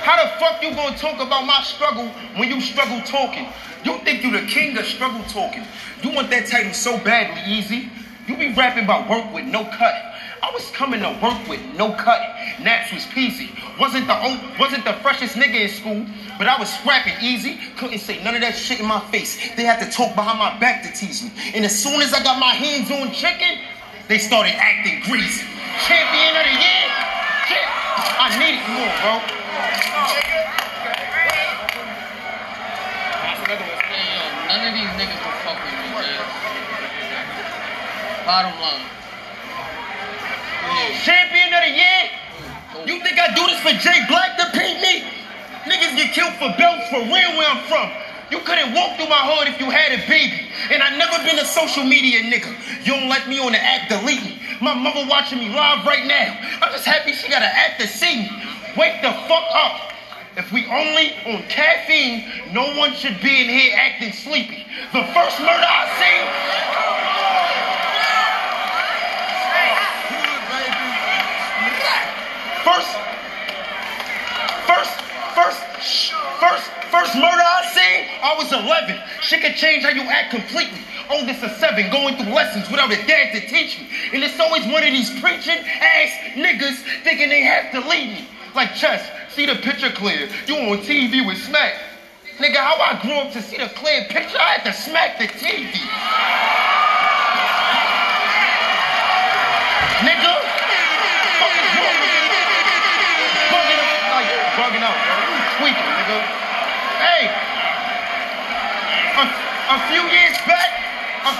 how 0.03 0.21
the 0.21 0.29
fuck 0.37 0.61
you 0.61 0.75
gonna 0.75 0.97
talk 0.97 1.15
about 1.15 1.45
my 1.45 1.63
struggle 1.63 2.07
when 2.35 2.49
you 2.49 2.59
struggle 2.59 2.99
talking? 3.01 3.47
You 3.85 3.97
think 3.99 4.23
you 4.23 4.31
the 4.31 4.45
king 4.47 4.77
of 4.77 4.85
struggle 4.85 5.23
talking? 5.29 5.63
You 6.03 6.11
want 6.11 6.29
that 6.29 6.47
title 6.47 6.73
so 6.73 6.97
badly, 6.99 7.39
Eazy. 7.47 7.89
You 8.27 8.35
be 8.37 8.53
rapping 8.53 8.83
about 8.83 9.09
work 9.09 9.33
with 9.33 9.45
no 9.45 9.63
cut. 9.63 9.95
I 10.43 10.51
was 10.53 10.69
coming 10.71 10.99
to 10.99 11.17
work 11.23 11.47
with 11.47 11.61
no 11.75 11.93
cut. 11.95 12.19
Naps 12.59 12.91
was 12.91 13.03
peasy. 13.05 13.47
Wasn't 13.79 14.07
the 14.07 14.17
old, 14.23 14.39
wasn't 14.59 14.83
the 14.83 14.93
freshest 14.99 15.35
nigga 15.35 15.55
in 15.55 15.69
school, 15.69 16.05
but 16.37 16.47
I 16.47 16.59
was 16.59 16.67
scrapping 16.67 17.15
easy. 17.21 17.57
Couldn't 17.77 17.99
say 17.99 18.21
none 18.23 18.35
of 18.35 18.41
that 18.41 18.55
shit 18.55 18.81
in 18.81 18.85
my 18.85 18.99
face. 19.07 19.55
They 19.55 19.63
had 19.63 19.79
to 19.79 19.89
talk 19.89 20.15
behind 20.15 20.37
my 20.37 20.59
back 20.59 20.83
to 20.83 20.91
tease 20.91 21.23
me. 21.23 21.31
And 21.55 21.63
as 21.63 21.77
soon 21.77 22.01
as 22.01 22.13
I 22.13 22.21
got 22.23 22.39
my 22.39 22.51
hands 22.51 22.91
on 22.91 23.13
chicken, 23.13 23.59
they 24.09 24.17
started 24.17 24.53
acting 24.55 24.99
greasy. 25.09 25.47
Champion 25.87 26.35
of 26.35 26.43
the 26.43 26.55
year? 26.59 26.83
Shit. 27.47 27.67
I 28.19 28.35
need 28.39 28.59
it 28.59 28.67
more, 28.67 28.91
bro. 28.99 29.42
Yo, 33.43 34.21
none 34.47 34.67
of 34.67 34.73
these 34.73 34.93
niggas 34.97 35.19
can 35.19 35.33
fuck 35.43 35.57
with 35.63 35.73
me, 35.73 35.89
man. 35.93 36.21
Bottom 38.25 38.55
line. 38.61 38.85
Champion 41.03 41.53
of 41.53 41.61
the 41.65 41.73
year? 41.75 42.01
You 42.85 43.01
think 43.03 43.19
I 43.19 43.33
do 43.35 43.45
this 43.47 43.59
for 43.61 43.73
Jay 43.79 44.05
Black 44.07 44.37
to 44.37 44.45
paint 44.57 44.81
me? 44.81 45.03
Niggas 45.65 45.95
get 45.95 46.13
killed 46.13 46.33
for 46.35 46.53
belts 46.57 46.89
for 46.89 46.99
real 46.99 47.31
where 47.37 47.47
I'm 47.47 47.63
from. 47.67 47.91
You 48.31 48.39
couldn't 48.39 48.73
walk 48.73 48.97
through 48.97 49.09
my 49.09 49.21
hood 49.29 49.47
if 49.47 49.59
you 49.59 49.69
had 49.69 49.93
a 49.93 50.01
baby. 50.07 50.49
And 50.71 50.81
I 50.81 50.95
never 50.97 51.21
been 51.23 51.39
a 51.39 51.45
social 51.45 51.83
media 51.83 52.21
nigga. 52.23 52.49
You 52.85 52.93
don't 52.93 53.09
like 53.09 53.27
me 53.27 53.39
on 53.39 53.51
the 53.51 53.61
app, 53.61 53.89
delete 53.89 54.23
me. 54.23 54.39
My 54.61 54.73
mother 54.73 55.05
watching 55.07 55.39
me 55.39 55.49
live 55.49 55.85
right 55.85 56.05
now. 56.07 56.37
I'm 56.61 56.71
just 56.71 56.85
happy 56.85 57.13
she 57.13 57.29
got 57.29 57.43
an 57.43 57.51
app 57.53 57.77
to 57.79 57.87
see 57.87 58.23
me. 58.23 58.31
Wake 58.75 59.01
the 59.01 59.11
fuck 59.29 59.45
up. 59.53 59.92
If 60.35 60.51
we 60.51 60.65
only 60.65 61.13
on 61.27 61.43
caffeine, 61.47 62.25
no 62.53 62.75
one 62.75 62.93
should 62.93 63.21
be 63.21 63.41
in 63.43 63.49
here 63.49 63.77
acting 63.77 64.11
sleepy. 64.11 64.65
The 64.91 65.03
first 65.13 65.39
murder 65.39 65.61
I 65.61 65.85
seen, 66.01 66.25
First, 72.65 72.95
first, 74.65 75.01
first, 75.35 75.61
first, 76.39 76.65
first 76.89 77.15
murder 77.15 77.43
I 77.43 77.69
seen, 77.75 78.07
I 78.23 78.35
was 78.37 78.51
11. 78.53 78.97
Shit 79.21 79.41
could 79.41 79.55
change 79.55 79.83
how 79.83 79.89
you 79.89 80.01
act 80.01 80.31
completely. 80.31 80.79
Oh, 81.11 81.19
Oldest 81.19 81.43
of 81.43 81.51
seven, 81.57 81.91
going 81.91 82.15
through 82.15 82.33
lessons 82.33 82.67
without 82.71 82.91
a 82.91 82.95
dad 83.05 83.33
to 83.33 83.41
teach 83.47 83.79
me. 83.79 83.87
And 84.13 84.23
it's 84.23 84.39
always 84.39 84.65
one 84.65 84.81
of 84.81 84.91
these 84.93 85.11
preaching 85.19 85.59
ass 85.59 86.09
niggas 86.33 86.77
thinking 87.03 87.29
they 87.29 87.43
have 87.43 87.71
to 87.73 87.87
lead 87.87 88.13
me. 88.13 88.27
Like 88.55 88.73
chess, 88.75 89.05
see 89.33 89.45
the 89.47 89.55
picture 89.55 89.89
clear. 89.89 90.29
You 90.47 90.55
on 90.69 90.77
TV 90.85 91.25
with 91.25 91.41
smack. 91.41 91.73
Nigga, 92.37 92.57
how 92.57 92.77
I 92.77 93.01
grew 93.01 93.13
up 93.13 93.33
to 93.33 93.41
see 93.41 93.57
the 93.57 93.69
clear 93.73 94.05
picture, 94.05 94.37
I 94.37 94.57
had 94.57 94.63
to 94.65 94.73
smack 94.73 95.17
the 95.17 95.25
TV. 95.25 95.73
Nigga, 100.05 100.33
fuck 101.41 101.53
is 101.53 101.73
wrong 101.73 101.97
with 101.97 102.13
you? 102.13 102.25
bugging 103.53 103.81
out. 103.81 104.01
Like, 104.13 104.29
bugging 104.53 104.85
bro. 104.85 105.17
You 105.25 105.41
tweaking, 105.57 105.93
nigga. 105.97 106.19
Hey, 107.01 107.23
a, 109.17 109.25
a 109.25 109.77
few 109.89 110.03
years 110.13 110.37
back, 110.45 110.69
a, 111.25 111.31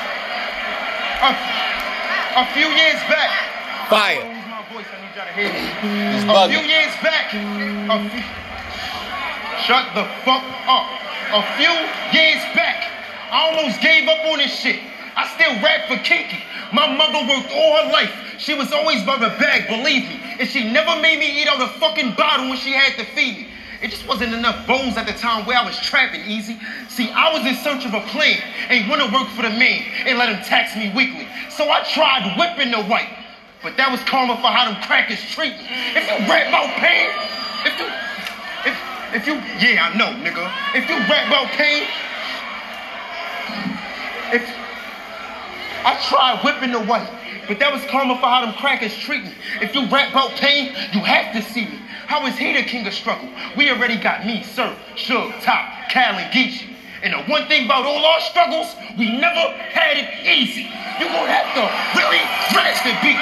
a, 1.26 1.32
a 2.42 2.46
few 2.54 2.70
years 2.70 3.02
back. 3.10 3.30
Fire. 3.90 4.33
Voice, 4.84 4.92
I 4.92 5.02
need 5.02 5.16
y'all 5.16 5.28
to 5.28 5.34
hear 5.34 5.48
A 6.28 6.48
few 6.50 6.60
years 6.68 6.94
back, 7.00 7.34
a 7.34 7.98
few, 8.10 8.24
shut 9.64 9.86
the 9.96 10.04
fuck 10.26 10.44
up. 10.68 10.88
A 11.32 11.42
few 11.56 11.72
years 12.12 12.44
back, 12.54 12.92
I 13.32 13.50
almost 13.50 13.82
gave 13.82 14.08
up 14.08 14.26
on 14.26 14.40
this 14.40 14.52
shit. 14.52 14.80
I 15.16 15.28
still 15.36 15.54
rap 15.62 15.88
for 15.88 15.98
Kiki. 16.04 16.44
My 16.74 16.88
mother 16.88 17.26
worked 17.28 17.52
all 17.54 17.84
her 17.84 17.92
life. 17.92 18.12
She 18.40 18.56
was 18.56 18.72
always 18.74 19.04
by 19.06 19.18
the 19.18 19.30
bag, 19.40 19.68
believe 19.68 20.04
me. 20.10 20.20
And 20.40 20.50
she 20.50 20.70
never 20.70 21.00
made 21.02 21.20
me 21.20 21.42
eat 21.42 21.48
out 21.48 21.62
a 21.62 21.68
fucking 21.80 22.16
bottle 22.16 22.50
when 22.50 22.58
she 22.58 22.74
had 22.74 22.98
to 22.98 23.06
feed 23.06 23.38
me. 23.38 23.48
It 23.82 23.92
just 23.92 24.08
wasn't 24.08 24.34
enough 24.34 24.68
bones 24.68 24.98
at 24.98 25.06
the 25.08 25.14
time 25.14 25.46
where 25.46 25.58
I 25.58 25.66
was 25.66 25.80
trapping 25.80 26.26
easy. 26.26 26.58
See, 26.90 27.10
I 27.12 27.32
was 27.32 27.46
in 27.46 27.56
search 27.56 27.86
of 27.86 27.94
a 27.94 28.02
plan 28.12 28.42
and 28.70 28.90
want 28.90 29.02
to 29.02 29.12
work 29.14 29.28
for 29.30 29.44
the 29.44 29.50
man 29.50 29.84
and 30.06 30.18
let 30.18 30.30
him 30.30 30.44
tax 30.44 30.76
me 30.76 30.92
weekly. 30.96 31.28
So 31.50 31.70
I 31.70 31.84
tried 31.84 32.36
whipping 32.38 32.72
the 32.72 32.84
white. 32.84 33.23
But 33.64 33.78
that 33.78 33.90
was 33.90 34.04
karma 34.04 34.36
for 34.36 34.52
how 34.52 34.68
them 34.70 34.76
crackers 34.84 35.24
treat 35.32 35.56
me. 35.56 35.66
If 35.96 36.04
you 36.04 36.28
rap 36.28 36.52
about 36.52 36.76
pain, 36.84 37.08
if 37.64 37.74
you, 37.80 37.88
if, 38.68 38.76
if 39.16 39.24
you, 39.24 39.36
yeah, 39.64 39.88
I 39.88 39.96
know, 39.96 40.12
nigga. 40.20 40.52
If 40.76 40.84
you 40.92 41.00
rap 41.08 41.32
about 41.32 41.48
pain, 41.56 41.88
if, 44.36 44.44
I 45.86 45.96
tried 46.04 46.44
whipping 46.44 46.74
the 46.74 46.84
white, 46.84 47.10
but 47.48 47.60
that 47.60 47.72
was 47.72 47.82
karma 47.86 48.16
for 48.16 48.28
how 48.28 48.46
them 48.46 48.54
crackers 48.56 48.94
treat 48.98 49.24
me. 49.24 49.34
If 49.62 49.74
you 49.74 49.88
rap 49.88 50.12
about 50.12 50.32
pain, 50.32 50.76
you 50.92 51.00
have 51.00 51.34
to 51.34 51.42
see 51.42 51.66
me. 51.66 51.80
How 52.08 52.28
is 52.28 52.38
he 52.38 52.52
the 52.52 52.64
king 52.64 52.86
of 52.86 52.94
struggle? 52.94 53.30
We 53.56 53.72
already 53.72 53.96
got 53.96 54.26
me, 54.26 54.44
Sir, 54.44 54.76
Shug, 54.96 55.32
Top, 55.42 55.90
Cal, 55.90 56.16
and 56.16 56.32
Geechee. 56.34 56.73
And 57.04 57.12
the 57.12 57.20
one 57.30 57.46
thing 57.50 57.66
about 57.66 57.84
all 57.84 58.00
our 58.00 58.22
struggles, 58.22 58.74
we 58.98 59.12
never 59.12 59.52
had 59.76 59.98
it 59.98 60.08
easy. 60.24 60.72
You 61.04 61.12
gonna 61.12 61.28
have 61.28 61.52
to 61.52 61.68
really 62.00 62.24
rest 62.56 62.86
and 62.88 62.96
beat. 63.04 63.20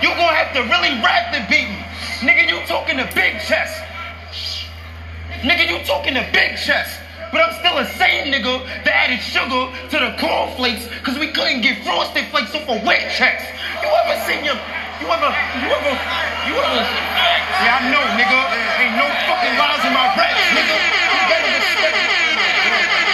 You 0.00 0.14
gonna 0.14 0.38
have 0.38 0.54
to 0.54 0.62
really 0.70 1.02
rap 1.02 1.34
to 1.34 1.40
beat 1.50 1.68
me. 1.68 1.82
Nigga, 2.22 2.48
you 2.48 2.64
talking 2.68 2.96
the 2.96 3.10
big 3.12 3.40
chest. 3.40 3.82
Nigga, 5.42 5.68
you 5.68 5.84
talking 5.84 6.14
the 6.14 6.26
big 6.32 6.56
chest. 6.58 7.00
But 7.30 7.46
I'm 7.46 7.54
still 7.62 7.78
the 7.78 7.86
same 7.94 8.34
nigga 8.34 8.58
that 8.82 9.06
added 9.06 9.22
sugar 9.22 9.70
to 9.70 9.96
the 10.02 10.18
cornflakes 10.18 10.90
because 10.98 11.14
we 11.14 11.30
couldn't 11.30 11.62
get 11.62 11.78
frosted 11.86 12.26
flakes 12.34 12.50
off 12.58 12.66
of 12.66 12.82
wet 12.82 13.06
checks. 13.14 13.46
You 13.78 13.86
ever 13.86 14.18
seen 14.26 14.42
your 14.42 14.58
you 14.98 15.06
ever 15.06 15.30
you 15.62 15.70
ever 15.70 15.94
you 16.50 16.54
ever 16.58 16.82
Yeah, 17.62 17.78
I 17.78 17.86
know, 17.86 18.02
nigga. 18.18 18.40
Ain't 18.82 18.98
no 18.98 19.06
fucking 19.30 19.54
lies 19.54 19.82
in 19.86 19.94
my 19.94 20.10
rap, 20.18 20.34
nigga. 20.58 20.74
You 20.74 21.22
better 21.30 21.50
respect 21.54 21.94
me. 21.94 22.06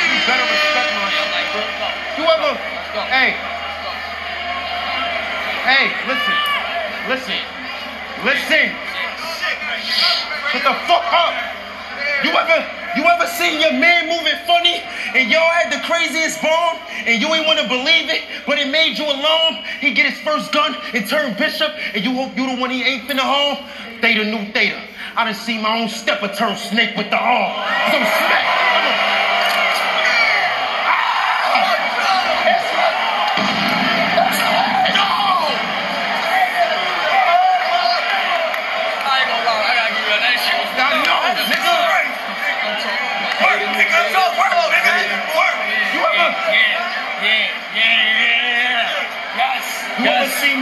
You 0.09 0.25
You 2.17 2.25
ever 2.25 2.53
Hey. 3.13 3.37
Hey, 5.69 5.93
listen. 6.09 6.37
Listen. 7.13 7.41
Listen. 8.25 8.67
Shut 10.49 10.63
the 10.65 10.75
fuck 10.89 11.05
up. 11.13 11.37
You 12.25 12.33
ever 12.33 12.86
you 12.97 13.05
ever 13.05 13.27
seen 13.27 13.61
your 13.61 13.73
man 13.73 14.09
moving 14.09 14.39
funny 14.47 14.83
and 15.15 15.31
y'all 15.31 15.51
had 15.53 15.73
the 15.73 15.81
craziest 15.87 16.41
bomb 16.43 16.79
and 17.07 17.21
you 17.21 17.29
ain't 17.35 17.47
want 17.47 17.61
to 17.61 17.69
believe 17.69 18.09
it, 18.11 18.23
but 18.47 18.59
it 18.59 18.69
made 18.69 18.99
you 18.99 19.05
alarm? 19.05 19.63
He 19.81 19.93
get 19.93 20.11
his 20.11 20.19
first 20.21 20.53
gun 20.53 20.77
and 20.95 21.07
turn 21.07 21.35
bishop 21.35 21.73
and 21.95 22.05
you 22.05 22.13
hope 22.15 22.37
you 22.37 22.47
the 22.55 22.61
one 22.61 22.71
he 22.71 22.83
ain't 22.83 23.09
finna 23.09 23.21
harm? 23.21 23.65
Theta 24.01 24.25
new 24.25 24.51
theta. 24.53 24.81
I 25.17 25.25
done 25.25 25.35
seen 25.35 25.63
my 25.63 25.81
own 25.81 25.89
stepper 25.89 26.29
turn 26.29 26.57
snake 26.57 26.97
with 26.97 27.11
the 27.11 27.17
arm. 27.17 27.53
So 27.91 27.97
smack. 27.97 29.06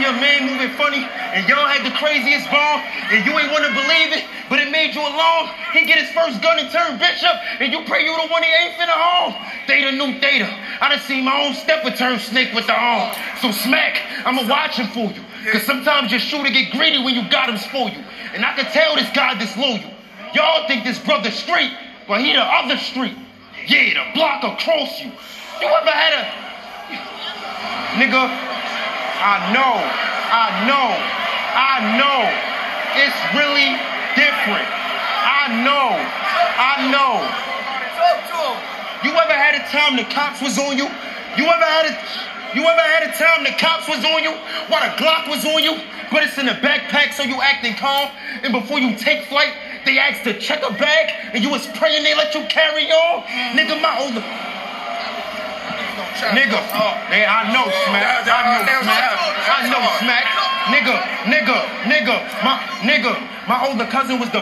Your 0.05 0.13
man 0.21 0.45
moving 0.45 0.69
funny 0.77 1.01
and 1.01 1.49
y'all 1.49 1.65
had 1.65 1.81
the 1.81 1.93
craziest 1.97 2.45
bomb 2.53 2.85
and 3.09 3.25
you 3.25 3.33
ain't 3.33 3.49
want 3.49 3.65
to 3.65 3.73
believe 3.73 4.13
it, 4.13 4.23
but 4.49 4.61
it 4.61 4.69
made 4.69 4.93
you 4.93 5.01
alarm? 5.01 5.49
He 5.73 5.85
get 5.89 5.97
his 5.97 6.13
first 6.13 6.41
gun 6.45 6.61
and 6.61 6.69
turn 6.69 7.01
bishop 7.01 7.33
and 7.57 7.73
you 7.73 7.81
pray 7.89 8.05
you 8.05 8.13
the 8.13 8.29
one 8.29 8.45
he 8.45 8.49
ain't 8.53 8.77
finna 8.77 8.93
harm. 8.93 9.33
Theta 9.65 9.91
new 9.97 10.21
theta. 10.21 10.45
I 10.79 10.93
done 10.93 11.01
seen 11.01 11.25
my 11.25 11.33
own 11.41 11.57
stepper 11.57 11.89
turn 11.91 12.19
snake 12.19 12.53
with 12.53 12.67
the 12.67 12.77
arm. 12.77 13.17
So 13.41 13.49
smack, 13.49 13.97
I'ma 14.25 14.45
watch 14.47 14.77
him 14.77 14.87
for 14.93 15.09
you. 15.09 15.23
Cause 15.51 15.63
sometimes 15.63 16.11
your 16.11 16.21
shooter 16.21 16.53
get 16.53 16.71
greedy 16.71 17.01
when 17.01 17.15
you 17.15 17.27
got 17.29 17.49
him 17.49 17.57
for 17.57 17.89
you. 17.89 18.01
And 18.33 18.45
I 18.45 18.53
can 18.53 18.65
tell 18.71 18.95
this 18.95 19.09
guy 19.09 19.33
disloyal. 19.37 19.81
Y'all 20.33 20.67
think 20.67 20.83
this 20.83 20.99
brother 20.99 21.31
straight, 21.31 21.71
but 22.07 22.21
he 22.21 22.33
the 22.33 22.43
other 22.43 22.77
street. 22.77 23.17
Yeah, 23.65 24.05
the 24.05 24.13
block 24.13 24.43
across 24.43 25.01
you. 25.01 25.09
You 25.61 25.67
ever 25.67 25.89
had 25.89 26.13
a 26.13 26.45
nigga? 27.97 28.54
I 29.25 29.41
know, 29.49 29.81
I 29.81 30.69
know, 30.69 30.89
I 31.57 31.97
know. 31.97 32.29
It's 32.93 33.17
really 33.33 33.73
different. 34.13 34.69
I 34.69 35.49
know, 35.65 35.97
I 35.97 36.85
know. 36.93 37.25
You 39.01 39.17
ever 39.17 39.33
had 39.33 39.57
a 39.57 39.65
time 39.73 39.97
the 39.97 40.05
cops 40.13 40.43
was 40.45 40.59
on 40.59 40.77
you? 40.77 40.85
You 41.41 41.49
ever 41.49 41.65
had 41.65 41.89
a 41.89 41.93
you 42.53 42.61
ever 42.69 42.85
had 42.85 43.09
a 43.09 43.17
time 43.17 43.43
the 43.43 43.57
cops 43.57 43.89
was 43.89 44.05
on 44.05 44.21
you 44.21 44.29
while 44.69 44.85
the 44.85 44.93
Glock 45.01 45.27
was 45.27 45.43
on 45.43 45.63
you? 45.63 45.73
But 46.11 46.21
it's 46.21 46.37
in 46.37 46.45
the 46.45 46.61
backpack 46.61 47.13
so 47.13 47.23
you 47.23 47.41
acting 47.41 47.73
calm. 47.81 48.11
And 48.43 48.53
before 48.53 48.77
you 48.77 48.95
take 48.95 49.25
flight, 49.25 49.53
they 49.87 49.97
ask 49.97 50.21
to 50.25 50.37
check 50.37 50.61
a 50.61 50.71
bag 50.73 51.33
and 51.33 51.43
you 51.43 51.49
was 51.49 51.65
praying 51.65 52.03
they 52.03 52.13
let 52.13 52.35
you 52.35 52.45
carry 52.45 52.91
on? 52.91 53.23
Nigga, 53.57 53.81
my 53.81 53.97
older 54.05 54.21
Nigga, 56.35 56.59
yeah, 57.11 57.31
I 57.31 57.53
know 57.55 57.63
smack. 57.87 58.27
I 58.27 58.43
know 58.51 58.81
smack. 58.83 59.15
I 59.47 59.69
know 59.71 59.83
smack. 60.03 60.25
Nigga, 60.67 60.95
nigga, 61.29 61.57
nigga, 61.87 62.17
my 62.43 62.57
nigga. 62.83 63.13
My 63.47 63.67
older 63.69 63.85
cousin 63.85 64.19
was 64.19 64.29
the 64.31 64.41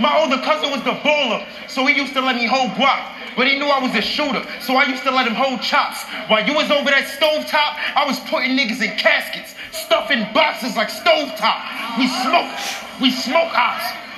my 0.00 0.18
older 0.20 0.42
cousin 0.42 0.70
was 0.70 0.82
the 0.82 0.92
baller, 1.06 1.46
so 1.68 1.86
he 1.86 1.94
used 1.94 2.12
to 2.14 2.20
let 2.20 2.34
me 2.36 2.46
hold 2.46 2.70
guap. 2.72 3.16
But 3.36 3.46
he 3.46 3.56
knew 3.58 3.66
I 3.66 3.78
was 3.78 3.94
a 3.94 4.02
shooter, 4.02 4.42
so 4.60 4.74
I 4.74 4.84
used 4.84 5.04
to 5.04 5.10
let 5.12 5.26
him 5.26 5.34
hold 5.34 5.62
chops. 5.62 6.02
While 6.28 6.44
you 6.44 6.54
was 6.54 6.70
over 6.70 6.90
that 6.90 7.06
stovetop, 7.06 7.78
I 7.94 8.04
was 8.04 8.18
putting 8.28 8.58
niggas 8.58 8.82
in 8.82 8.98
caskets, 8.98 9.54
stuffing 9.70 10.26
boxes 10.34 10.76
like 10.76 10.90
stovetop. 10.90 11.98
We 11.98 12.08
smoke, 12.08 12.50
we 13.00 13.10
smoke 13.12 13.54
ops. 13.54 14.09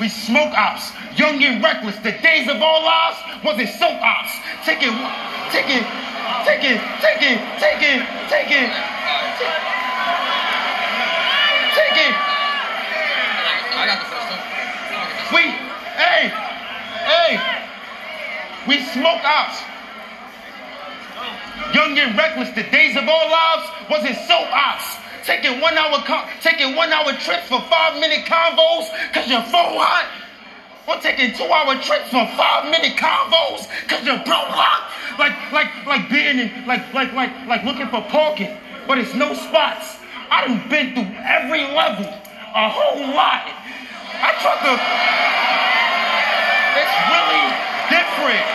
We 0.00 0.08
smoke 0.08 0.52
ops, 0.58 0.90
young 1.16 1.42
and 1.44 1.62
reckless. 1.62 1.96
The 1.96 2.12
days 2.18 2.48
of 2.48 2.60
our 2.60 2.82
lives 2.82 3.18
wasn't 3.44 3.68
soap 3.68 4.02
ops. 4.02 4.34
Take 4.66 4.82
it, 4.82 4.90
take 5.54 5.70
it, 5.70 5.86
taking, 6.42 6.82
taking, 6.98 7.38
taking, 7.62 8.02
taking, 8.26 8.66
taking. 11.78 12.12
I 13.76 13.86
got 13.86 13.98
the 14.02 14.08
first 14.10 14.28
one. 14.34 14.42
We, 15.30 15.42
hey, 15.94 16.32
hey, 17.06 17.38
we 18.66 18.82
smoke 18.90 19.22
ops. 19.22 19.62
Young 21.72 21.96
and 21.98 22.16
reckless. 22.18 22.50
The 22.50 22.64
days 22.64 22.96
of 22.96 23.08
our 23.08 23.30
lives 23.30 23.70
wasn't 23.88 24.16
soap 24.26 24.50
ops. 24.50 25.03
Taking 25.24 25.60
one 25.60 25.76
hour, 25.78 25.98
con- 26.04 26.28
taking 26.42 26.76
one 26.76 26.92
hour 26.92 27.12
trips 27.12 27.48
for 27.48 27.60
five 27.72 27.98
minute 28.00 28.26
convos 28.26 28.90
because 29.08 29.28
you're 29.28 29.42
phone 29.42 29.76
hot. 29.80 30.10
Or 30.86 31.00
taking 31.00 31.32
two 31.32 31.48
hour 31.48 31.80
trips 31.80 32.10
for 32.12 32.28
five 32.36 32.68
minute 32.70 32.96
convos 33.00 33.64
because 33.82 34.04
you're 34.04 34.20
bro 34.24 34.36
locked. 34.52 34.92
Like, 35.18 35.32
like, 35.52 35.86
like 35.86 36.10
being 36.10 36.38
in, 36.38 36.66
like, 36.66 36.92
like, 36.92 37.12
like, 37.14 37.32
like 37.46 37.64
looking 37.64 37.88
for 37.88 38.02
parking, 38.02 38.52
but 38.86 38.98
it's 38.98 39.14
no 39.14 39.32
spots. 39.32 39.96
I 40.30 40.46
done 40.46 40.68
been 40.68 40.92
through 40.92 41.14
every 41.24 41.62
level, 41.72 42.04
a 42.04 42.68
whole 42.68 43.00
lot. 43.14 43.48
I 44.20 44.30
tried 44.44 44.60
to. 44.66 44.74
It's 46.74 46.94
really 47.08 47.44
different. 47.88 48.46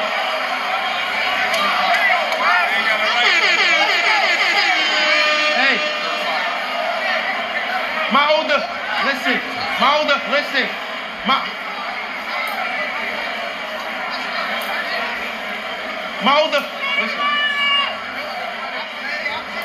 Hey, 5.56 5.78
my 8.12 8.26
older, 8.36 8.60
my 9.80 9.98
older, 10.00 10.20
listen, 10.32 10.68
my. 11.26 11.40
My 16.24 16.42
older, 16.42 16.62
listen. 17.00 17.20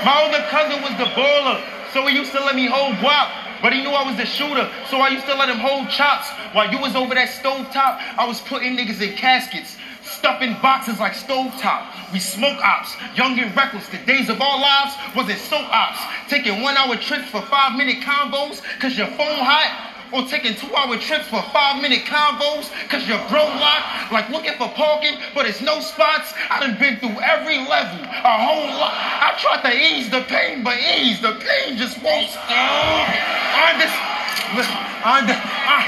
My 0.05 0.23
older 0.23 0.43
cousin 0.51 0.83
was 0.83 0.93
the 0.99 1.11
baller, 1.19 1.61
so 1.93 2.07
he 2.07 2.15
used 2.15 2.33
to 2.33 2.41
let 2.41 2.55
me 2.55 2.67
hold 2.67 2.95
guap. 2.97 3.31
But 3.62 3.73
he 3.73 3.83
knew 3.83 3.91
I 3.91 4.07
was 4.07 4.17
the 4.17 4.27
shooter, 4.27 4.71
so 4.91 4.99
I 4.99 5.09
used 5.09 5.27
to 5.27 5.35
let 5.35 5.49
him 5.49 5.59
hold 5.59 5.89
chops. 5.89 6.29
While 6.53 6.71
you 6.71 6.79
was 6.79 6.95
over 6.95 7.15
that 7.15 7.31
stove 7.31 7.71
top, 7.73 7.99
I 8.19 8.27
was 8.27 8.41
putting 8.43 8.77
niggas 8.77 9.01
in 9.01 9.17
caskets, 9.17 9.79
Stuff 10.05 10.43
in 10.43 10.53
boxes 10.61 11.01
like 11.01 11.12
stovetop. 11.12 12.12
We 12.12 12.21
smoke 12.21 12.59
ops. 12.62 12.95
Young 13.17 13.39
and 13.39 13.57
reckless. 13.57 13.89
The 13.89 13.99
days 13.99 14.29
of 14.29 14.41
our 14.41 14.61
lives 14.61 14.95
wasn't 15.17 15.39
soap 15.39 15.67
ops. 15.73 15.99
Taking 16.29 16.61
one 16.61 16.77
hour 16.77 16.97
trips 16.97 17.29
for 17.31 17.41
five 17.43 17.77
minute 17.77 18.03
combos 18.03 18.61
cause 18.81 18.97
your 18.97 19.07
phone 19.09 19.41
hot. 19.41 19.94
Or 20.13 20.23
taking 20.29 20.55
two 20.55 20.75
hour 20.75 20.97
trips 20.97 21.27
for 21.29 21.43
five 21.53 21.81
minute 21.81 22.05
combos 22.05 22.71
cause 22.89 23.07
your 23.09 23.19
bro 23.29 23.45
locked. 23.45 24.13
Like 24.13 24.31
looking 24.31 24.55
for 24.55 24.69
parking, 24.69 25.19
but 25.35 25.47
it's 25.47 25.61
no 25.61 25.81
spots. 25.81 26.35
I 26.51 26.61
done 26.61 26.79
been 26.79 26.99
through 26.99 27.19
every 27.21 27.59
level, 27.59 27.99
a 28.05 28.35
whole 28.39 28.69
lot. 28.79 28.93
I 28.95 29.35
tried 29.41 29.63
to 29.69 29.73
ease 29.75 30.11
the 30.11 30.23
pain, 30.23 30.63
but 30.63 30.79
ease 30.79 31.21
the 31.21 31.35
pain 31.41 31.77
just 31.77 32.03
won't 32.03 32.31
stop. 32.31 32.47
I 32.49 33.73
understand. 33.75 34.15
I, 34.55 35.19
under, 35.19 35.35
I, 35.35 35.79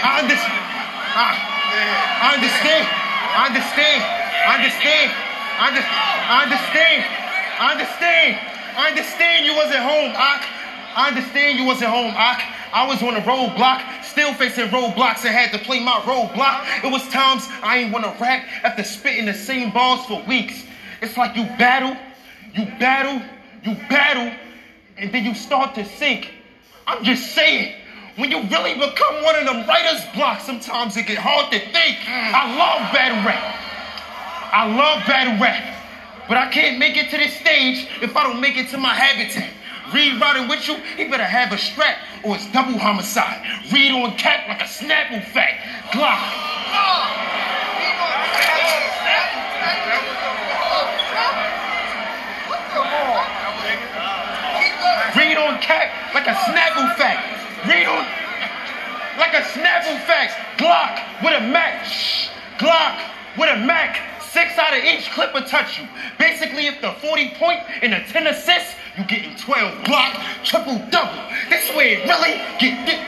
I, 0.00 0.10
under, 0.22 0.34
I, 0.34 1.54
I 2.24 2.34
understand. 2.40 2.84
I 2.88 3.42
understand. 3.52 4.00
I 4.00 4.52
understand. 4.56 5.08
I, 5.60 5.66
understand. 6.44 7.00
I 7.60 7.72
understand. 7.74 8.32
I 8.76 8.82
understand 8.90 9.46
you 9.46 9.54
wasn't 9.54 9.82
home, 9.82 10.12
Ak. 10.16 10.42
I 10.96 11.08
understand 11.08 11.58
you 11.58 11.66
wasn't 11.66 11.90
home, 11.90 12.14
Ak. 12.16 12.53
I 12.74 12.88
was 12.88 13.00
on 13.04 13.14
a 13.14 13.20
roadblock, 13.20 14.02
still 14.02 14.34
facing 14.34 14.66
roadblocks 14.66 15.24
and 15.24 15.32
had 15.32 15.52
to 15.52 15.64
play 15.64 15.78
my 15.78 16.00
roadblock. 16.00 16.84
It 16.84 16.90
was 16.90 17.06
times 17.08 17.46
I 17.62 17.78
ain't 17.78 17.92
wanna 17.92 18.12
rap 18.20 18.44
after 18.64 18.82
spitting 18.82 19.26
the 19.26 19.32
same 19.32 19.70
bars 19.70 20.04
for 20.06 20.20
weeks. 20.24 20.64
It's 21.00 21.16
like 21.16 21.36
you 21.36 21.44
battle, 21.56 21.96
you 22.52 22.64
battle, 22.80 23.22
you 23.62 23.76
battle, 23.88 24.36
and 24.98 25.12
then 25.12 25.24
you 25.24 25.34
start 25.34 25.76
to 25.76 25.84
sink. 25.84 26.34
I'm 26.88 27.04
just 27.04 27.32
saying, 27.32 27.76
when 28.16 28.32
you 28.32 28.42
really 28.42 28.74
become 28.74 29.22
one 29.22 29.36
of 29.36 29.46
them 29.46 29.68
writer's 29.68 30.04
blocks, 30.12 30.42
sometimes 30.42 30.96
it 30.96 31.06
get 31.06 31.18
hard 31.18 31.52
to 31.52 31.60
think. 31.60 31.98
I 32.08 32.56
love 32.58 32.92
battle 32.92 33.24
rap. 33.24 33.54
I 34.52 34.66
love 34.66 35.06
battle 35.06 35.40
rap. 35.40 35.62
But 36.26 36.38
I 36.38 36.50
can't 36.50 36.80
make 36.80 36.96
it 36.96 37.08
to 37.10 37.18
this 37.18 37.36
stage 37.36 37.86
if 38.02 38.16
I 38.16 38.24
don't 38.24 38.40
make 38.40 38.56
it 38.56 38.68
to 38.70 38.78
my 38.78 38.94
habitat. 38.94 39.48
Reed 39.92 40.20
riding 40.20 40.48
with 40.48 40.66
you, 40.66 40.76
he 40.96 41.04
better 41.04 41.24
have 41.24 41.52
a 41.52 41.58
strap 41.58 41.98
or 42.24 42.36
it's 42.36 42.50
double 42.52 42.78
homicide. 42.78 43.44
Reed 43.70 43.92
on 43.92 44.16
cap 44.16 44.48
like 44.48 44.60
a 44.60 44.64
Snapple 44.64 45.22
fact. 45.28 45.60
Glock. 45.92 46.20
Read 55.16 55.36
on 55.36 55.60
cap 55.60 56.14
like 56.14 56.26
a 56.26 56.34
Snapple 56.34 56.96
fact. 56.96 57.68
Read 57.68 57.86
on 57.86 58.04
like 59.18 59.34
a 59.34 59.42
Snapple 59.52 60.00
fact. 60.06 60.32
Glock 60.58 61.22
with 61.22 61.34
a 61.34 61.46
Mac. 61.46 61.84
Shh. 61.84 62.28
Glock 62.58 62.98
with 63.38 63.50
a 63.50 63.64
Mac. 63.66 64.00
Six 64.22 64.58
out 64.58 64.76
of 64.76 64.82
each 64.82 65.10
clip 65.12 65.32
will 65.32 65.44
touch 65.44 65.78
you. 65.78 65.86
Basically, 66.18 66.66
if 66.66 66.80
the 66.80 66.92
40 66.92 67.34
point 67.34 67.60
and 67.82 67.92
the 67.92 68.00
10 68.10 68.26
assists, 68.26 68.74
you 68.96 69.04
getting 69.04 69.34
12 69.36 69.84
block, 69.84 70.14
triple 70.44 70.78
double. 70.90 71.18
This 71.50 71.74
way 71.74 71.96
really 72.06 72.38
get, 72.58 72.86
get. 72.86 73.00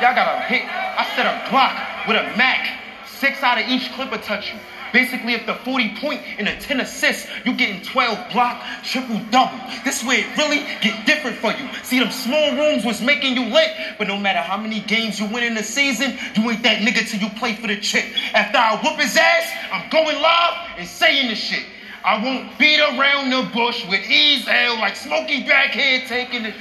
Y'all 0.00 0.14
got 0.14 0.34
a 0.34 0.40
hit. 0.42 0.62
I 0.64 1.04
said 1.14 1.26
a 1.26 1.50
block 1.50 2.08
with 2.08 2.16
a 2.16 2.36
Mac. 2.36 2.78
Six 3.06 3.42
out 3.42 3.60
of 3.60 3.68
each 3.68 3.92
clip 3.92 4.10
will 4.10 4.18
touch 4.18 4.52
you. 4.52 4.58
Basically, 4.92 5.34
if 5.34 5.46
the 5.46 5.54
40 5.54 5.96
point 5.96 6.20
and 6.38 6.48
the 6.48 6.52
10 6.52 6.80
assists, 6.80 7.28
you 7.44 7.54
getting 7.54 7.82
12 7.82 8.32
block, 8.32 8.62
triple 8.82 9.20
double. 9.30 9.58
This 9.84 10.02
way 10.04 10.16
it 10.16 10.36
really 10.36 10.60
get 10.80 11.06
different 11.06 11.36
for 11.36 11.52
you. 11.52 11.68
See, 11.82 11.98
them 11.98 12.10
small 12.10 12.56
rooms 12.56 12.84
was 12.84 13.00
making 13.00 13.36
you 13.36 13.52
lit, 13.52 13.70
but 13.98 14.08
no 14.08 14.16
matter 14.16 14.40
how 14.40 14.56
many 14.56 14.80
games 14.80 15.20
you 15.20 15.26
win 15.26 15.44
in 15.44 15.54
the 15.54 15.62
season, 15.62 16.18
you 16.34 16.50
ain't 16.50 16.62
that 16.62 16.78
nigga 16.78 17.08
till 17.08 17.20
you 17.20 17.28
play 17.38 17.54
for 17.54 17.66
the 17.66 17.78
chick. 17.78 18.06
After 18.34 18.58
I 18.58 18.80
whoop 18.82 18.98
his 18.98 19.16
ass, 19.16 19.52
I'm 19.70 19.88
going 19.90 20.20
live 20.20 20.78
and 20.78 20.88
saying 20.88 21.28
this 21.28 21.38
shit. 21.38 21.64
I 22.02 22.16
won't 22.24 22.58
beat 22.58 22.80
around 22.80 23.28
the 23.28 23.42
bush 23.52 23.84
with 23.86 24.00
ease 24.08 24.48
L 24.48 24.78
like 24.80 24.96
Smokey 24.96 25.44
Backhead 25.44 26.08
taking 26.08 26.46
it. 26.46 26.54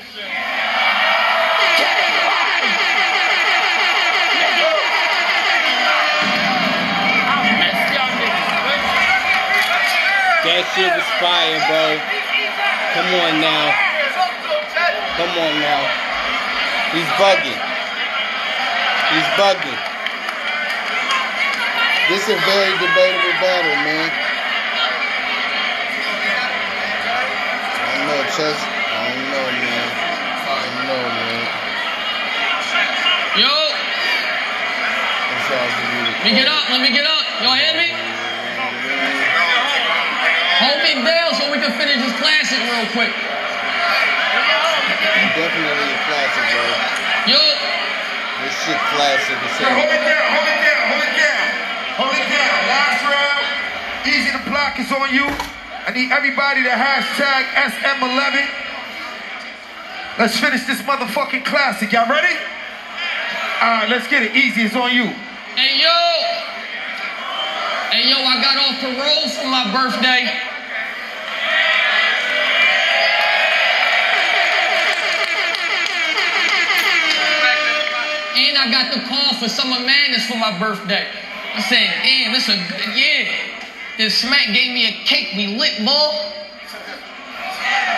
That 10.43 10.63
shit 10.75 10.91
was 10.91 11.07
fire, 11.23 11.59
bro. 11.71 11.95
Come 12.99 13.07
on 13.15 13.39
now. 13.39 13.71
Come 15.15 15.31
on 15.39 15.55
now. 15.63 15.87
He's 16.91 17.07
bugging. 17.15 17.59
He's 19.15 19.29
bugging. 19.39 19.79
This 22.11 22.27
is 22.27 22.35
a 22.35 22.39
very 22.43 22.75
debatable 22.75 23.35
battle, 23.39 23.75
man. 23.87 24.28
I 28.39 28.41
know, 28.41 28.55
Chess. 28.55 28.63
I 28.63 29.03
don't 29.03 29.35
know, 29.35 29.51
man. 29.51 29.87
I 30.47 30.63
don't 30.63 30.79
know, 30.87 31.03
man. 31.11 31.43
Yo, 33.35 33.51
It's 35.35 35.51
all 35.51 35.67
for 35.75 35.83
you 35.91 36.07
to 36.07 36.15
let 36.15 36.23
me 36.23 36.31
get 36.39 36.47
up. 36.47 36.63
Let 36.71 36.79
me 36.79 36.87
get 36.95 37.03
up. 37.03 37.19
Y'all 37.43 37.59
hear 37.59 37.75
me? 37.75 37.91
Hold 40.63 40.79
me 40.87 41.03
down 41.03 41.35
so 41.35 41.51
we 41.51 41.59
can 41.59 41.75
finish 41.75 41.99
this 41.99 42.15
classic 42.15 42.63
real 42.63 42.87
quick. 42.95 43.11
Definitely 45.35 45.91
a 45.91 45.99
classic, 46.07 46.45
bro. 46.55 46.63
Yo, 47.27 47.43
This 47.43 48.55
shit 48.63 48.79
classic 48.95 49.35
as 49.35 49.51
Now, 49.59 49.75
hold 49.75 49.91
it 49.91 49.99
down, 49.99 50.23
hold 50.31 50.47
it 50.47 50.63
down, 50.63 50.79
hold 50.87 51.03
it 51.03 51.11
down. 51.19 51.43
Hold 51.99 52.15
it 52.15 52.27
down. 52.31 52.55
Last 52.71 53.03
round. 53.03 53.43
Eazy 54.07 54.31
to 54.31 54.39
block 54.47 54.79
is 54.79 54.87
on 54.95 55.11
you. 55.11 55.58
I 55.89 55.91
need 55.91 56.11
everybody 56.11 56.61
to 56.61 56.69
hashtag 56.69 57.49
SM11. 57.65 58.45
Let's 60.19 60.37
finish 60.37 60.63
this 60.67 60.83
motherfucking 60.83 61.43
classic. 61.45 61.91
Y'all 61.91 62.07
ready? 62.07 62.29
All 63.59 63.73
right, 63.73 63.89
let's 63.89 64.07
get 64.07 64.21
it. 64.21 64.33
Eazy 64.33 64.69
it's 64.69 64.75
on 64.75 64.93
you. 64.93 65.05
hey 65.57 65.81
yo, 65.81 65.89
hey 67.89 68.05
yo, 68.05 68.21
I 68.21 68.37
got 68.37 68.53
off 68.61 68.77
the 68.85 68.93
parole 68.93 69.29
for 69.33 69.49
my 69.49 69.65
birthday. 69.73 70.29
And 78.37 78.57
I 78.59 78.69
got 78.69 78.93
the 78.93 79.01
call 79.09 79.33
for 79.41 79.49
Summer 79.49 79.79
Madness 79.83 80.27
for 80.27 80.37
my 80.37 80.53
birthday. 80.59 81.07
I 81.55 81.61
said, 81.61 81.89
damn, 82.03 82.33
this 82.33 82.47
a 82.47 82.57
good, 82.69 82.95
yeah. 82.95 83.08
Then 83.99 84.09
Smack 84.09 84.47
gave 84.55 84.71
me 84.71 84.87
a 84.87 84.95
cake, 85.03 85.35
we 85.35 85.59
lit, 85.59 85.83
boy. 85.83 86.31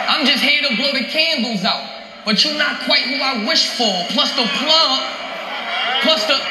I'm 0.09 0.25
just 0.25 0.41
here 0.41 0.65
to 0.67 0.75
blow 0.75 0.91
the 0.97 1.05
candles 1.05 1.61
out. 1.63 1.85
But 2.25 2.43
you're 2.43 2.57
not 2.57 2.81
quite 2.89 3.05
who 3.05 3.21
I 3.21 3.45
wish 3.45 3.77
for. 3.77 3.93
Plus 4.09 4.33
the 4.33 4.49
plug, 4.49 4.97
plus 6.01 6.25
the, 6.25 6.41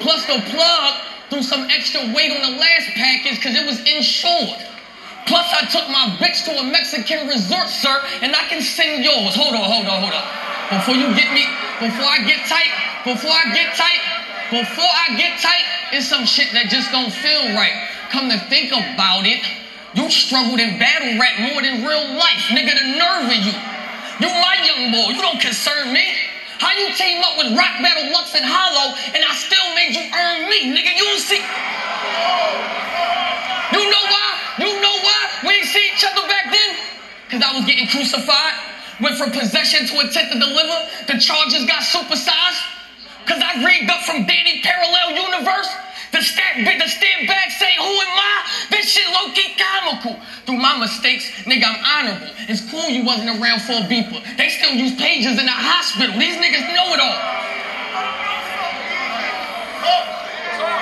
plus 0.00 0.24
the 0.24 0.40
plug 0.48 0.94
threw 1.28 1.42
some 1.42 1.68
extra 1.68 2.00
weight 2.16 2.32
on 2.32 2.40
the 2.48 2.56
last 2.56 2.88
package 2.96 3.36
because 3.36 3.52
it 3.52 3.66
was 3.68 3.76
insured. 3.84 4.64
Plus 5.28 5.52
I 5.52 5.68
took 5.68 5.84
my 5.92 6.16
bitch 6.16 6.48
to 6.48 6.56
a 6.56 6.64
Mexican 6.64 7.28
resort, 7.28 7.68
sir, 7.68 8.00
and 8.22 8.34
I 8.34 8.48
can 8.48 8.62
send 8.62 9.04
yours. 9.04 9.36
Hold 9.36 9.52
on, 9.52 9.68
hold 9.68 9.84
on, 9.84 10.00
hold 10.00 10.16
on. 10.16 10.80
Before 10.80 10.96
you 10.96 11.12
get 11.12 11.28
me, 11.36 11.44
before 11.76 12.08
I 12.08 12.24
get 12.24 12.40
tight, 12.48 12.72
before 13.04 13.36
I 13.36 13.52
get 13.52 13.76
tight, 13.76 14.00
before 14.48 14.88
I 14.88 15.14
get 15.20 15.38
tight, 15.40 15.92
it's 15.92 16.08
some 16.08 16.24
shit 16.24 16.52
that 16.56 16.72
just 16.72 16.90
don't 16.90 17.12
feel 17.12 17.52
right. 17.52 17.93
Come 18.14 18.30
to 18.30 18.38
think 18.46 18.70
about 18.70 19.26
it, 19.26 19.42
you 19.98 20.06
struggled 20.06 20.62
in 20.62 20.78
battle 20.78 21.18
rap 21.18 21.34
more 21.50 21.58
than 21.58 21.82
real 21.82 22.14
life, 22.14 22.46
nigga. 22.54 22.70
The 22.70 22.94
nerve 22.94 23.26
of 23.26 23.42
you. 23.42 23.50
You 24.22 24.30
my 24.38 24.54
young 24.62 24.94
boy, 24.94 25.18
you 25.18 25.20
don't 25.20 25.42
concern 25.42 25.90
me. 25.90 26.14
How 26.62 26.70
you 26.78 26.94
team 26.94 27.18
up 27.26 27.34
with 27.42 27.58
Rock 27.58 27.74
Battle, 27.82 28.14
Lux, 28.14 28.38
and 28.38 28.46
Hollow, 28.46 28.94
and 28.94 29.18
I 29.18 29.34
still 29.34 29.66
made 29.74 29.98
you 29.98 30.06
earn 30.14 30.46
me, 30.46 30.78
nigga? 30.78 30.94
You 30.94 31.02
don't 31.10 31.26
see. 31.26 31.42
You 33.74 33.82
know 33.82 34.04
why? 34.06 34.30
You 34.62 34.70
know 34.78 34.96
why 35.02 35.50
we 35.50 35.58
ain't 35.58 35.66
see 35.66 35.82
each 35.90 36.06
other 36.06 36.22
back 36.30 36.54
then? 36.54 36.70
Cause 37.34 37.42
I 37.42 37.50
was 37.58 37.66
getting 37.66 37.90
crucified. 37.90 38.54
Went 39.02 39.18
from 39.18 39.34
possession 39.34 39.90
to 39.90 40.06
attempt 40.06 40.30
to 40.30 40.38
deliver. 40.38 40.78
The 41.10 41.18
charges 41.18 41.66
got 41.66 41.82
supersized. 41.82 42.62
Cause 43.26 43.42
I 43.42 43.58
rigged 43.66 43.90
up 43.90 44.06
from 44.06 44.22
Danny 44.22 44.62
Parallel 44.62 45.18
Universe. 45.18 45.74
The 46.54 46.62
stat 46.62 46.70
bit, 46.70 46.78
the 46.78 46.88
stand 46.88 47.26
back 47.26 47.50
say, 47.50 47.74
who 47.78 47.82
am 47.82 48.14
I? 48.14 48.46
This 48.70 48.86
shit 48.86 49.06
low 49.10 49.34
key 49.34 49.58
comical. 49.58 50.14
Through 50.46 50.62
my 50.62 50.78
mistakes, 50.78 51.26
nigga, 51.50 51.66
I'm 51.66 51.82
honorable. 51.82 52.30
It's 52.46 52.62
cool 52.70 52.86
you 52.86 53.04
wasn't 53.04 53.42
around 53.42 53.62
for 53.62 53.72
a 53.72 53.82
beeper. 53.90 54.22
They 54.36 54.50
still 54.50 54.70
use 54.70 54.94
pages 54.94 55.34
in 55.34 55.46
the 55.46 55.58
hospital. 55.58 56.14
These 56.14 56.38
niggas 56.38 56.62
know 56.70 56.94
it 56.94 57.00
all. 57.02 57.18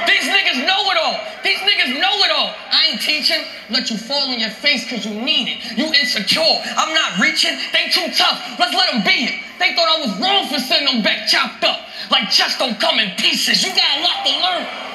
These 0.05 0.29
niggas 0.29 0.61
know 0.69 0.83
it 0.93 0.99
all. 1.01 1.17
These 1.41 1.61
niggas 1.65 1.97
know 1.97 2.17
it 2.21 2.31
all. 2.37 2.53
I 2.69 2.93
ain't 2.93 3.01
teaching. 3.01 3.41
Let 3.71 3.89
you 3.89 3.97
fall 3.97 4.29
on 4.29 4.39
your 4.39 4.53
face 4.53 4.85
because 4.85 5.07
you 5.07 5.17
need 5.17 5.57
it. 5.57 5.79
You 5.79 5.89
insecure. 5.89 6.61
I'm 6.77 6.93
not 6.93 7.17
reaching. 7.17 7.57
They 7.73 7.89
too 7.89 8.13
tough. 8.13 8.61
Let's 8.61 8.77
let 8.77 8.93
them 8.93 9.01
be 9.09 9.25
it. 9.25 9.41
They 9.59 9.73
thought 9.73 9.89
I 9.89 10.05
was 10.05 10.13
wrong 10.21 10.53
for 10.53 10.61
sending 10.61 11.01
them 11.01 11.03
back 11.03 11.29
chopped 11.29 11.65
up. 11.65 11.81
Like 12.11 12.29
chest 12.29 12.59
don't 12.59 12.79
come 12.79 13.01
in 13.01 13.17
pieces. 13.17 13.65
You 13.65 13.73
got 13.73 13.89
a 13.97 14.03
lot 14.05 14.21
to 14.29 14.33
learn. 14.37 14.92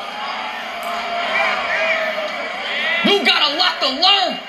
You 3.05 3.25
got 3.25 3.53
a 3.53 3.57
lot 3.57 3.79
to 3.81 3.89
learn. 3.89 4.39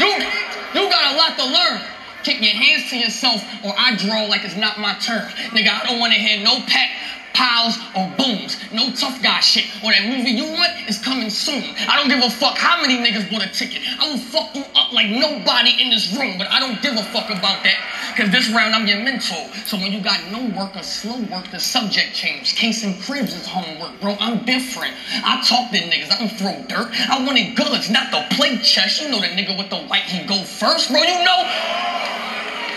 You, 0.00 0.80
you 0.80 0.88
got 0.88 1.12
a 1.12 1.16
lot 1.16 1.36
to 1.38 1.44
learn. 1.44 1.80
Keep 2.22 2.40
your 2.40 2.54
hands 2.54 2.88
to 2.90 2.96
yourself, 2.96 3.42
or 3.64 3.74
I 3.76 3.96
draw 3.96 4.26
like 4.26 4.44
it's 4.44 4.56
not 4.56 4.78
my 4.78 4.94
turn. 4.94 5.26
Nigga, 5.50 5.68
I 5.68 5.86
don't 5.86 5.98
want 5.98 6.12
to 6.12 6.18
hear 6.18 6.42
no 6.42 6.60
pat, 6.66 6.88
piles, 7.34 7.78
or 7.96 8.10
booms. 8.16 8.56
No 8.72 8.92
tough 8.92 9.22
guy 9.22 9.40
shit. 9.40 9.64
Or 9.82 9.90
that 9.90 10.04
movie 10.08 10.30
you 10.30 10.44
want 10.44 10.88
is 10.88 10.98
coming 10.98 11.30
soon. 11.30 11.62
I 11.88 11.96
don't 11.96 12.08
give 12.08 12.22
a 12.22 12.30
fuck 12.30 12.56
how 12.56 12.80
many 12.80 12.98
niggas 12.98 13.30
bought 13.30 13.44
a 13.44 13.50
ticket. 13.52 13.82
I 13.98 14.08
will 14.08 14.18
fuck 14.18 14.54
you 14.54 14.64
up 14.74 14.92
like 14.92 15.08
nobody 15.08 15.80
in 15.80 15.90
this 15.90 16.14
room, 16.16 16.38
but 16.38 16.48
I 16.48 16.60
don't 16.60 16.80
give 16.82 16.94
a 16.94 17.02
fuck 17.10 17.30
about 17.30 17.62
that. 17.64 17.78
Cause 18.16 18.30
this 18.30 18.50
round 18.50 18.74
I'm 18.74 18.86
your 18.86 19.02
mentor. 19.02 19.48
So 19.64 19.76
when 19.76 19.92
you 19.92 20.00
got 20.00 20.20
no 20.30 20.44
work 20.56 20.76
or 20.76 20.82
slow 20.82 21.20
work, 21.32 21.50
the 21.50 21.58
subject 21.58 22.14
change. 22.14 22.54
Case 22.54 22.84
and 22.84 23.00
cribs 23.02 23.34
is 23.34 23.46
homework, 23.46 23.98
bro. 24.00 24.16
I'm 24.20 24.44
different. 24.44 24.94
I 25.24 25.42
talk 25.48 25.70
to 25.72 25.78
niggas. 25.78 26.10
I 26.10 26.18
don't 26.18 26.36
throw 26.36 26.62
dirt. 26.68 26.92
I 27.08 27.24
wanted 27.24 27.56
goods, 27.56 27.90
not 27.90 28.10
the 28.10 28.24
play 28.34 28.58
chess. 28.58 29.00
You 29.00 29.08
know 29.08 29.20
the 29.20 29.28
nigga 29.28 29.56
with 29.56 29.70
the 29.70 29.78
white, 29.88 30.02
he 30.04 30.26
go 30.26 30.42
first, 30.42 30.90
bro. 30.90 31.00
You 31.00 31.24
know. 31.24 31.40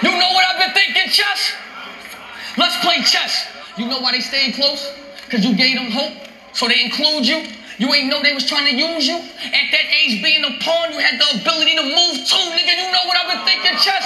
You 0.03 0.11
know 0.11 0.29
what 0.33 0.45
I've 0.45 0.59
been 0.59 0.73
thinking, 0.73 1.11
chess? 1.11 1.53
Let's 2.57 2.77
play 2.77 3.01
chess. 3.01 3.54
You 3.77 3.87
know 3.87 3.99
why 3.99 4.13
they 4.13 4.21
stayed 4.21 4.55
close? 4.55 4.93
Cause 5.29 5.43
you 5.43 5.53
gave 5.55 5.75
them 5.75 5.91
hope, 5.91 6.15
so 6.53 6.67
they 6.67 6.85
include 6.85 7.27
you. 7.27 7.43
You 7.77 7.91
ain't 7.91 8.07
know 8.07 8.23
they 8.23 8.33
was 8.33 8.45
trying 8.47 8.71
to 8.71 8.75
use 8.75 9.05
you. 9.05 9.17
At 9.19 9.67
that 9.75 9.87
age, 9.91 10.23
being 10.23 10.45
a 10.45 10.55
pawn, 10.63 10.93
you 10.93 10.99
had 10.99 11.19
the 11.19 11.41
ability 11.41 11.75
to 11.75 11.83
move 11.83 12.23
too, 12.23 12.45
nigga. 12.55 12.71
You 12.71 12.87
know 12.87 13.03
what 13.03 13.19
I've 13.19 13.35
been 13.35 13.43
thinking, 13.43 13.75
chess? 13.75 14.05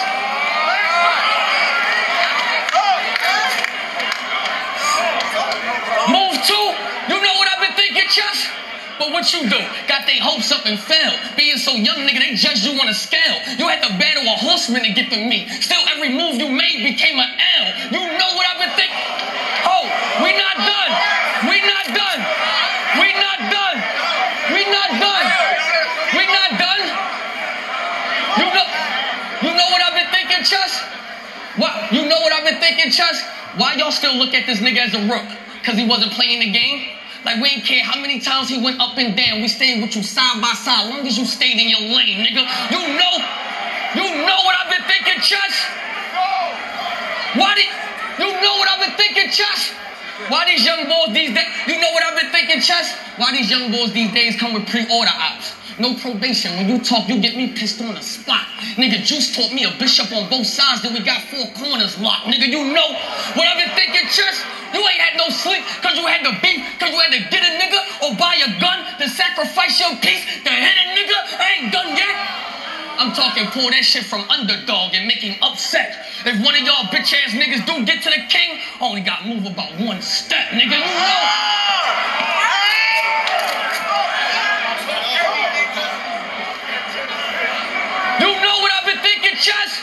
Move 6.10 6.34
too. 6.42 6.68
You 7.14 7.22
know 7.22 7.36
what 7.38 7.48
I've 7.54 7.62
been 7.62 7.78
thinking, 7.78 8.10
chess? 8.10 8.50
But 8.98 9.14
what 9.14 9.32
you 9.34 9.48
do? 9.48 9.60
Got 9.86 10.08
their 10.08 10.20
hopes 10.20 10.52
up 10.52 10.66
and 10.66 10.80
fell. 10.80 11.14
Being 11.38 11.58
so 11.58 11.74
young, 11.74 12.10
nigga, 12.10 12.26
they 12.26 12.34
judged 12.34 12.66
you 12.66 12.74
on 12.82 12.90
a 12.90 12.94
scale. 12.94 13.38
You 13.60 13.68
had 13.68 13.86
to 13.86 13.94
battle 14.02 14.26
a 14.26 14.36
horseman 14.36 14.82
to 14.82 14.92
get 14.94 15.12
to 15.12 15.18
me. 15.18 15.48
Still, 15.62 15.82
every 15.94 16.10
move 16.10 16.42
you 16.42 16.50
made 16.50 16.82
became 16.82 17.20
an 17.20 17.30
L. 17.62 17.92
You 17.94 18.18
know 18.18 18.30
what 18.34 18.46
I've 18.50 18.60
been 18.60 18.76
thinking? 18.76 19.39
Oh, 19.66 19.84
we 20.24 20.32
not 20.38 20.56
done. 20.56 20.92
We 21.50 21.58
not 21.64 21.86
done. 21.92 22.20
We 23.00 23.10
not 23.16 23.40
done. 23.50 23.78
We 24.54 24.62
not 24.68 24.90
done. 25.00 25.28
We 26.16 26.24
not 26.28 26.52
done. 26.60 26.84
You 28.40 28.48
know, 28.54 28.68
you 29.44 29.52
know 29.56 29.68
what 29.72 29.82
I've 29.82 29.96
been 29.96 30.12
thinking, 30.12 30.44
Chess? 30.44 30.84
What? 31.58 31.92
You 31.92 32.08
know 32.08 32.20
what 32.22 32.32
I've 32.34 32.46
been 32.46 32.60
thinking, 32.60 32.92
Chess? 32.92 33.24
Why 33.58 33.76
y'all 33.76 33.92
still 33.92 34.16
look 34.16 34.34
at 34.34 34.46
this 34.46 34.60
nigga 34.60 34.80
as 34.80 34.94
a 34.94 35.02
rook? 35.08 35.26
Cause 35.64 35.76
he 35.76 35.86
wasn't 35.86 36.14
playing 36.14 36.40
the 36.40 36.52
game? 36.52 36.96
Like 37.26 37.42
we 37.42 37.50
ain't 37.50 37.66
care 37.66 37.84
how 37.84 38.00
many 38.00 38.20
times 38.20 38.48
he 38.48 38.64
went 38.64 38.80
up 38.80 38.98
and 38.98 39.16
down. 39.16 39.42
We 39.42 39.50
stayed 39.50 39.82
with 39.82 39.96
you 39.96 40.04
side 40.04 40.42
by 40.42 40.54
side, 40.54 40.90
long 40.90 41.06
as 41.06 41.18
you 41.18 41.26
stayed 41.26 41.60
in 41.60 41.68
your 41.68 41.82
lane, 41.82 42.24
nigga. 42.26 42.48
You 42.72 42.80
know, 42.96 43.14
you 43.96 44.26
know 44.26 44.40
what 44.48 44.56
I've 44.56 44.72
been 44.72 44.88
thinking, 44.88 45.20
Chess? 45.22 45.68
Why 47.36 47.54
did 47.56 47.68
you 48.20 48.42
know 48.42 48.56
what 48.60 48.68
I've 48.70 48.84
been 48.84 48.98
thinking, 48.98 49.32
Chess? 49.32 49.72
Why 50.28 50.44
these 50.46 50.66
young 50.66 50.84
boys 50.84 51.16
these 51.16 51.34
days? 51.34 51.48
You 51.68 51.80
know 51.80 51.92
what 51.96 52.04
I've 52.04 52.20
been 52.20 52.32
thinking, 52.32 52.60
Chess? 52.60 52.92
Why 53.16 53.32
these 53.32 53.50
young 53.50 53.72
boys 53.72 53.94
these 53.94 54.12
days 54.12 54.36
come 54.36 54.54
with 54.54 54.68
pre-order 54.68 55.12
ops? 55.16 55.56
No 55.80 55.96
probation. 55.96 56.52
When 56.58 56.68
you 56.68 56.80
talk, 56.84 57.08
you 57.08 57.22
get 57.22 57.38
me 57.38 57.56
pissed 57.56 57.80
on 57.82 57.96
the 57.96 58.02
spot. 58.02 58.44
Nigga, 58.76 59.00
Juice 59.00 59.34
taught 59.34 59.54
me 59.54 59.64
a 59.64 59.72
bishop 59.80 60.12
on 60.12 60.30
both 60.30 60.46
sides, 60.46 60.84
then 60.84 60.94
we 60.94 61.00
got 61.00 61.24
four 61.32 61.48
corners 61.56 61.98
locked. 62.00 62.28
Nigga, 62.28 62.52
you 62.52 62.68
know 62.76 62.92
what 63.40 63.48
I've 63.48 63.64
been 63.64 63.72
thinking, 63.80 64.04
Chess? 64.12 64.44
You 64.74 64.84
ain't 64.84 65.00
had 65.00 65.16
no 65.16 65.30
sleep 65.32 65.64
because 65.80 65.96
you 65.98 66.06
had 66.06 66.28
to 66.28 66.36
beat, 66.44 66.68
because 66.76 66.92
you 66.92 67.00
had 67.00 67.16
to 67.16 67.24
get 67.32 67.42
a 67.48 67.56
nigga 67.56 67.80
or 68.04 68.16
buy 68.20 68.36
a 68.44 68.60
gun 68.60 68.84
to 69.00 69.08
sacrifice 69.08 69.80
your 69.80 69.96
peace 70.04 70.28
to 70.44 70.52
hit 70.52 70.76
a 70.76 70.86
nigga. 71.00 71.18
I 71.40 71.64
ain't 71.64 71.72
done 71.72 71.96
yet. 71.96 72.59
I'm 73.00 73.14
talking 73.16 73.48
pull 73.48 73.72
that 73.72 73.86
shit 73.88 74.04
from 74.04 74.30
underdog 74.30 74.94
and 74.94 75.08
make 75.08 75.24
him 75.24 75.42
upset. 75.42 75.96
If 76.26 76.44
one 76.44 76.54
of 76.54 76.60
y'all 76.68 76.84
bitch 76.92 77.16
ass 77.16 77.32
niggas 77.32 77.66
do 77.66 77.86
get 77.86 78.04
to 78.04 78.10
the 78.10 78.28
king, 78.28 78.60
only 78.82 79.00
got 79.00 79.26
move 79.26 79.46
about 79.46 79.72
one 79.80 80.02
step, 80.02 80.52
nigga. 80.52 80.76
You 88.20 88.36
know. 88.44 88.56
What 88.60 88.72
I've 88.76 88.86
been 88.86 89.00
thinking, 89.00 89.40
Chess? 89.40 89.80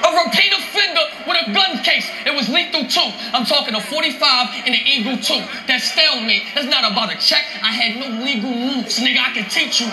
A 0.00 0.24
repeat 0.24 0.52
offender 0.56 1.04
with 1.26 1.36
a 1.46 1.52
gun 1.52 1.84
case. 1.84 2.08
It 2.24 2.32
was 2.34 2.48
lethal 2.48 2.88
too. 2.88 3.12
I'm 3.34 3.44
talking 3.44 3.74
a 3.74 3.80
45 3.80 4.64
and 4.64 4.74
an 4.74 4.86
Eagle 4.86 5.18
2. 5.18 5.34
That 5.68 5.82
stalemate. 5.82 6.44
That's 6.54 6.66
not 6.66 6.90
about 6.90 7.12
a 7.12 7.18
check. 7.18 7.44
I 7.62 7.72
had 7.72 8.00
no 8.00 8.24
legal 8.24 8.48
moves, 8.48 8.98
nigga. 8.98 9.18
I 9.20 9.32
can 9.34 9.50
teach 9.50 9.82
you. 9.82 9.92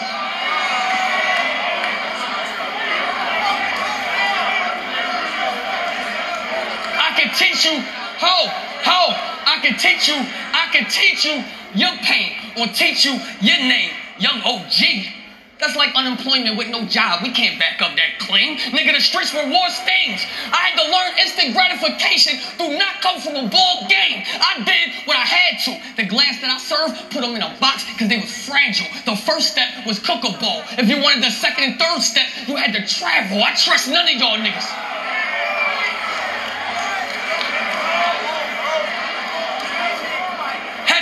Teach 7.36 7.66
you 7.66 7.80
how, 7.80 8.48
how. 8.82 9.36
I 9.46 9.60
can 9.62 9.78
teach 9.78 10.08
you, 10.08 10.16
I 10.16 10.68
can 10.72 10.90
teach 10.90 11.26
you 11.26 11.44
your 11.76 11.92
pain 12.04 12.34
or 12.58 12.68
teach 12.68 13.06
you 13.06 13.20
your 13.42 13.58
name, 13.58 13.92
young 14.20 14.42
OG. 14.42 15.12
That's 15.60 15.76
like 15.76 15.96
unemployment 15.96 16.58
with 16.58 16.68
no 16.68 16.86
job. 16.86 17.24
We 17.24 17.32
can't 17.32 17.58
back 17.58 17.82
up 17.82 17.96
that 17.96 18.20
claim. 18.20 18.58
Nigga, 18.76 18.92
the 18.94 19.00
streets 19.00 19.34
reward 19.34 19.72
things. 19.88 20.20
I 20.52 20.60
had 20.68 20.76
to 20.76 20.86
learn 20.92 21.16
instant 21.18 21.56
gratification 21.56 22.40
do 22.58 22.78
not 22.78 23.00
come 23.00 23.22
from 23.22 23.36
a 23.40 23.48
ball 23.48 23.88
game. 23.88 24.24
I 24.36 24.60
did 24.68 25.08
what 25.08 25.16
I 25.16 25.24
had 25.24 25.56
to. 25.66 25.72
The 25.96 26.08
glass 26.08 26.42
that 26.42 26.52
I 26.52 26.60
served, 26.60 27.10
put 27.10 27.22
them 27.22 27.36
in 27.36 27.42
a 27.42 27.56
box 27.62 27.86
because 27.88 28.10
they 28.10 28.20
was 28.20 28.32
fragile. 28.46 28.88
The 29.06 29.16
first 29.16 29.52
step 29.52 29.88
was 29.88 29.98
cook 30.00 30.28
a 30.28 30.36
ball. 30.40 30.64
If 30.76 30.90
you 30.90 31.02
wanted 31.02 31.24
the 31.24 31.32
second 31.32 31.64
and 31.64 31.80
third 31.80 32.02
step, 32.02 32.28
you 32.48 32.58
had 32.58 32.74
to 32.74 32.84
travel. 32.86 33.42
I 33.42 33.56
trust 33.56 33.88
none 33.88 34.06
of 34.12 34.16
y'all 34.20 34.38
niggas. 34.38 34.68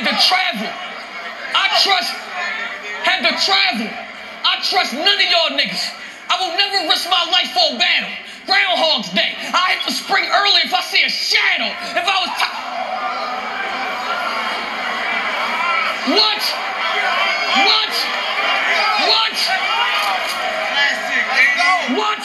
Had 0.03 0.19
to 0.19 0.27
travel. 0.27 0.67
I 1.55 1.65
trust. 1.79 2.11
Had 3.07 3.23
to 3.23 3.31
travel. 3.39 3.87
I 4.43 4.59
trust 4.67 4.91
none 4.91 5.15
of 5.15 5.27
y'all 5.31 5.55
niggas. 5.55 5.79
I 6.27 6.35
will 6.43 6.57
never 6.59 6.89
risk 6.91 7.07
my 7.09 7.23
life 7.31 7.47
for 7.55 7.75
a 7.75 7.79
battle. 7.79 8.11
Groundhog's 8.45 9.07
Day. 9.15 9.31
I 9.55 9.79
hit 9.79 9.85
the 9.87 9.93
spring 9.95 10.27
early 10.27 10.59
if 10.67 10.73
I 10.73 10.81
see 10.91 11.03
a 11.03 11.09
shadow. 11.09 11.71
If 11.95 12.03
I 12.03 12.17
was 12.19 12.31
ti- 12.35 12.51
What? 16.19 16.43
What? 17.63 17.93
What? 19.07 19.35
What? 21.95 22.19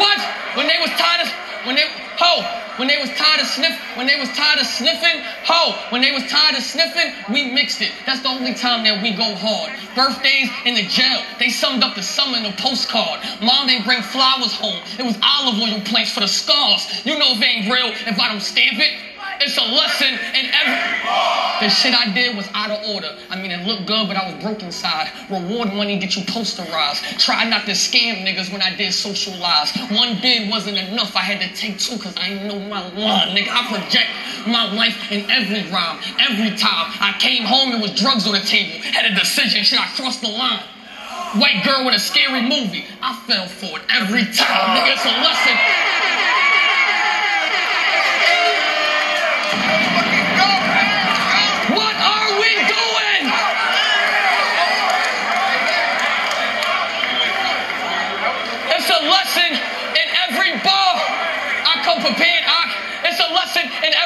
What? 0.00 0.20
When 0.56 0.66
they 0.66 0.78
was 0.80 0.90
tired 0.96 1.28
of 1.28 1.32
when 1.66 1.76
they 1.76 1.84
ho 2.16 2.40
when 2.78 2.88
they 2.88 2.98
was 2.98 3.10
tired 3.10 3.40
of 3.40 3.46
sniff 3.46 3.74
when 3.96 4.06
they 4.06 4.18
was 4.18 4.28
tired 4.30 4.60
of 4.60 4.66
sniffing 4.66 5.20
ho 5.44 5.74
when 5.90 6.00
they 6.00 6.12
was 6.12 6.24
tired 6.30 6.56
of 6.56 6.62
sniffing 6.62 7.12
we 7.32 7.50
mixed 7.50 7.82
it. 7.82 7.92
That's 8.06 8.20
the 8.20 8.28
only 8.28 8.54
time 8.54 8.84
that 8.84 9.02
we 9.02 9.12
go 9.12 9.34
hard. 9.34 9.72
Birthdays 9.94 10.48
in 10.64 10.74
the 10.74 10.82
jail 10.82 11.22
they 11.38 11.50
summed 11.50 11.82
up 11.82 11.94
the 11.94 12.02
summer 12.02 12.38
in 12.38 12.46
a 12.46 12.52
postcard. 12.52 13.20
Mom 13.42 13.66
didn't 13.66 13.84
bring 13.84 14.02
flowers 14.02 14.54
home. 14.54 14.80
It 14.98 15.04
was 15.04 15.18
olive 15.22 15.60
oil 15.60 15.80
plants 15.82 16.12
for 16.12 16.20
the 16.20 16.28
scars. 16.28 17.04
You 17.04 17.18
know 17.18 17.32
if 17.32 17.42
it 17.42 17.44
ain't 17.44 17.72
real 17.72 17.90
if 18.06 18.18
I 18.18 18.28
don't 18.28 18.40
stamp 18.40 18.78
it. 18.78 19.07
It's 19.40 19.56
a 19.56 19.62
lesson 19.62 20.14
in 20.34 20.46
every. 20.52 20.98
The 21.60 21.68
shit 21.68 21.94
I 21.94 22.12
did 22.14 22.36
was 22.36 22.48
out 22.54 22.70
of 22.70 22.88
order. 22.88 23.16
I 23.30 23.40
mean, 23.40 23.50
it 23.50 23.66
looked 23.66 23.86
good, 23.86 24.06
but 24.06 24.16
I 24.16 24.30
was 24.30 24.42
broke 24.42 24.62
inside. 24.62 25.10
Reward 25.28 25.72
money 25.74 25.98
get 25.98 26.14
you 26.16 26.22
posterized. 26.22 27.18
Try 27.18 27.44
not 27.48 27.64
to 27.66 27.72
scam 27.72 28.24
niggas 28.24 28.52
when 28.52 28.62
I 28.62 28.74
did 28.76 28.92
social 28.94 29.34
lies. 29.36 29.74
One 29.90 30.20
bid 30.20 30.50
wasn't 30.50 30.78
enough. 30.78 31.16
I 31.16 31.20
had 31.20 31.40
to 31.40 31.54
take 31.56 31.78
two 31.78 31.96
because 31.96 32.14
I 32.16 32.34
know 32.46 32.58
my 32.60 32.86
line. 32.94 33.34
Nigga, 33.36 33.48
I 33.50 33.66
project 33.68 34.08
my 34.46 34.72
life 34.72 35.10
in 35.10 35.28
every 35.30 35.68
rhyme. 35.70 35.98
Every 36.18 36.56
time 36.56 36.92
I 37.00 37.16
came 37.18 37.44
home, 37.44 37.72
it 37.72 37.82
was 37.82 37.92
drugs 37.98 38.26
on 38.26 38.32
the 38.32 38.40
table. 38.40 38.78
Had 38.92 39.10
a 39.10 39.14
decision. 39.14 39.64
Should 39.64 39.80
I 39.80 39.86
cross 39.96 40.20
the 40.20 40.28
line? 40.28 40.62
White 41.36 41.62
girl 41.64 41.84
with 41.84 41.94
a 41.94 41.98
scary 41.98 42.42
movie. 42.42 42.84
I 43.02 43.14
fell 43.26 43.46
for 43.46 43.78
it 43.78 43.84
every 43.90 44.24
time. 44.32 44.78
Nigga, 44.78 44.92
it's 44.94 45.04
a 45.04 45.14
lesson. 45.20 46.07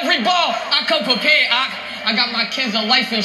Every 0.03 0.23
bar. 0.25 0.51
I 0.51 0.85
come 0.89 1.05
prepared. 1.05 1.49
I, 1.51 2.11
I 2.11 2.17
got 2.17 2.33
my 2.33 2.45
kids 2.47 2.75
a 2.75 2.83
life 2.83 3.13
insurance. 3.13 3.21